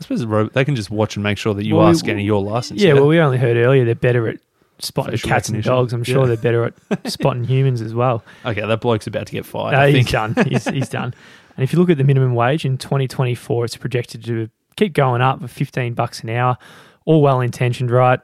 I 0.00 0.02
suppose 0.02 0.50
they 0.52 0.64
can 0.64 0.74
just 0.74 0.90
watch 0.90 1.16
and 1.16 1.22
make 1.22 1.38
sure 1.38 1.52
that 1.54 1.64
you 1.66 1.76
Well, 1.76 1.86
are 1.86 1.90
we- 1.90 1.96
scanning 1.96 2.24
your 2.26 2.42
license. 2.42 2.80
Yeah, 2.80 2.94
well, 2.94 3.06
we 3.06 3.20
only 3.20 3.38
heard 3.38 3.56
earlier 3.56 3.84
they're 3.84 3.94
better 3.94 4.26
at 4.28 4.38
spotting 4.80 5.12
Facial 5.12 5.28
cats 5.28 5.48
and 5.50 5.62
dogs. 5.62 5.92
I'm 5.92 6.02
sure 6.02 6.22
Yeah. 6.22 6.28
they're 6.34 6.36
better 6.36 6.64
at 6.90 7.10
spotting 7.12 7.44
humans 7.44 7.80
as 7.82 7.94
well. 7.94 8.24
okay, 8.44 8.62
that 8.66 8.80
bloke's 8.80 9.06
about 9.06 9.26
to 9.26 9.32
get 9.32 9.44
fired. 9.46 9.72
No, 9.72 9.80
I 9.80 9.90
he's 9.92 10.10
done. 10.10 10.34
He's, 10.48 10.64
he's 10.68 10.88
done. 10.88 11.14
And 11.56 11.62
if 11.62 11.72
you 11.72 11.78
look 11.78 11.90
at 11.90 11.98
the 11.98 12.04
minimum 12.04 12.34
wage 12.34 12.64
in 12.64 12.76
2024, 12.78 13.66
it's 13.66 13.76
projected 13.76 14.24
to 14.24 14.50
keep 14.76 14.92
going 14.94 15.20
up 15.22 15.40
for 15.40 15.46
15 15.48 15.94
bucks 15.94 16.22
an 16.24 16.30
hour. 16.30 16.58
All 17.04 17.22
well 17.22 17.40
intentioned, 17.40 17.90
right? 17.92 18.18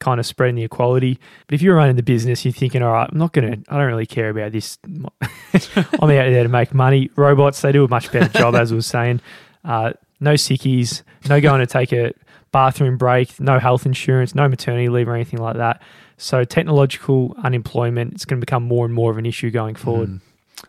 Kind 0.00 0.18
of 0.18 0.26
spreading 0.26 0.56
the 0.56 0.64
equality. 0.64 1.20
But 1.46 1.54
if 1.54 1.62
you're 1.62 1.76
running 1.76 1.96
the 1.96 2.02
business, 2.02 2.44
you're 2.44 2.52
thinking, 2.52 2.82
all 2.82 2.92
right, 2.92 3.08
I'm 3.10 3.18
not 3.18 3.32
going 3.32 3.62
to, 3.62 3.70
I 3.72 3.76
don't 3.76 3.86
really 3.86 4.06
care 4.06 4.30
about 4.30 4.52
this. 4.52 4.78
I'm 4.84 5.04
out 5.04 6.08
there 6.08 6.42
to 6.42 6.48
make 6.48 6.74
money. 6.74 7.10
Robots, 7.16 7.60
they 7.60 7.70
do 7.70 7.84
a 7.84 7.88
much 7.88 8.10
better 8.10 8.36
job, 8.38 8.54
as 8.54 8.72
I 8.72 8.74
was 8.74 8.86
saying. 8.86 9.20
Uh, 9.64 9.92
no 10.18 10.34
sickies, 10.34 11.02
no 11.28 11.40
going 11.40 11.60
to 11.60 11.66
take 11.66 11.92
a 11.92 12.12
bathroom 12.52 12.96
break, 12.96 13.38
no 13.38 13.58
health 13.58 13.86
insurance, 13.86 14.34
no 14.34 14.48
maternity 14.48 14.88
leave 14.88 15.08
or 15.08 15.14
anything 15.14 15.40
like 15.40 15.56
that. 15.56 15.80
So 16.16 16.44
technological 16.44 17.34
unemployment, 17.42 18.14
it's 18.14 18.24
going 18.24 18.40
to 18.40 18.44
become 18.44 18.62
more 18.62 18.84
and 18.84 18.92
more 18.94 19.10
of 19.10 19.18
an 19.18 19.24
issue 19.26 19.50
going 19.50 19.74
forward. 19.74 20.20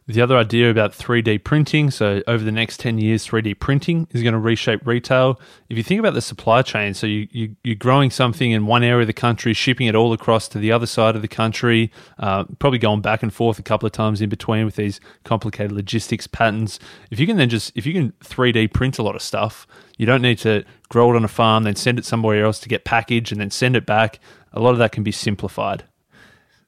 The 0.07 0.21
other 0.21 0.37
idea 0.37 0.69
about 0.69 0.93
3D 0.93 1.43
printing, 1.43 1.91
so 1.91 2.21
over 2.27 2.43
the 2.43 2.51
next 2.51 2.79
10 2.79 2.97
years, 2.97 3.25
3D 3.25 3.59
printing 3.59 4.07
is 4.11 4.23
going 4.23 4.33
to 4.33 4.39
reshape 4.39 4.85
retail. 4.85 5.39
If 5.69 5.77
you 5.77 5.83
think 5.83 5.99
about 5.99 6.13
the 6.13 6.21
supply 6.21 6.61
chain, 6.61 6.93
so 6.93 7.07
you, 7.07 7.27
you, 7.31 7.55
you're 7.63 7.75
growing 7.75 8.09
something 8.09 8.51
in 8.51 8.65
one 8.65 8.83
area 8.83 9.01
of 9.01 9.07
the 9.07 9.13
country, 9.13 9.53
shipping 9.53 9.87
it 9.87 9.95
all 9.95 10.11
across 10.13 10.47
to 10.49 10.59
the 10.59 10.71
other 10.71 10.85
side 10.85 11.15
of 11.15 11.21
the 11.21 11.27
country, 11.27 11.91
uh, 12.19 12.45
probably 12.59 12.79
going 12.79 13.01
back 13.01 13.21
and 13.21 13.33
forth 13.33 13.59
a 13.59 13.63
couple 13.63 13.85
of 13.85 13.91
times 13.91 14.21
in 14.21 14.29
between 14.29 14.65
with 14.65 14.75
these 14.75 14.99
complicated 15.23 15.71
logistics 15.71 16.27
patterns. 16.27 16.79
If 17.09 17.19
you 17.19 17.27
can 17.27 17.37
then 17.37 17.49
just, 17.49 17.71
if 17.75 17.85
you 17.85 17.93
can 17.93 18.11
3D 18.23 18.73
print 18.73 18.97
a 18.97 19.03
lot 19.03 19.15
of 19.15 19.21
stuff, 19.21 19.67
you 19.97 20.05
don't 20.05 20.21
need 20.21 20.39
to 20.39 20.63
grow 20.89 21.13
it 21.13 21.15
on 21.15 21.23
a 21.23 21.29
farm, 21.29 21.63
then 21.63 21.75
send 21.75 21.99
it 21.99 22.05
somewhere 22.05 22.43
else 22.43 22.59
to 22.59 22.69
get 22.69 22.85
packaged 22.85 23.31
and 23.31 23.39
then 23.39 23.51
send 23.51 23.75
it 23.75 23.85
back. 23.85 24.19
A 24.53 24.59
lot 24.59 24.71
of 24.71 24.77
that 24.79 24.91
can 24.91 25.03
be 25.03 25.11
simplified. 25.11 25.85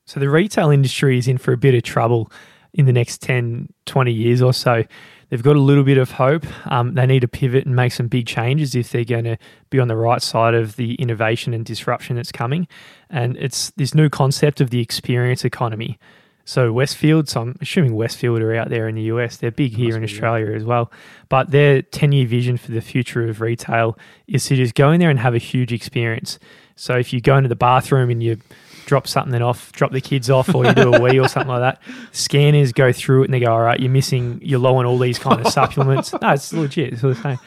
So 0.06 0.20
the 0.20 0.30
retail 0.30 0.70
industry 0.70 1.18
is 1.18 1.28
in 1.28 1.38
for 1.38 1.54
a 1.54 1.58
bit 1.58 1.74
of 1.74 1.84
trouble 1.84 2.30
in 2.74 2.86
the 2.86 2.94
next 2.94 3.22
10, 3.22 3.72
20 3.86 4.12
years 4.12 4.42
or 4.42 4.54
so. 4.54 4.84
They've 5.30 5.42
got 5.42 5.56
a 5.56 5.60
little 5.60 5.84
bit 5.84 5.98
of 5.98 6.12
hope. 6.12 6.46
Um, 6.72 6.94
they 6.94 7.06
need 7.06 7.22
to 7.22 7.28
pivot 7.28 7.66
and 7.66 7.76
make 7.76 7.92
some 7.92 8.08
big 8.08 8.28
changes 8.28 8.76
if 8.76 8.92
they're 8.92 9.04
going 9.04 9.24
to 9.24 9.38
be 9.70 9.80
on 9.80 9.88
the 9.88 9.96
right 9.96 10.22
side 10.22 10.54
of 10.54 10.76
the 10.76 10.94
innovation 10.96 11.54
and 11.54 11.66
disruption 11.66 12.16
that's 12.16 12.32
coming. 12.32 12.68
And 13.10 13.36
it's 13.38 13.72
this 13.72 13.96
new 13.96 14.10
concept 14.10 14.62
of 14.62 14.70
the 14.70 14.80
experience 14.80 15.44
economy. 15.44 15.98
So 16.46 16.74
Westfield, 16.74 17.30
so 17.30 17.42
I'm 17.42 17.58
assuming 17.62 17.96
Westfield 17.96 18.42
are 18.42 18.54
out 18.54 18.70
there 18.70 18.88
in 18.90 18.96
the 18.96 19.04
US. 19.04 19.38
They're 19.38 19.50
big 19.50 19.74
here 19.74 19.96
in 19.96 20.02
Must 20.02 20.12
be, 20.12 20.18
yeah. 20.18 20.24
Australia 20.26 20.56
as 20.56 20.66
well. 20.66 20.92
But 21.30 21.52
their 21.52 21.82
10 21.82 22.12
year 22.12 22.28
vision 22.28 22.58
for 22.58 22.72
the 22.72 22.82
future 22.82 23.28
of 23.28 23.40
retail 23.40 23.98
is 24.28 24.46
to 24.48 24.56
just 24.56 24.76
go 24.76 24.92
in 24.92 25.00
there 25.00 25.10
and 25.10 25.20
have 25.20 25.34
a 25.34 25.40
huge 25.40 25.72
experience. 25.72 26.38
So 26.76 26.96
if 26.96 27.14
you 27.14 27.22
go 27.22 27.38
into 27.38 27.50
the 27.50 27.56
bathroom 27.56 28.10
and 28.10 28.22
you 28.22 28.40
drop 28.86 29.08
something 29.08 29.42
off, 29.42 29.72
drop 29.72 29.92
the 29.92 30.02
kids 30.02 30.30
off, 30.30 30.54
or 30.54 30.66
you 30.66 30.74
do 30.74 30.94
a 30.94 31.02
wee 31.02 31.20
or 31.20 31.28
something 31.28 31.50
like 31.50 31.62
that, 31.62 31.82
scanners 32.12 32.72
go 32.72 32.92
through 32.92 33.24
it 33.24 33.26
and 33.26 33.34
they 33.34 33.40
go, 33.40 33.52
all 33.52 33.62
right, 33.62 33.80
you're 33.80 33.92
missing, 33.92 34.40
you're 34.44 34.60
low 34.60 34.78
on 34.78 34.86
all 34.86 34.98
these 34.98 35.20
kind 35.20 35.46
of 35.46 35.52
supplements. 35.52 36.14
No, 36.22 36.32
it's 36.32 36.54
legit. 36.54 36.94
It's 36.94 37.04
all 37.04 37.14
the 37.14 37.22
same. 37.22 37.40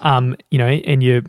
Um, 0.00 0.36
you 0.50 0.58
know, 0.58 0.66
and 0.66 1.02
you 1.02 1.22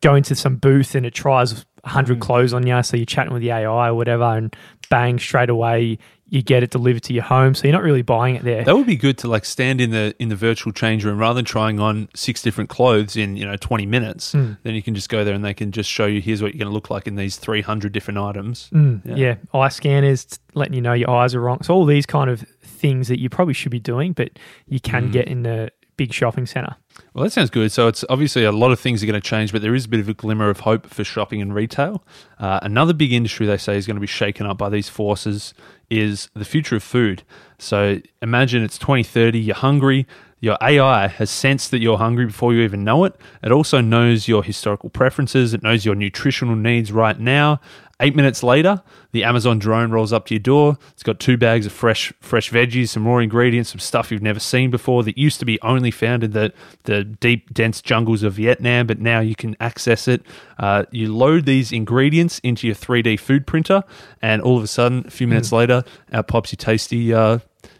go 0.00 0.14
into 0.14 0.34
some 0.34 0.56
booth 0.56 0.94
and 0.94 1.06
it 1.06 1.14
tries 1.14 1.64
100 1.82 2.20
clothes 2.20 2.52
on 2.52 2.66
you. 2.66 2.82
So 2.82 2.96
you're 2.96 3.06
chatting 3.06 3.32
with 3.32 3.42
the 3.42 3.50
AI 3.52 3.88
or 3.88 3.94
whatever, 3.94 4.24
and 4.24 4.54
bang, 4.90 5.18
straight 5.18 5.50
away, 5.50 5.98
you 6.28 6.42
get 6.42 6.64
it 6.64 6.70
delivered 6.70 7.04
to 7.04 7.12
your 7.12 7.22
home. 7.22 7.54
So 7.54 7.68
you're 7.68 7.72
not 7.72 7.84
really 7.84 8.02
buying 8.02 8.34
it 8.34 8.42
there. 8.42 8.64
That 8.64 8.74
would 8.76 8.86
be 8.86 8.96
good 8.96 9.16
to 9.18 9.28
like 9.28 9.44
stand 9.44 9.80
in 9.80 9.90
the 9.90 10.12
in 10.18 10.28
the 10.28 10.34
virtual 10.34 10.72
change 10.72 11.04
room 11.04 11.18
rather 11.18 11.34
than 11.38 11.44
trying 11.44 11.78
on 11.78 12.08
six 12.16 12.42
different 12.42 12.68
clothes 12.68 13.16
in 13.16 13.36
you 13.36 13.44
know 13.46 13.54
twenty 13.56 13.86
minutes. 13.86 14.32
Mm. 14.34 14.58
Then 14.64 14.74
you 14.74 14.82
can 14.82 14.94
just 14.96 15.08
go 15.08 15.22
there 15.24 15.34
and 15.34 15.44
they 15.44 15.54
can 15.54 15.70
just 15.70 15.88
show 15.88 16.06
you 16.06 16.20
here's 16.20 16.42
what 16.42 16.52
you're 16.52 16.58
going 16.58 16.70
to 16.70 16.74
look 16.74 16.90
like 16.90 17.06
in 17.06 17.14
these 17.14 17.36
three 17.36 17.62
hundred 17.62 17.92
different 17.92 18.18
items. 18.18 18.68
Mm, 18.74 19.02
Yeah. 19.06 19.14
yeah. 19.14 19.34
eye 19.60 19.68
scanners 19.68 20.26
letting 20.54 20.74
you 20.74 20.80
know 20.80 20.94
your 20.94 21.10
eyes 21.10 21.32
are 21.34 21.40
wrong. 21.40 21.62
So 21.62 21.72
all 21.74 21.84
these 21.86 22.06
kind 22.06 22.28
of 22.28 22.40
things 22.60 23.06
that 23.06 23.20
you 23.20 23.28
probably 23.30 23.54
should 23.54 23.70
be 23.70 23.78
doing, 23.80 24.12
but 24.12 24.30
you 24.66 24.80
can 24.80 25.10
Mm. 25.10 25.12
get 25.12 25.28
in 25.28 25.42
the 25.44 25.70
big 25.96 26.12
shopping 26.12 26.46
centre. 26.46 26.76
Well, 27.14 27.24
that 27.24 27.30
sounds 27.30 27.50
good. 27.50 27.72
So 27.72 27.88
it's 27.88 28.04
obviously 28.08 28.44
a 28.44 28.52
lot 28.52 28.72
of 28.72 28.80
things 28.80 29.02
are 29.02 29.06
going 29.06 29.20
to 29.20 29.26
change, 29.26 29.52
but 29.52 29.62
there 29.62 29.74
is 29.74 29.86
a 29.86 29.88
bit 29.88 30.00
of 30.00 30.08
a 30.08 30.14
glimmer 30.14 30.50
of 30.50 30.60
hope 30.60 30.86
for 30.86 31.04
shopping 31.04 31.40
and 31.42 31.54
retail. 31.54 32.04
Uh, 32.38 32.60
another 32.62 32.92
big 32.92 33.12
industry 33.12 33.46
they 33.46 33.56
say 33.56 33.76
is 33.76 33.86
going 33.86 33.96
to 33.96 34.00
be 34.00 34.06
shaken 34.06 34.46
up 34.46 34.58
by 34.58 34.68
these 34.68 34.88
forces 34.88 35.54
is 35.90 36.28
the 36.34 36.44
future 36.44 36.76
of 36.76 36.82
food. 36.82 37.22
So 37.58 38.00
imagine 38.20 38.62
it's 38.62 38.78
2030, 38.78 39.38
you're 39.38 39.54
hungry, 39.54 40.06
your 40.40 40.58
AI 40.60 41.08
has 41.08 41.30
sensed 41.30 41.70
that 41.70 41.80
you're 41.80 41.96
hungry 41.96 42.26
before 42.26 42.52
you 42.52 42.62
even 42.62 42.84
know 42.84 43.04
it. 43.04 43.14
It 43.42 43.52
also 43.52 43.80
knows 43.80 44.28
your 44.28 44.44
historical 44.44 44.90
preferences, 44.90 45.54
it 45.54 45.62
knows 45.62 45.84
your 45.84 45.94
nutritional 45.94 46.56
needs 46.56 46.92
right 46.92 47.18
now. 47.18 47.60
Eight 47.98 48.14
minutes 48.14 48.42
later, 48.42 48.82
the 49.12 49.24
Amazon 49.24 49.58
drone 49.58 49.90
rolls 49.90 50.12
up 50.12 50.26
to 50.26 50.34
your 50.34 50.40
door. 50.40 50.76
It's 50.90 51.02
got 51.02 51.18
two 51.18 51.38
bags 51.38 51.64
of 51.64 51.72
fresh 51.72 52.12
fresh 52.20 52.50
veggies, 52.50 52.90
some 52.90 53.06
raw 53.06 53.18
ingredients, 53.18 53.70
some 53.70 53.78
stuff 53.78 54.12
you've 54.12 54.20
never 54.20 54.38
seen 54.38 54.70
before 54.70 55.02
that 55.04 55.16
used 55.16 55.38
to 55.40 55.46
be 55.46 55.58
only 55.62 55.90
found 55.90 56.22
in 56.22 56.32
the, 56.32 56.52
the 56.84 57.04
deep, 57.04 57.54
dense 57.54 57.80
jungles 57.80 58.22
of 58.22 58.34
Vietnam, 58.34 58.86
but 58.86 59.00
now 59.00 59.20
you 59.20 59.34
can 59.34 59.56
access 59.60 60.08
it. 60.08 60.22
Uh, 60.58 60.84
you 60.90 61.10
load 61.14 61.46
these 61.46 61.72
ingredients 61.72 62.38
into 62.40 62.66
your 62.66 62.76
3D 62.76 63.18
food 63.18 63.46
printer, 63.46 63.82
and 64.20 64.42
all 64.42 64.58
of 64.58 64.62
a 64.62 64.66
sudden, 64.66 65.04
a 65.06 65.10
few 65.10 65.26
minutes 65.26 65.48
mm. 65.48 65.58
later, 65.58 65.84
out 66.12 66.28
pops 66.28 66.52
your 66.52 66.58
tasty 66.58 67.14
uh, 67.14 67.38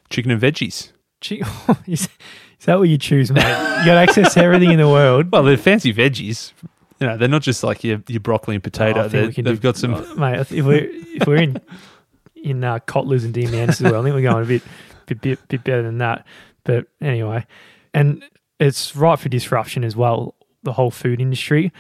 chicken 0.09 0.31
and 0.31 0.41
veggies. 0.41 0.93
is, 1.87 2.09
is 2.59 2.65
that 2.65 2.79
what 2.79 2.89
you 2.89 2.97
choose, 2.97 3.31
mate? 3.31 3.43
You 3.43 3.85
got 3.85 3.97
access 3.99 4.33
to 4.35 4.43
everything 4.43 4.71
in 4.71 4.79
the 4.79 4.89
world. 4.89 5.31
Well, 5.31 5.43
they're 5.43 5.59
fancy 5.59 5.93
veggies. 5.93 6.53
You 6.99 7.07
know, 7.07 7.17
they're 7.17 7.29
not 7.29 7.43
just 7.43 7.63
like 7.63 7.85
your, 7.85 8.03
your 8.09 8.21
broccoli 8.21 8.55
and 8.55 8.65
potato. 8.65 9.05
Oh, 9.05 9.09
they've 9.09 9.35
do, 9.35 9.57
got 9.59 9.77
some. 9.77 9.93
Mate, 10.19 10.39
if 10.39 10.65
we're 10.65 10.89
if 10.91 11.27
we're 11.27 11.37
in 11.43 11.61
in 12.37 12.65
uh, 12.65 12.79
Kotler's 12.81 13.25
and 13.25 13.35
Deer 13.35 13.49
as 13.69 13.81
well, 13.81 14.01
I 14.01 14.03
think 14.03 14.15
we're 14.15 14.23
going 14.23 14.45
a 14.45 14.47
bit, 14.47 14.63
bit 15.07 15.21
bit 15.21 15.49
bit 15.49 15.65
better 15.65 15.83
than 15.83 15.99
that. 15.99 16.27
But 16.65 16.87
anyway, 17.01 17.47
and 17.93 18.23
it's 18.59 18.97
right 18.97 19.19
for 19.19 19.29
disruption 19.29 19.85
as 19.85 19.95
well. 19.95 20.35
The 20.63 20.73
whole 20.73 20.91
food 20.91 21.21
industry. 21.21 21.73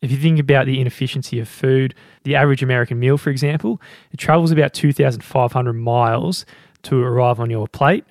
If 0.00 0.10
you 0.10 0.16
think 0.16 0.40
about 0.40 0.66
the 0.66 0.80
inefficiency 0.80 1.38
of 1.38 1.48
food, 1.48 1.94
the 2.24 2.34
average 2.34 2.60
American 2.60 2.98
meal, 2.98 3.16
for 3.16 3.30
example, 3.30 3.80
it 4.10 4.16
travels 4.16 4.50
about 4.50 4.74
2,500 4.74 5.72
miles 5.74 6.44
to 6.82 7.00
arrive 7.00 7.38
on 7.38 7.50
your 7.50 7.68
plate. 7.68 8.04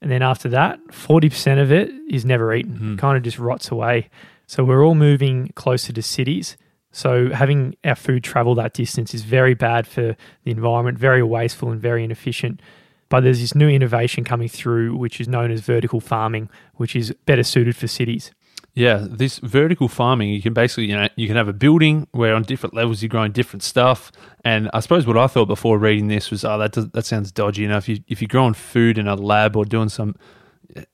And 0.00 0.10
then 0.10 0.22
after 0.22 0.48
that, 0.50 0.82
40% 0.88 1.60
of 1.60 1.70
it 1.70 1.90
is 2.08 2.24
never 2.24 2.54
eaten, 2.54 2.78
mm. 2.78 2.98
kind 2.98 3.16
of 3.16 3.22
just 3.22 3.38
rots 3.38 3.70
away. 3.70 4.08
So 4.46 4.64
we're 4.64 4.84
all 4.84 4.94
moving 4.94 5.52
closer 5.54 5.92
to 5.92 6.02
cities. 6.02 6.56
So 6.92 7.30
having 7.30 7.76
our 7.84 7.96
food 7.96 8.22
travel 8.22 8.54
that 8.56 8.72
distance 8.72 9.14
is 9.14 9.22
very 9.22 9.54
bad 9.54 9.86
for 9.86 10.16
the 10.44 10.50
environment, 10.50 10.98
very 10.98 11.22
wasteful 11.22 11.70
and 11.70 11.80
very 11.80 12.04
inefficient. 12.04 12.60
But 13.08 13.24
there's 13.24 13.40
this 13.40 13.54
new 13.54 13.68
innovation 13.68 14.24
coming 14.24 14.48
through, 14.48 14.96
which 14.96 15.20
is 15.20 15.28
known 15.28 15.50
as 15.50 15.60
vertical 15.60 16.00
farming, 16.00 16.50
which 16.74 16.94
is 16.94 17.12
better 17.26 17.42
suited 17.42 17.76
for 17.76 17.86
cities. 17.86 18.30
Yeah, 18.74 19.06
this 19.08 19.38
vertical 19.38 19.86
farming, 19.86 20.30
you 20.30 20.42
can 20.42 20.52
basically, 20.52 20.86
you 20.86 20.96
know, 20.96 21.08
you 21.14 21.28
can 21.28 21.36
have 21.36 21.46
a 21.46 21.52
building 21.52 22.08
where 22.10 22.34
on 22.34 22.42
different 22.42 22.74
levels 22.74 23.02
you're 23.02 23.08
growing 23.08 23.30
different 23.30 23.62
stuff. 23.62 24.10
And 24.44 24.68
I 24.74 24.80
suppose 24.80 25.06
what 25.06 25.16
I 25.16 25.28
thought 25.28 25.46
before 25.46 25.78
reading 25.78 26.08
this 26.08 26.30
was, 26.30 26.44
oh, 26.44 26.58
that 26.58 26.72
does, 26.72 26.90
that 26.90 27.06
sounds 27.06 27.30
dodgy. 27.30 27.62
You 27.62 27.68
know, 27.68 27.76
if 27.76 27.88
you 27.88 27.98
if 28.08 28.20
you're 28.20 28.28
growing 28.28 28.54
food 28.54 28.98
in 28.98 29.06
a 29.06 29.14
lab 29.14 29.56
or 29.56 29.64
doing 29.64 29.88
some 29.88 30.16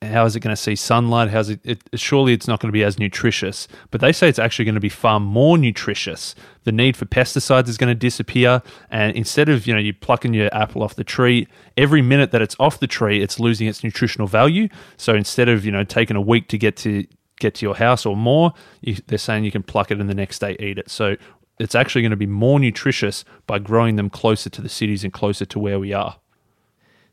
how 0.01 0.25
is 0.25 0.35
it 0.35 0.41
going 0.41 0.55
to 0.55 0.61
see 0.61 0.75
sunlight? 0.75 1.29
How's 1.29 1.49
it, 1.49 1.59
it, 1.63 1.81
Surely 1.95 2.33
it's 2.33 2.47
not 2.47 2.59
going 2.59 2.69
to 2.69 2.73
be 2.73 2.83
as 2.83 2.99
nutritious. 2.99 3.67
But 3.89 4.01
they 4.01 4.11
say 4.11 4.29
it's 4.29 4.39
actually 4.39 4.65
going 4.65 4.75
to 4.75 4.81
be 4.81 4.89
far 4.89 5.19
more 5.19 5.57
nutritious. 5.57 6.35
The 6.63 6.71
need 6.71 6.95
for 6.95 7.05
pesticides 7.05 7.67
is 7.67 7.77
going 7.77 7.89
to 7.89 7.95
disappear, 7.95 8.61
and 8.89 9.15
instead 9.15 9.49
of 9.49 9.65
you 9.65 9.73
know 9.73 9.79
you 9.79 9.93
plucking 9.93 10.33
your 10.33 10.53
apple 10.53 10.83
off 10.83 10.95
the 10.95 11.03
tree, 11.03 11.47
every 11.77 12.01
minute 12.01 12.31
that 12.31 12.41
it's 12.41 12.55
off 12.59 12.79
the 12.79 12.87
tree, 12.87 13.21
it's 13.21 13.39
losing 13.39 13.67
its 13.67 13.83
nutritional 13.83 14.27
value. 14.27 14.67
So 14.97 15.15
instead 15.15 15.49
of 15.49 15.65
you 15.65 15.71
know 15.71 15.83
taking 15.83 16.15
a 16.15 16.21
week 16.21 16.47
to 16.49 16.57
get 16.57 16.75
to 16.77 17.05
get 17.39 17.55
to 17.55 17.65
your 17.65 17.75
house 17.75 18.05
or 18.05 18.15
more, 18.15 18.53
you, 18.81 18.97
they're 19.07 19.17
saying 19.17 19.43
you 19.43 19.51
can 19.51 19.63
pluck 19.63 19.91
it 19.91 19.99
and 19.99 20.09
the 20.09 20.15
next 20.15 20.39
day 20.39 20.55
eat 20.59 20.77
it. 20.77 20.89
So 20.89 21.15
it's 21.59 21.75
actually 21.75 22.01
going 22.01 22.11
to 22.11 22.17
be 22.17 22.27
more 22.27 22.59
nutritious 22.59 23.25
by 23.47 23.59
growing 23.59 23.95
them 23.95 24.09
closer 24.09 24.49
to 24.49 24.61
the 24.61 24.69
cities 24.69 25.03
and 25.03 25.11
closer 25.11 25.45
to 25.45 25.59
where 25.59 25.79
we 25.79 25.93
are. 25.93 26.17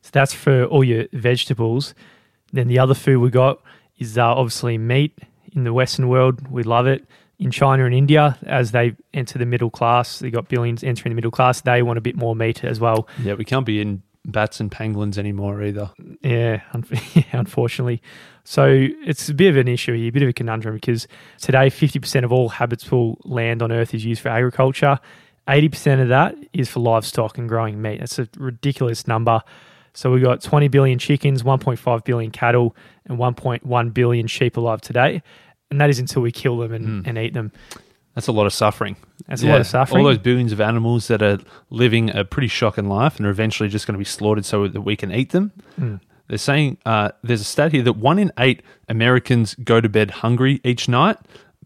So 0.02 0.11
that's 0.12 0.33
for 0.33 0.64
all 0.64 0.85
your 0.85 1.07
vegetables. 1.12 1.94
Then 2.52 2.68
the 2.68 2.78
other 2.78 2.94
food 2.94 3.18
we 3.18 3.30
got 3.30 3.61
is 3.98 4.16
uh, 4.18 4.24
obviously 4.24 4.78
meat. 4.78 5.18
In 5.52 5.64
the 5.64 5.72
Western 5.72 6.08
world, 6.08 6.48
we 6.48 6.62
love 6.62 6.87
it. 6.87 7.04
In 7.38 7.50
China 7.50 7.84
and 7.84 7.94
India, 7.94 8.37
as 8.42 8.72
they 8.72 8.96
enter 9.14 9.38
the 9.38 9.46
middle 9.46 9.70
class, 9.70 10.18
they 10.18 10.30
got 10.30 10.48
billions 10.48 10.82
entering 10.82 11.12
the 11.12 11.14
middle 11.14 11.30
class. 11.30 11.61
They 11.61 11.82
want 11.82 11.96
a 11.98 12.00
bit 12.00 12.16
more 12.16 12.34
meat 12.34 12.64
as 12.64 12.80
well. 12.80 13.08
Yeah, 13.22 13.34
we 13.34 13.44
can't 13.44 13.64
be 13.64 13.80
in 13.80 14.02
bats 14.24 14.61
and 14.61 14.70
pangolins 14.70 15.18
anymore 15.18 15.62
either. 15.62 15.90
Yeah, 16.22 16.62
unfortunately. 17.32 18.02
So 18.44 18.66
it's 18.68 19.28
a 19.28 19.34
bit 19.34 19.50
of 19.50 19.56
an 19.56 19.68
issue 19.68 19.94
here, 19.94 20.08
a 20.08 20.11
bit 20.11 20.22
of 20.22 20.28
a 20.28 20.32
conundrum 20.32 20.74
because 20.74 21.06
today 21.40 21.70
50% 21.70 22.24
of 22.24 22.32
all 22.32 22.48
habitable 22.48 23.18
land 23.24 23.62
on 23.62 23.72
Earth 23.72 23.94
is 23.94 24.04
used 24.04 24.20
for 24.20 24.28
agriculture. 24.28 24.98
80% 25.46 26.02
of 26.02 26.08
that 26.08 26.34
is 26.52 26.68
for 26.68 26.80
livestock 26.80 27.38
and 27.38 27.48
growing 27.48 27.80
meat. 27.80 28.00
That's 28.00 28.18
a 28.18 28.28
ridiculous 28.37 29.06
number. 29.06 29.42
So 29.98 30.12
we've 30.12 30.22
got 30.22 30.40
20 30.40 30.68
billion 30.68 30.96
chickens, 30.96 31.42
1.5 31.42 32.04
billion 32.04 32.30
cattle, 32.30 32.76
and 33.06 33.18
1.1 33.18 33.94
billion 33.94 34.28
sheep 34.28 34.56
alive 34.56 34.80
today. 34.80 35.24
And 35.72 35.80
that 35.80 35.90
is 35.90 35.98
until 35.98 36.22
we 36.22 36.30
kill 36.30 36.56
them 36.56 36.72
and, 36.72 36.87
mm. 36.87 37.08
and 37.08 37.18
eat 37.18 37.34
them. 37.34 37.50
That's 38.14 38.28
a 38.28 38.32
lot 38.32 38.46
of 38.46 38.52
suffering. 38.52 38.94
That's 39.26 39.42
yeah. 39.42 39.50
a 39.50 39.52
lot 39.54 39.61
of 39.62 39.66
suffering. 39.66 40.04
All 40.04 40.08
those 40.08 40.18
billions 40.18 40.52
of 40.52 40.61
animals 40.61 41.08
that 41.08 41.20
are 41.20 41.38
living 41.70 42.14
a 42.16 42.24
pretty 42.24 42.46
shocking 42.46 42.88
life 42.88 43.16
and 43.16 43.26
are 43.26 43.30
eventually 43.30 43.68
just 43.68 43.88
going 43.88 43.94
to 43.94 43.98
be 43.98 44.04
slaughtered 44.04 44.44
so 44.44 44.68
that 44.68 44.82
we 44.82 44.94
can 44.94 45.11
eat 45.11 45.30
them. 45.30 45.50
Mm. 45.76 46.00
They're 46.28 46.38
saying 46.38 46.78
uh, 46.87 47.11
there's 47.24 47.40
a 47.40 47.44
stat 47.44 47.72
here 47.72 47.82
that 47.82 47.94
one 47.94 48.20
in 48.20 48.30
eight 48.38 48.62
Americans 48.88 49.56
go 49.56 49.80
to 49.80 49.88
bed 49.88 50.12
hungry 50.12 50.61
each 50.62 50.88
night, 50.88 51.16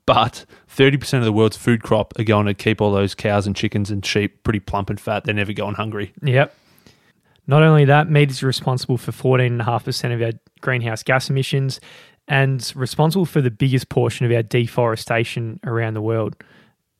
but 0.07 0.47
30% 0.75 1.18
of 1.18 1.25
the 1.25 1.33
world's 1.33 1.59
food 1.59 1.83
crop 1.83 2.18
are 2.18 2.25
going 2.25 2.47
to 2.47 2.55
keep 2.55 2.81
all 2.81 2.92
those 2.92 3.14
cows 3.14 3.47
and 3.47 3.55
chickens 3.55 3.90
and 3.90 4.07
sheep 4.07 4.42
pretty 4.42 4.61
plump 4.61 4.88
and 4.88 4.99
fat. 4.99 5.25
They're 5.25 5.35
never 5.35 5.53
going 5.53 5.75
hungry. 5.75 6.14
Yep. 6.23 6.57
Not 7.53 7.62
only 7.62 7.85
that, 7.85 8.09
meat 8.09 8.31
is 8.31 8.43
responsible 8.43 8.97
for 8.97 9.12
14.5% 9.12 10.15
of 10.15 10.23
our 10.23 10.33
greenhouse 10.62 11.03
gas 11.03 11.29
emissions 11.29 11.81
and 12.27 12.73
responsible 12.75 13.27
for 13.27 13.43
the 13.43 13.51
biggest 13.51 13.91
portion 13.91 14.25
of 14.25 14.33
our 14.33 14.43
deforestation 14.43 15.61
around 15.62 15.93
the 15.93 16.01
world. 16.01 16.35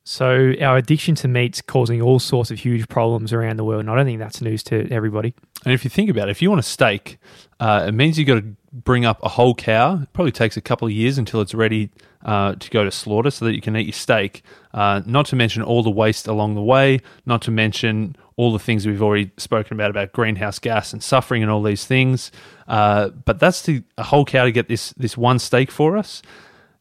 So 0.05 0.53
our 0.61 0.77
addiction 0.77 1.15
to 1.15 1.27
meat's 1.27 1.61
causing 1.61 2.01
all 2.01 2.19
sorts 2.19 2.51
of 2.51 2.59
huge 2.59 2.87
problems 2.89 3.31
around 3.31 3.57
the 3.57 3.63
world. 3.63 3.81
And 3.81 3.89
I 3.89 3.95
don't 3.95 4.05
think 4.05 4.19
that's 4.19 4.41
news 4.41 4.61
to 4.63 4.91
everybody. 4.91 5.33
And 5.63 5.73
if 5.73 5.85
you 5.85 5.89
think 5.89 6.09
about 6.09 6.27
it, 6.27 6.31
if 6.31 6.41
you 6.41 6.49
want 6.49 6.59
a 6.59 6.63
steak, 6.63 7.17
uh, 7.59 7.85
it 7.87 7.93
means 7.93 8.19
you've 8.19 8.27
got 8.27 8.35
to 8.35 8.55
bring 8.73 9.05
up 9.05 9.19
a 9.23 9.29
whole 9.29 9.55
cow. 9.55 10.01
It 10.01 10.11
probably 10.11 10.33
takes 10.33 10.57
a 10.57 10.61
couple 10.61 10.87
of 10.87 10.91
years 10.91 11.17
until 11.17 11.39
it's 11.39 11.53
ready 11.53 11.89
uh, 12.25 12.55
to 12.55 12.69
go 12.69 12.83
to 12.83 12.91
slaughter 12.91 13.31
so 13.31 13.45
that 13.45 13.53
you 13.53 13.61
can 13.61 13.77
eat 13.77 13.85
your 13.85 13.93
steak. 13.93 14.43
Uh, 14.73 15.01
not 15.05 15.25
to 15.27 15.37
mention 15.37 15.61
all 15.61 15.83
the 15.83 15.89
waste 15.89 16.27
along 16.27 16.55
the 16.55 16.61
way, 16.61 16.99
not 17.25 17.41
to 17.43 17.51
mention 17.51 18.17
all 18.35 18.51
the 18.51 18.59
things 18.59 18.85
we've 18.85 19.03
already 19.03 19.31
spoken 19.37 19.73
about 19.75 19.89
about 19.89 20.11
greenhouse 20.11 20.59
gas 20.59 20.91
and 20.91 21.03
suffering 21.03 21.43
and 21.43 21.51
all 21.51 21.61
these 21.61 21.85
things. 21.85 22.31
Uh, 22.67 23.09
but 23.09 23.39
that's 23.39 23.61
the 23.61 23.83
a 23.97 24.03
whole 24.03 24.25
cow 24.25 24.43
to 24.43 24.51
get 24.51 24.67
this 24.67 24.91
this 24.93 25.15
one 25.15 25.39
steak 25.39 25.71
for 25.71 25.95
us. 25.95 26.21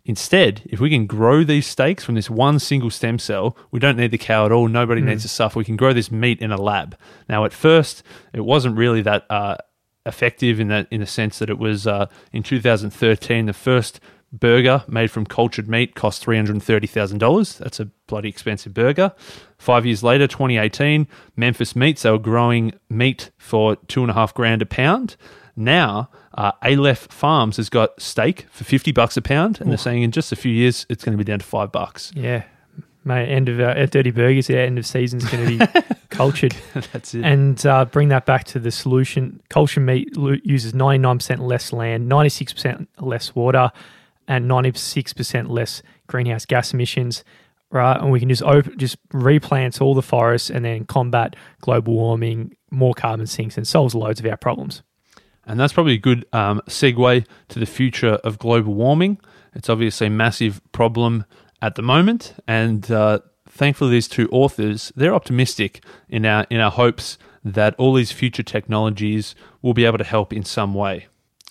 Instead, 0.04 0.62
if 0.64 0.80
we 0.80 0.90
can 0.90 1.06
grow 1.06 1.44
these 1.44 1.66
steaks 1.66 2.02
from 2.02 2.16
this 2.16 2.28
one 2.28 2.58
single 2.58 2.90
stem 2.90 3.18
cell, 3.18 3.56
we 3.70 3.78
don't 3.78 3.96
need 3.96 4.10
the 4.10 4.18
cow 4.18 4.44
at 4.44 4.52
all. 4.52 4.66
Nobody 4.66 5.00
mm. 5.00 5.06
needs 5.06 5.22
to 5.22 5.28
suffer. 5.28 5.58
We 5.58 5.64
can 5.64 5.76
grow 5.76 5.92
this 5.92 6.10
meat 6.10 6.40
in 6.40 6.50
a 6.50 6.60
lab. 6.60 6.96
Now, 7.28 7.44
at 7.44 7.52
first, 7.52 8.02
it 8.32 8.40
wasn't 8.40 8.76
really 8.76 9.02
that 9.02 9.26
uh, 9.30 9.56
effective 10.04 10.58
in 10.58 10.68
that 10.68 10.88
in 10.90 11.00
the 11.00 11.06
sense 11.06 11.38
that 11.38 11.50
it 11.50 11.58
was 11.58 11.86
uh, 11.86 12.06
in 12.32 12.42
2013 12.42 13.46
the 13.46 13.52
first 13.52 14.00
burger 14.32 14.82
made 14.88 15.10
from 15.10 15.26
cultured 15.26 15.68
meat 15.68 15.94
cost 15.94 16.24
$330,000. 16.24 17.58
That's 17.58 17.80
a 17.80 17.90
bloody 18.06 18.28
expensive 18.28 18.72
burger. 18.72 19.12
Five 19.58 19.84
years 19.84 20.02
later, 20.02 20.26
2018, 20.26 21.06
Memphis 21.36 21.76
Meats, 21.76 22.02
they 22.02 22.10
were 22.10 22.18
growing 22.18 22.72
meat 22.88 23.30
for 23.36 23.76
two 23.76 24.00
and 24.00 24.10
a 24.10 24.14
half 24.14 24.34
grand 24.34 24.62
a 24.62 24.66
pound. 24.66 25.16
Now, 25.54 26.08
uh, 26.34 26.52
Aleph 26.62 27.08
Farms 27.10 27.56
has 27.56 27.68
got 27.68 28.00
steak 28.00 28.46
for 28.50 28.64
50 28.64 28.92
bucks 28.92 29.16
a 29.16 29.22
pound, 29.22 29.60
and 29.60 29.68
Ooh. 29.68 29.70
they're 29.70 29.78
saying 29.78 30.02
in 30.02 30.12
just 30.12 30.32
a 30.32 30.36
few 30.36 30.52
years, 30.52 30.86
it's 30.88 31.04
going 31.04 31.16
to 31.16 31.18
be 31.18 31.24
down 31.24 31.38
to 31.38 31.44
five 31.44 31.72
bucks. 31.72 32.12
Yeah. 32.14 32.44
Mate, 33.04 33.28
end 33.28 33.48
of 33.48 33.58
uh, 33.58 33.84
Dirty 33.86 34.12
Burgers, 34.12 34.48
end 34.48 34.78
of 34.78 34.86
season 34.86 35.18
is 35.18 35.28
going 35.28 35.58
to 35.58 35.58
be 35.58 35.82
cultured. 36.10 36.54
That's 36.92 37.14
it. 37.14 37.24
And 37.24 37.64
uh, 37.66 37.84
bring 37.86 38.08
that 38.08 38.26
back 38.26 38.44
to 38.44 38.60
the 38.60 38.70
solution. 38.70 39.42
Cultured 39.50 39.82
meat 39.82 40.16
uses 40.44 40.72
99% 40.72 41.40
less 41.40 41.72
land, 41.72 42.10
96% 42.10 42.86
less 43.00 43.34
water, 43.34 43.72
and 44.28 44.48
96% 44.48 45.48
less 45.48 45.82
greenhouse 46.06 46.46
gas 46.46 46.72
emissions, 46.72 47.24
right? 47.70 48.00
And 48.00 48.12
we 48.12 48.20
can 48.20 48.28
just 48.28 48.42
open, 48.44 48.78
just 48.78 48.96
replant 49.12 49.80
all 49.80 49.94
the 49.94 50.02
forests 50.02 50.48
and 50.48 50.64
then 50.64 50.84
combat 50.84 51.34
global 51.60 51.94
warming, 51.94 52.56
more 52.70 52.94
carbon 52.94 53.26
sinks, 53.26 53.56
and 53.56 53.66
solves 53.66 53.96
loads 53.96 54.20
of 54.20 54.26
our 54.26 54.36
problems. 54.36 54.84
And 55.46 55.58
that's 55.58 55.72
probably 55.72 55.94
a 55.94 55.98
good 55.98 56.24
um, 56.32 56.60
segue 56.68 57.26
to 57.48 57.58
the 57.58 57.66
future 57.66 58.14
of 58.24 58.38
global 58.38 58.74
warming. 58.74 59.18
It's 59.54 59.68
obviously 59.68 60.06
a 60.06 60.10
massive 60.10 60.60
problem 60.72 61.24
at 61.60 61.74
the 61.74 61.82
moment, 61.82 62.34
and 62.48 62.90
uh, 62.90 63.20
thankfully, 63.48 63.90
these 63.92 64.08
two 64.08 64.28
authors 64.30 64.92
they're 64.96 65.14
optimistic 65.14 65.84
in 66.08 66.24
our 66.26 66.46
in 66.50 66.60
our 66.60 66.70
hopes 66.70 67.18
that 67.44 67.74
all 67.76 67.94
these 67.94 68.12
future 68.12 68.42
technologies 68.42 69.34
will 69.62 69.74
be 69.74 69.84
able 69.84 69.98
to 69.98 70.04
help 70.04 70.32
in 70.32 70.44
some 70.44 70.74
way. 70.74 71.06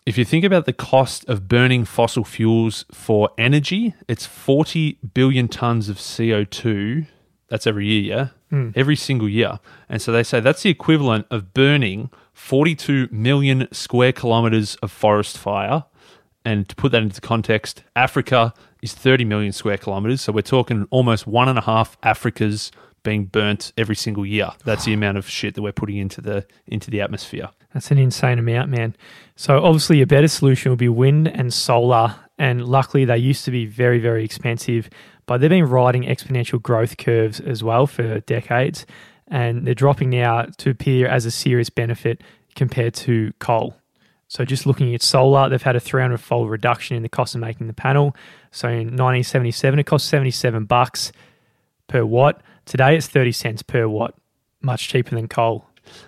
if 0.06 0.18
you 0.18 0.26
think 0.26 0.44
about 0.44 0.66
the 0.66 0.74
cost 0.74 1.24
of 1.30 1.48
burning 1.48 1.86
fossil 1.86 2.24
fuels 2.24 2.86
for 2.92 3.30
energy, 3.38 3.94
it's 4.08 4.26
40 4.26 4.98
billion 5.14 5.48
tons 5.48 5.90
of 5.90 5.98
CO2. 5.98 7.06
That's 7.50 7.68
every 7.68 7.86
year, 7.86 8.32
yeah? 8.52 8.72
Every 8.76 8.96
single 8.96 9.30
year. 9.30 9.60
And 9.88 10.02
so 10.02 10.12
they 10.12 10.24
say 10.24 10.40
that's 10.40 10.64
the 10.64 10.70
equivalent 10.70 11.28
of 11.30 11.54
burning 11.54 12.10
42 12.42 13.08
million 13.12 13.68
square 13.72 14.12
kilometers 14.12 14.76
of 14.78 14.92
forest 14.92 15.38
fire. 15.38 15.86
And 16.44 16.68
to 16.68 16.76
put 16.76 16.92
that 16.92 17.04
into 17.04 17.22
context, 17.22 17.84
Africa 17.96 18.54
is 18.82 18.94
30 18.94 19.26
million 19.26 19.54
square 19.54 19.78
kilometers. 19.78 20.22
So 20.22 20.34
we're 20.34 20.42
talking 20.42 20.88
almost 20.90 21.28
one 21.28 21.48
and 21.48 21.58
a 21.58 21.62
half 21.62 22.02
Africas 22.02 22.72
being 23.04 23.26
burnt 23.26 23.72
every 23.78 23.96
single 23.96 24.26
year. 24.26 24.50
That's 24.66 24.86
the 24.86 24.92
amount 24.92 25.18
of 25.18 25.30
shit 25.30 25.54
that 25.54 25.62
we're 25.62 25.72
putting 25.72 25.98
into 25.98 26.20
the 26.20 26.46
into 26.66 26.90
the 26.90 27.00
atmosphere. 27.00 27.50
That's 27.74 27.92
an 27.92 28.00
insane 28.00 28.40
amount, 28.40 28.70
man. 28.70 28.96
So 29.36 29.64
obviously, 29.64 30.02
a 30.02 30.08
better 30.08 30.28
solution 30.28 30.72
would 30.72 30.80
be 30.80 30.90
wind 30.90 31.28
and 31.28 31.54
solar. 31.54 32.16
And 32.38 32.66
luckily, 32.66 33.06
they 33.06 33.18
used 33.18 33.46
to 33.46 33.52
be 33.52 33.66
very, 33.66 34.00
very 34.00 34.26
expensive, 34.26 34.90
but 35.28 35.40
they've 35.40 35.50
been 35.50 35.70
riding 35.70 36.04
exponential 36.04 36.62
growth 36.62 36.98
curves 36.98 37.40
as 37.40 37.64
well 37.64 37.86
for 37.86 38.20
decades, 38.22 38.86
and 39.32 39.66
they're 39.66 39.74
dropping 39.74 40.12
now 40.12 40.46
to 40.58 40.70
appear 40.70 41.08
as 41.08 41.26
a 41.26 41.32
serious 41.32 41.72
benefit 41.72 42.22
compared 42.56 42.94
to 42.94 43.32
coal. 43.40 43.76
So 44.28 44.46
just 44.46 44.66
looking 44.66 44.94
at 44.94 45.02
solar, 45.02 45.50
they've 45.50 45.62
had 45.62 45.76
a 45.76 45.80
300-fold 45.80 46.50
reduction 46.50 46.96
in 46.96 47.04
the 47.04 47.10
cost 47.10 47.34
of 47.34 47.42
making 47.42 47.68
the 47.68 47.74
panel. 47.74 48.16
So 48.52 48.68
in 48.68 48.96
1977, 48.96 49.80
it 49.80 49.86
cost 49.86 50.08
77 50.08 50.66
bucks 50.66 51.12
per 51.88 52.06
watt. 52.06 52.42
Today, 52.66 52.96
it's 52.96 53.08
30 53.08 53.32
cents 53.32 53.62
per 53.64 53.88
watt, 53.88 54.14
much 54.62 54.88
cheaper 54.88 55.16
than 55.16 55.28
coal. 55.28 55.66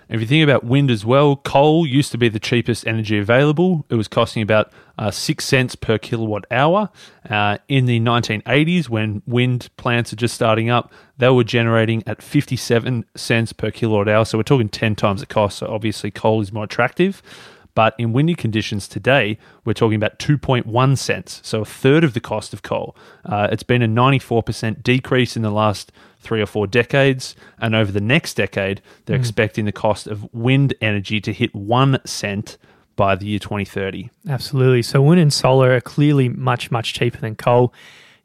And 0.09 0.15
if 0.15 0.21
you 0.21 0.27
think 0.27 0.43
about 0.43 0.63
wind 0.63 0.91
as 0.91 1.05
well, 1.05 1.35
coal 1.35 1.85
used 1.85 2.11
to 2.11 2.17
be 2.17 2.29
the 2.29 2.39
cheapest 2.39 2.85
energy 2.87 3.17
available. 3.17 3.85
It 3.89 3.95
was 3.95 4.07
costing 4.07 4.41
about 4.41 4.71
uh, 4.97 5.11
six 5.11 5.45
cents 5.45 5.75
per 5.75 5.97
kilowatt 5.97 6.45
hour. 6.51 6.89
Uh, 7.29 7.57
in 7.67 7.85
the 7.85 7.99
1980s, 7.99 8.89
when 8.89 9.21
wind 9.25 9.69
plants 9.77 10.13
are 10.13 10.17
just 10.17 10.35
starting 10.35 10.69
up, 10.69 10.91
they 11.17 11.29
were 11.29 11.43
generating 11.43 12.03
at 12.05 12.21
57 12.21 13.05
cents 13.15 13.53
per 13.53 13.71
kilowatt 13.71 14.07
hour. 14.07 14.25
So 14.25 14.37
we're 14.37 14.43
talking 14.43 14.69
10 14.69 14.95
times 14.95 15.21
the 15.21 15.25
cost. 15.25 15.59
So 15.59 15.67
obviously, 15.67 16.11
coal 16.11 16.41
is 16.41 16.51
more 16.51 16.65
attractive. 16.65 17.21
But 17.75 17.95
in 17.97 18.13
windy 18.13 18.35
conditions 18.35 18.87
today, 18.87 19.37
we're 19.65 19.73
talking 19.73 19.95
about 19.95 20.19
2.1 20.19 20.97
cents, 20.97 21.41
so 21.43 21.61
a 21.61 21.65
third 21.65 22.03
of 22.03 22.13
the 22.13 22.19
cost 22.19 22.53
of 22.53 22.61
coal. 22.61 22.95
Uh, 23.25 23.47
it's 23.51 23.63
been 23.63 23.81
a 23.81 23.87
94% 23.87 24.83
decrease 24.83 25.35
in 25.35 25.41
the 25.41 25.49
last 25.49 25.91
three 26.19 26.41
or 26.41 26.45
four 26.45 26.67
decades. 26.67 27.35
And 27.59 27.75
over 27.75 27.91
the 27.91 28.01
next 28.01 28.35
decade, 28.35 28.81
they're 29.05 29.17
expecting 29.17 29.65
the 29.65 29.71
cost 29.71 30.07
of 30.07 30.31
wind 30.33 30.73
energy 30.81 31.19
to 31.21 31.33
hit 31.33 31.53
one 31.53 31.99
cent 32.05 32.57
by 32.95 33.15
the 33.15 33.25
year 33.25 33.39
2030. 33.39 34.09
Absolutely. 34.29 34.83
So 34.83 35.01
wind 35.01 35.19
and 35.19 35.33
solar 35.33 35.75
are 35.75 35.81
clearly 35.81 36.29
much, 36.29 36.71
much 36.71 36.93
cheaper 36.93 37.17
than 37.17 37.35
coal, 37.35 37.73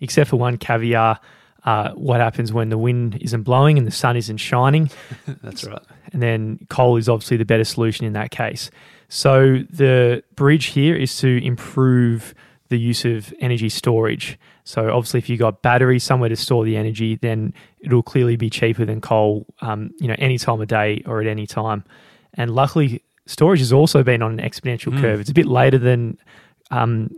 except 0.00 0.30
for 0.30 0.36
one 0.36 0.58
caveat. 0.58 1.20
Uh, 1.64 1.90
what 1.92 2.20
happens 2.20 2.52
when 2.52 2.68
the 2.68 2.78
wind 2.78 3.18
isn't 3.20 3.42
blowing 3.42 3.78
and 3.78 3.86
the 3.86 3.90
sun 3.92 4.16
isn't 4.16 4.36
shining? 4.36 4.90
That's 5.42 5.64
right. 5.64 5.82
and 6.12 6.22
then 6.22 6.60
coal 6.68 6.96
is 6.96 7.08
obviously 7.08 7.36
the 7.36 7.44
better 7.44 7.64
solution 7.64 8.06
in 8.06 8.12
that 8.12 8.30
case. 8.30 8.70
So 9.08 9.60
the 9.70 10.22
bridge 10.34 10.66
here 10.66 10.94
is 10.94 11.16
to 11.18 11.44
improve 11.44 12.34
the 12.68 12.78
use 12.78 13.04
of 13.04 13.32
energy 13.40 13.68
storage. 13.68 14.38
So 14.64 14.92
obviously, 14.94 15.18
if 15.18 15.28
you've 15.30 15.38
got 15.38 15.62
batteries 15.62 16.04
somewhere 16.04 16.28
to 16.28 16.36
store 16.36 16.64
the 16.64 16.76
energy, 16.76 17.16
then 17.16 17.54
it'll 17.80 18.02
clearly 18.02 18.36
be 18.36 18.50
cheaper 18.50 18.84
than 18.84 19.00
coal. 19.00 19.46
Um, 19.62 19.92
you 19.98 20.08
know, 20.08 20.16
any 20.18 20.36
time 20.36 20.60
of 20.60 20.68
day 20.68 21.02
or 21.06 21.20
at 21.22 21.26
any 21.26 21.46
time. 21.46 21.84
And 22.34 22.50
luckily, 22.50 23.02
storage 23.26 23.60
has 23.60 23.72
also 23.72 24.02
been 24.02 24.22
on 24.22 24.38
an 24.38 24.46
exponential 24.46 24.98
curve. 25.00 25.20
It's 25.20 25.30
a 25.30 25.34
bit 25.34 25.46
later 25.46 25.78
than 25.78 26.18
um, 26.70 27.10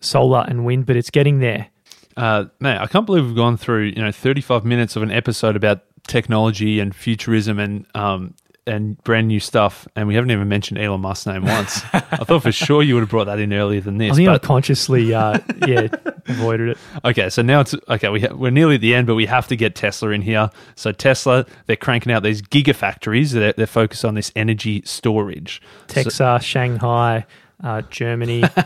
solar 0.00 0.44
and 0.46 0.64
wind, 0.64 0.86
but 0.86 0.96
it's 0.96 1.10
getting 1.10 1.40
there. 1.40 1.68
Uh, 2.16 2.44
man, 2.60 2.78
I 2.78 2.86
can't 2.86 3.06
believe 3.06 3.26
we've 3.26 3.34
gone 3.34 3.56
through 3.56 3.84
you 3.84 4.02
know 4.02 4.12
35 4.12 4.64
minutes 4.64 4.96
of 4.96 5.02
an 5.02 5.10
episode 5.10 5.56
about 5.56 5.82
technology 6.06 6.78
and 6.78 6.94
futurism 6.94 7.58
and 7.58 7.86
um, 7.94 8.34
and 8.66 9.02
brand 9.04 9.28
new 9.28 9.40
stuff, 9.40 9.88
and 9.96 10.06
we 10.06 10.14
haven't 10.14 10.30
even 10.30 10.48
mentioned 10.48 10.78
Elon 10.78 11.00
Musk's 11.00 11.26
name 11.26 11.44
once. 11.44 11.82
I 11.92 12.00
thought 12.24 12.42
for 12.42 12.52
sure 12.52 12.82
you 12.82 12.94
would 12.94 13.00
have 13.00 13.10
brought 13.10 13.24
that 13.24 13.38
in 13.40 13.52
earlier 13.52 13.80
than 13.80 13.98
this. 13.98 14.06
I 14.06 14.08
this. 14.10 14.16
think 14.18 14.28
I 14.28 14.38
consciously, 14.38 15.12
uh, 15.12 15.38
yeah, 15.66 15.88
avoided 16.26 16.70
it. 16.70 16.78
okay, 17.04 17.28
so 17.28 17.42
now 17.42 17.60
it's 17.60 17.74
okay. 17.88 18.08
We 18.08 18.20
ha- 18.20 18.34
we're 18.34 18.50
nearly 18.50 18.76
at 18.76 18.80
the 18.80 18.94
end, 18.94 19.06
but 19.06 19.14
we 19.16 19.26
have 19.26 19.48
to 19.48 19.56
get 19.56 19.74
Tesla 19.74 20.10
in 20.10 20.22
here. 20.22 20.50
So 20.76 20.92
Tesla, 20.92 21.44
they're 21.66 21.76
cranking 21.76 22.12
out 22.12 22.22
these 22.22 22.40
gigafactories. 22.42 23.32
They're, 23.32 23.52
they're 23.52 23.66
focused 23.66 24.04
on 24.04 24.14
this 24.14 24.30
energy 24.36 24.82
storage. 24.84 25.60
So- 25.88 25.94
Texas, 26.02 26.44
Shanghai, 26.44 27.26
uh, 27.62 27.82
Germany, 27.90 28.40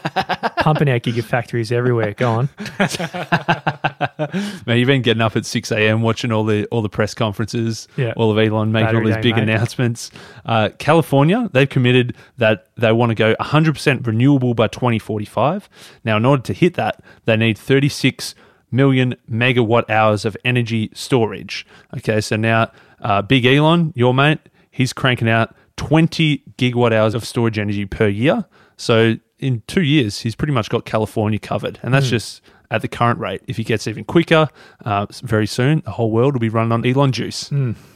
pumping 0.59 0.89
out 0.89 1.03
gigafactories 1.03 1.71
everywhere. 1.73 2.13
Go 2.15 2.31
on. 2.31 2.49
Man, 4.67 4.79
you've 4.79 4.87
been 4.87 5.03
getting 5.03 5.21
up 5.21 5.37
at 5.37 5.47
six 5.47 5.71
a.m. 5.71 6.03
watching 6.03 6.33
all 6.33 6.45
the 6.45 6.67
all 6.67 6.83
the 6.83 6.89
press 6.89 7.15
conferences, 7.15 7.89
Yeah. 7.97 8.13
all 8.17 8.31
of 8.31 8.39
Elon 8.39 8.73
making 8.73 8.87
Battery 8.87 9.01
all 9.01 9.07
these 9.07 9.15
day, 9.17 9.21
big 9.23 9.35
mate. 9.37 9.43
announcements. 9.45 10.11
Uh, 10.45 10.71
California, 10.79 11.49
they've 11.53 11.69
committed 11.69 12.15
that 12.39 12.69
they 12.77 12.93
want 12.93 13.11
to 13.11 13.15
go 13.15 13.35
100% 13.41 14.07
renewable 14.07 14.55
by 14.55 14.69
2045. 14.69 15.69
Now, 16.05 16.17
in 16.17 16.25
order 16.25 16.43
to 16.45 16.53
hit 16.53 16.75
that, 16.75 17.03
they 17.25 17.37
need 17.37 17.59
36 17.59 18.35
million 18.71 19.15
megawatt 19.31 19.89
hours 19.91 20.25
of 20.25 20.37
energy 20.45 20.91
storage. 20.95 21.67
Okay, 21.97 22.21
so 22.21 22.37
now 22.37 22.71
uh, 23.01 23.23
Big 23.23 23.47
Elon, 23.47 23.93
your 23.95 24.13
mate, 24.15 24.41
he's 24.71 24.93
cranking 24.93 25.29
out 25.29 25.55
20 25.77 26.43
gigawatt 26.59 26.93
hours 26.93 27.15
of 27.15 27.25
storage 27.25 27.59
energy 27.59 27.85
per 27.87 28.09
year. 28.09 28.45
So 28.77 29.17
in 29.39 29.63
two 29.67 29.83
years, 29.83 30.21
he's 30.21 30.35
pretty 30.35 30.53
much 30.53 30.69
got 30.71 30.85
California 30.85 31.39
covered, 31.39 31.79
and 31.83 31.93
that's 31.93 32.07
just 32.11 32.43
at 32.71 32.83
the 32.83 32.89
current 32.89 33.19
rate. 33.21 33.43
If 33.47 33.57
he 33.57 33.65
gets 33.65 33.87
even 33.87 34.05
quicker, 34.05 34.49
uh, 34.85 35.07
very 35.23 35.47
soon, 35.47 35.83
the 35.85 35.93
whole 35.93 36.11
world 36.11 36.35
will 36.35 36.41
be 36.41 36.49
running 36.49 36.73
on 36.73 36.85
Elon 36.87 37.13
juice. 37.13 37.51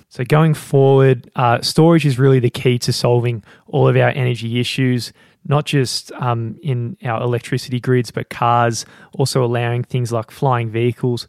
So 0.08 0.24
going 0.24 0.54
forward, 0.54 1.30
uh, 1.36 1.60
storage 1.60 2.04
is 2.04 2.18
really 2.18 2.40
the 2.40 2.50
key 2.50 2.78
to 2.80 2.92
solving 2.92 3.44
all 3.66 3.88
of 3.88 3.96
our 3.96 4.08
energy 4.10 4.58
issues, 4.58 5.12
not 5.46 5.66
just 5.66 6.10
um, 6.12 6.58
in 6.62 6.96
our 7.04 7.22
electricity 7.22 7.78
grids, 7.80 8.10
but 8.10 8.28
cars, 8.28 8.84
also 9.16 9.44
allowing 9.44 9.84
things 9.84 10.10
like 10.12 10.30
flying 10.30 10.68
vehicles. 10.70 11.28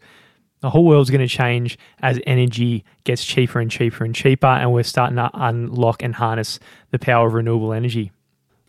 The 0.61 0.69
whole 0.69 0.85
world's 0.85 1.09
going 1.09 1.21
to 1.21 1.27
change 1.27 1.77
as 2.01 2.19
energy 2.27 2.83
gets 3.03 3.23
cheaper 3.23 3.59
and 3.59 3.69
cheaper 3.69 4.03
and 4.03 4.13
cheaper, 4.15 4.47
and 4.47 4.73
we're 4.73 4.83
starting 4.83 5.17
to 5.17 5.29
unlock 5.33 6.03
and 6.03 6.15
harness 6.15 6.59
the 6.91 6.99
power 6.99 7.27
of 7.27 7.33
renewable 7.33 7.73
energy. 7.73 8.11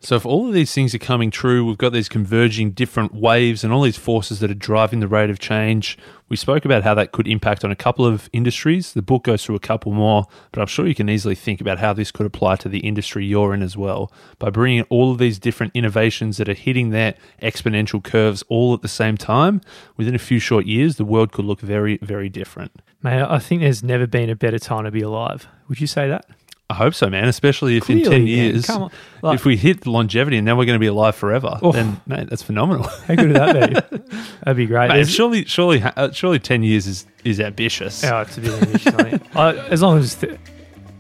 So, 0.05 0.17
if 0.17 0.27
all 0.27 0.49
of 0.49 0.53
these 0.53 0.75
things 0.75 0.97
are 0.97 0.99
coming 0.99 1.31
true, 1.31 1.65
we've 1.65 1.79
got 1.79 1.93
these 1.93 2.09
converging 2.09 2.73
different 2.73 3.15
waves 3.15 3.63
and 3.63 3.73
all 3.73 3.83
these 3.83 3.97
forces 3.97 4.41
that 4.41 4.51
are 4.51 4.55
driving 4.55 4.99
the 4.99 5.07
rate 5.07 5.31
of 5.31 5.39
change. 5.39 5.97
We 6.29 6.35
spoke 6.35 6.65
about 6.65 6.83
how 6.83 6.93
that 6.95 7.13
could 7.13 7.29
impact 7.29 7.65
on 7.65 7.71
a 7.71 7.77
couple 7.77 8.05
of 8.05 8.29
industries. 8.33 8.95
The 8.95 9.03
book 9.03 9.23
goes 9.23 9.45
through 9.45 9.55
a 9.55 9.61
couple 9.61 9.93
more, 9.93 10.27
but 10.51 10.61
I'm 10.61 10.67
sure 10.67 10.89
you 10.89 10.97
can 10.97 11.09
easily 11.09 11.37
think 11.37 11.61
about 11.61 11.79
how 11.79 11.93
this 11.93 12.11
could 12.11 12.27
apply 12.27 12.57
to 12.57 12.69
the 12.69 12.81
industry 12.81 13.25
you're 13.25 13.55
in 13.55 13.63
as 13.63 13.77
well. 13.77 14.11
By 14.41 14.51
bringing 14.51 14.83
all 14.89 15.13
of 15.13 15.19
these 15.19 15.39
different 15.39 15.71
innovations 15.73 16.37
that 16.39 16.49
are 16.49 16.55
hitting 16.55 16.91
their 16.91 17.15
exponential 17.41 18.03
curves 18.03 18.43
all 18.49 18.75
at 18.75 18.83
the 18.83 18.89
same 18.89 19.17
time, 19.17 19.61
within 19.97 20.17
a 20.17 20.19
few 20.19 20.41
short 20.41 20.67
years, 20.67 20.97
the 20.97 21.05
world 21.05 21.31
could 21.31 21.45
look 21.45 21.61
very, 21.61 21.99
very 21.99 22.29
different. 22.29 22.73
Mate, 23.05 23.23
I 23.23 23.39
think 23.39 23.63
there's 23.63 23.85
never 23.85 24.09
been 24.09 24.31
a 24.31 24.37
better 24.37 24.59
time 24.59 24.83
to 24.83 24.91
be 24.91 25.03
alive. 25.03 25.47
Would 25.69 25.81
you 25.81 25.87
say 25.87 26.09
that? 26.09 26.27
I 26.73 26.75
hope 26.75 26.95
so, 26.95 27.09
man. 27.11 27.29
Especially 27.29 27.77
if 27.77 27.89
in 27.91 28.03
ten 28.03 28.27
years. 28.27 28.69
Like- 28.69 29.35
if 29.37 29.45
we 29.45 29.57
hit 29.57 29.87
longevity 29.87 30.37
and 30.39 30.49
then 30.49 30.57
we're 30.57 30.65
going 30.65 30.77
to 30.77 30.81
be 30.81 30.87
alive 30.89 31.15
forever, 31.15 31.59
Oh. 31.63 31.71
then 31.73 32.01
mate, 32.07 32.29
that's 32.31 32.43
phenomenal. 32.43 32.85
How 33.07 33.15
good 33.15 33.29
would 33.29 33.37
that 33.37 33.91
be? 33.91 33.99
That'd 34.45 34.57
be 34.57 34.67
great. 34.67 34.89
Mate, 34.89 35.07
surely, 35.09 35.45
surely, 35.45 35.83
uh, 35.83 36.11
surely, 36.13 36.39
ten 36.39 36.63
years 36.63 36.87
is 36.87 37.07
is 37.25 37.39
ambitious. 37.41 38.03
Oh, 38.05 38.21
it's 38.23 38.39
a 38.39 38.41
bit 38.41 38.63
ambitious. 38.63 38.95
I. 38.95 39.21
I, 39.51 39.55
as 39.69 39.81
long 39.83 39.99
as, 39.99 40.15
th- 40.17 40.39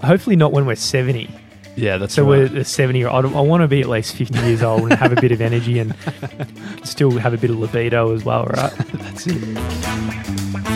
hopefully 0.05 0.37
not 0.37 0.53
when 0.53 0.66
we're 0.66 0.75
70. 0.77 1.29
Yeah, 1.75 1.97
that's 1.97 2.12
So 2.14 2.23
right. 2.23 2.29
we're 2.29 2.49
the 2.49 2.64
70 2.66 3.07
I, 3.07 3.11
I 3.20 3.20
want 3.41 3.62
to 3.62 3.68
be 3.68 3.81
at 3.81 3.89
least 3.89 4.14
50 4.14 4.39
years 4.41 4.62
old 4.62 4.83
and 4.83 4.93
have 4.93 5.11
a 5.16 5.20
bit 5.20 5.33
of 5.33 5.41
energy 5.41 5.79
and 5.79 5.95
still 6.85 7.11
have 7.12 7.33
a 7.33 7.39
bit 7.39 7.49
of 7.51 7.59
libido 7.59 8.14
as 8.14 8.25
well, 8.27 8.45
right? 8.45 8.73
That's 8.93 9.27
it. 9.27 10.72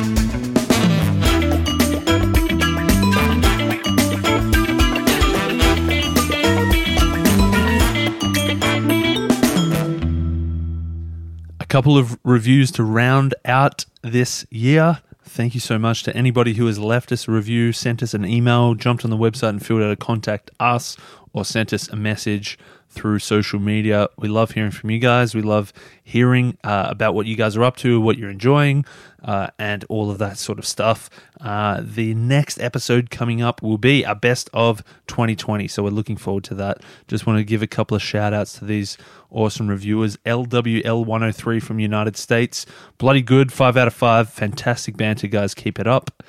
Couple 11.77 11.99
of 11.99 12.19
reviews 12.25 12.73
to 12.73 12.83
round 12.83 13.35
out 13.45 13.85
this 14.01 14.47
year. 14.49 14.99
Thank 15.25 15.53
you 15.53 15.61
so 15.61 15.79
much 15.79 16.05
to 16.05 16.17
anybody 16.17 16.55
who 16.55 16.65
has 16.69 16.79
left 16.79 17.13
us 17.13 17.29
a 17.29 17.31
review, 17.31 17.71
sent 17.75 18.03
us 18.03 18.15
an 18.15 18.25
email, 18.25 18.73
jumped 18.73 19.05
on 19.05 19.11
the 19.11 19.17
website 19.19 19.51
and 19.51 19.67
filled 19.67 19.83
out 19.83 19.91
a 19.91 19.97
contact 19.97 20.51
us, 20.59 20.97
or 21.37 21.45
sent 21.45 21.73
us 21.75 21.87
a 21.89 21.97
message 21.97 22.59
through 22.89 23.19
social 23.19 23.61
media. 23.61 24.09
We 24.17 24.27
love 24.27 24.53
hearing 24.53 24.71
from 24.71 24.91
you 24.91 24.99
guys. 24.99 25.35
We 25.35 25.43
love 25.43 25.71
hearing 26.03 26.57
uh, 26.65 26.87
about 26.89 27.15
what 27.15 27.27
you 27.27 27.37
guys 27.37 27.59
are 27.59 27.63
up 27.63 27.77
to, 27.79 28.01
what 28.01 28.17
you're 28.17 28.31
enjoying, 28.31 28.87
uh, 29.23 29.49
and 29.59 29.85
all 29.91 30.11
of 30.11 30.17
that 30.17 30.39
sort 30.39 30.59
of 30.59 30.67
stuff. 30.67 31.11
Uh, 31.39 31.83
the 31.83 32.15
next 32.15 32.59
episode 32.59 33.11
coming 33.11 33.43
up 33.43 33.63
will 33.63 33.77
be 33.77 34.07
our 34.07 34.15
best 34.15 34.49
of 34.55 34.83
2020. 35.09 35.69
So 35.69 35.83
we're 35.83 35.91
looking 35.91 36.17
forward 36.17 36.45
to 36.45 36.55
that. 36.55 36.79
Just 37.07 37.27
want 37.27 37.39
to 37.39 37.45
give 37.45 37.61
a 37.61 37.67
couple 37.67 37.95
of 37.95 38.03
shout 38.03 38.33
outs 38.33 38.59
to 38.61 38.65
these 38.65 38.97
awesome 39.31 39.69
reviewers. 39.69 40.17
LWL103 40.25 41.63
from 41.63 41.79
United 41.79 42.17
States. 42.17 42.65
Bloody 42.97 43.21
good. 43.21 43.53
Five 43.53 43.77
out 43.77 43.89
of 43.89 43.95
five. 43.95 44.31
Fantastic 44.31 44.97
banter, 44.97 45.27
guys. 45.27 45.53
Keep 45.53 45.79
it 45.79 45.87
up. 45.87 46.23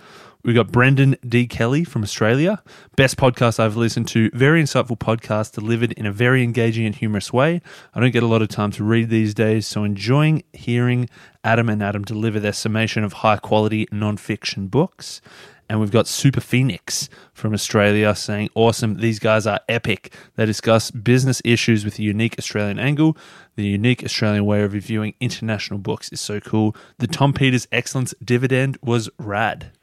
We've 0.48 0.56
got 0.56 0.72
Brendan 0.72 1.18
D. 1.28 1.46
Kelly 1.46 1.84
from 1.84 2.04
Australia. 2.04 2.64
Best 2.96 3.18
podcast 3.18 3.60
I've 3.60 3.76
listened 3.76 4.08
to. 4.08 4.30
Very 4.34 4.64
insightful 4.64 4.98
podcast 4.98 5.52
delivered 5.52 5.92
in 5.92 6.06
a 6.06 6.12
very 6.14 6.42
engaging 6.42 6.86
and 6.86 6.96
humorous 6.96 7.34
way. 7.34 7.62
I 7.94 8.00
don't 8.00 8.14
get 8.14 8.24
a 8.24 8.28
lot 8.28 8.42
of 8.42 8.48
time 8.48 8.72
to 8.72 8.84
read 8.86 9.10
these 9.10 9.34
days, 9.34 9.68
so 9.68 9.84
enjoying 9.84 10.44
hearing 10.54 11.10
Adam 11.44 11.68
and 11.68 11.84
Adam 11.84 12.04
deliver 12.04 12.40
their 12.40 12.54
summation 12.54 13.04
of 13.04 13.12
high 13.12 13.36
quality 13.36 13.90
non-fiction 13.92 14.70
books. 14.70 15.20
And 15.68 15.82
we've 15.82 15.92
got 15.92 16.08
Super 16.08 16.40
Phoenix 16.40 17.10
from 17.34 17.54
Australia 17.54 18.16
saying, 18.16 18.48
Awesome, 18.56 19.00
these 19.00 19.20
guys 19.20 19.46
are 19.46 19.60
epic. 19.68 20.14
They 20.38 20.46
discuss 20.46 20.92
business 20.92 21.42
issues 21.44 21.84
with 21.84 22.00
a 22.00 22.04
unique 22.04 22.36
Australian 22.40 22.80
angle. 22.80 23.18
The 23.58 23.66
unique 23.66 24.02
Australian 24.02 24.46
way 24.46 24.62
of 24.64 24.72
reviewing 24.72 25.14
international 25.20 25.80
books 25.80 26.08
is 26.14 26.22
so 26.22 26.40
cool. 26.40 26.74
The 27.00 27.08
Tom 27.08 27.34
Peters 27.34 27.68
Excellence 27.74 28.14
Dividend 28.24 28.78
was 28.82 29.10
rad. 29.20 29.74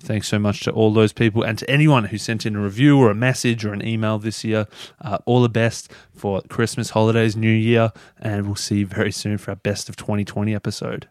Thanks 0.00 0.28
so 0.28 0.38
much 0.38 0.60
to 0.60 0.70
all 0.70 0.92
those 0.92 1.12
people 1.12 1.42
and 1.42 1.58
to 1.58 1.70
anyone 1.70 2.04
who 2.04 2.18
sent 2.18 2.44
in 2.44 2.56
a 2.56 2.60
review 2.60 2.98
or 2.98 3.10
a 3.10 3.14
message 3.14 3.64
or 3.64 3.72
an 3.72 3.86
email 3.86 4.18
this 4.18 4.44
year. 4.44 4.66
Uh, 5.00 5.18
all 5.24 5.40
the 5.40 5.48
best 5.48 5.90
for 6.12 6.42
Christmas, 6.42 6.90
holidays, 6.90 7.36
New 7.36 7.48
Year, 7.48 7.92
and 8.18 8.46
we'll 8.46 8.56
see 8.56 8.78
you 8.78 8.86
very 8.86 9.12
soon 9.12 9.38
for 9.38 9.52
our 9.52 9.56
best 9.56 9.88
of 9.88 9.96
2020 9.96 10.54
episode. 10.54 11.08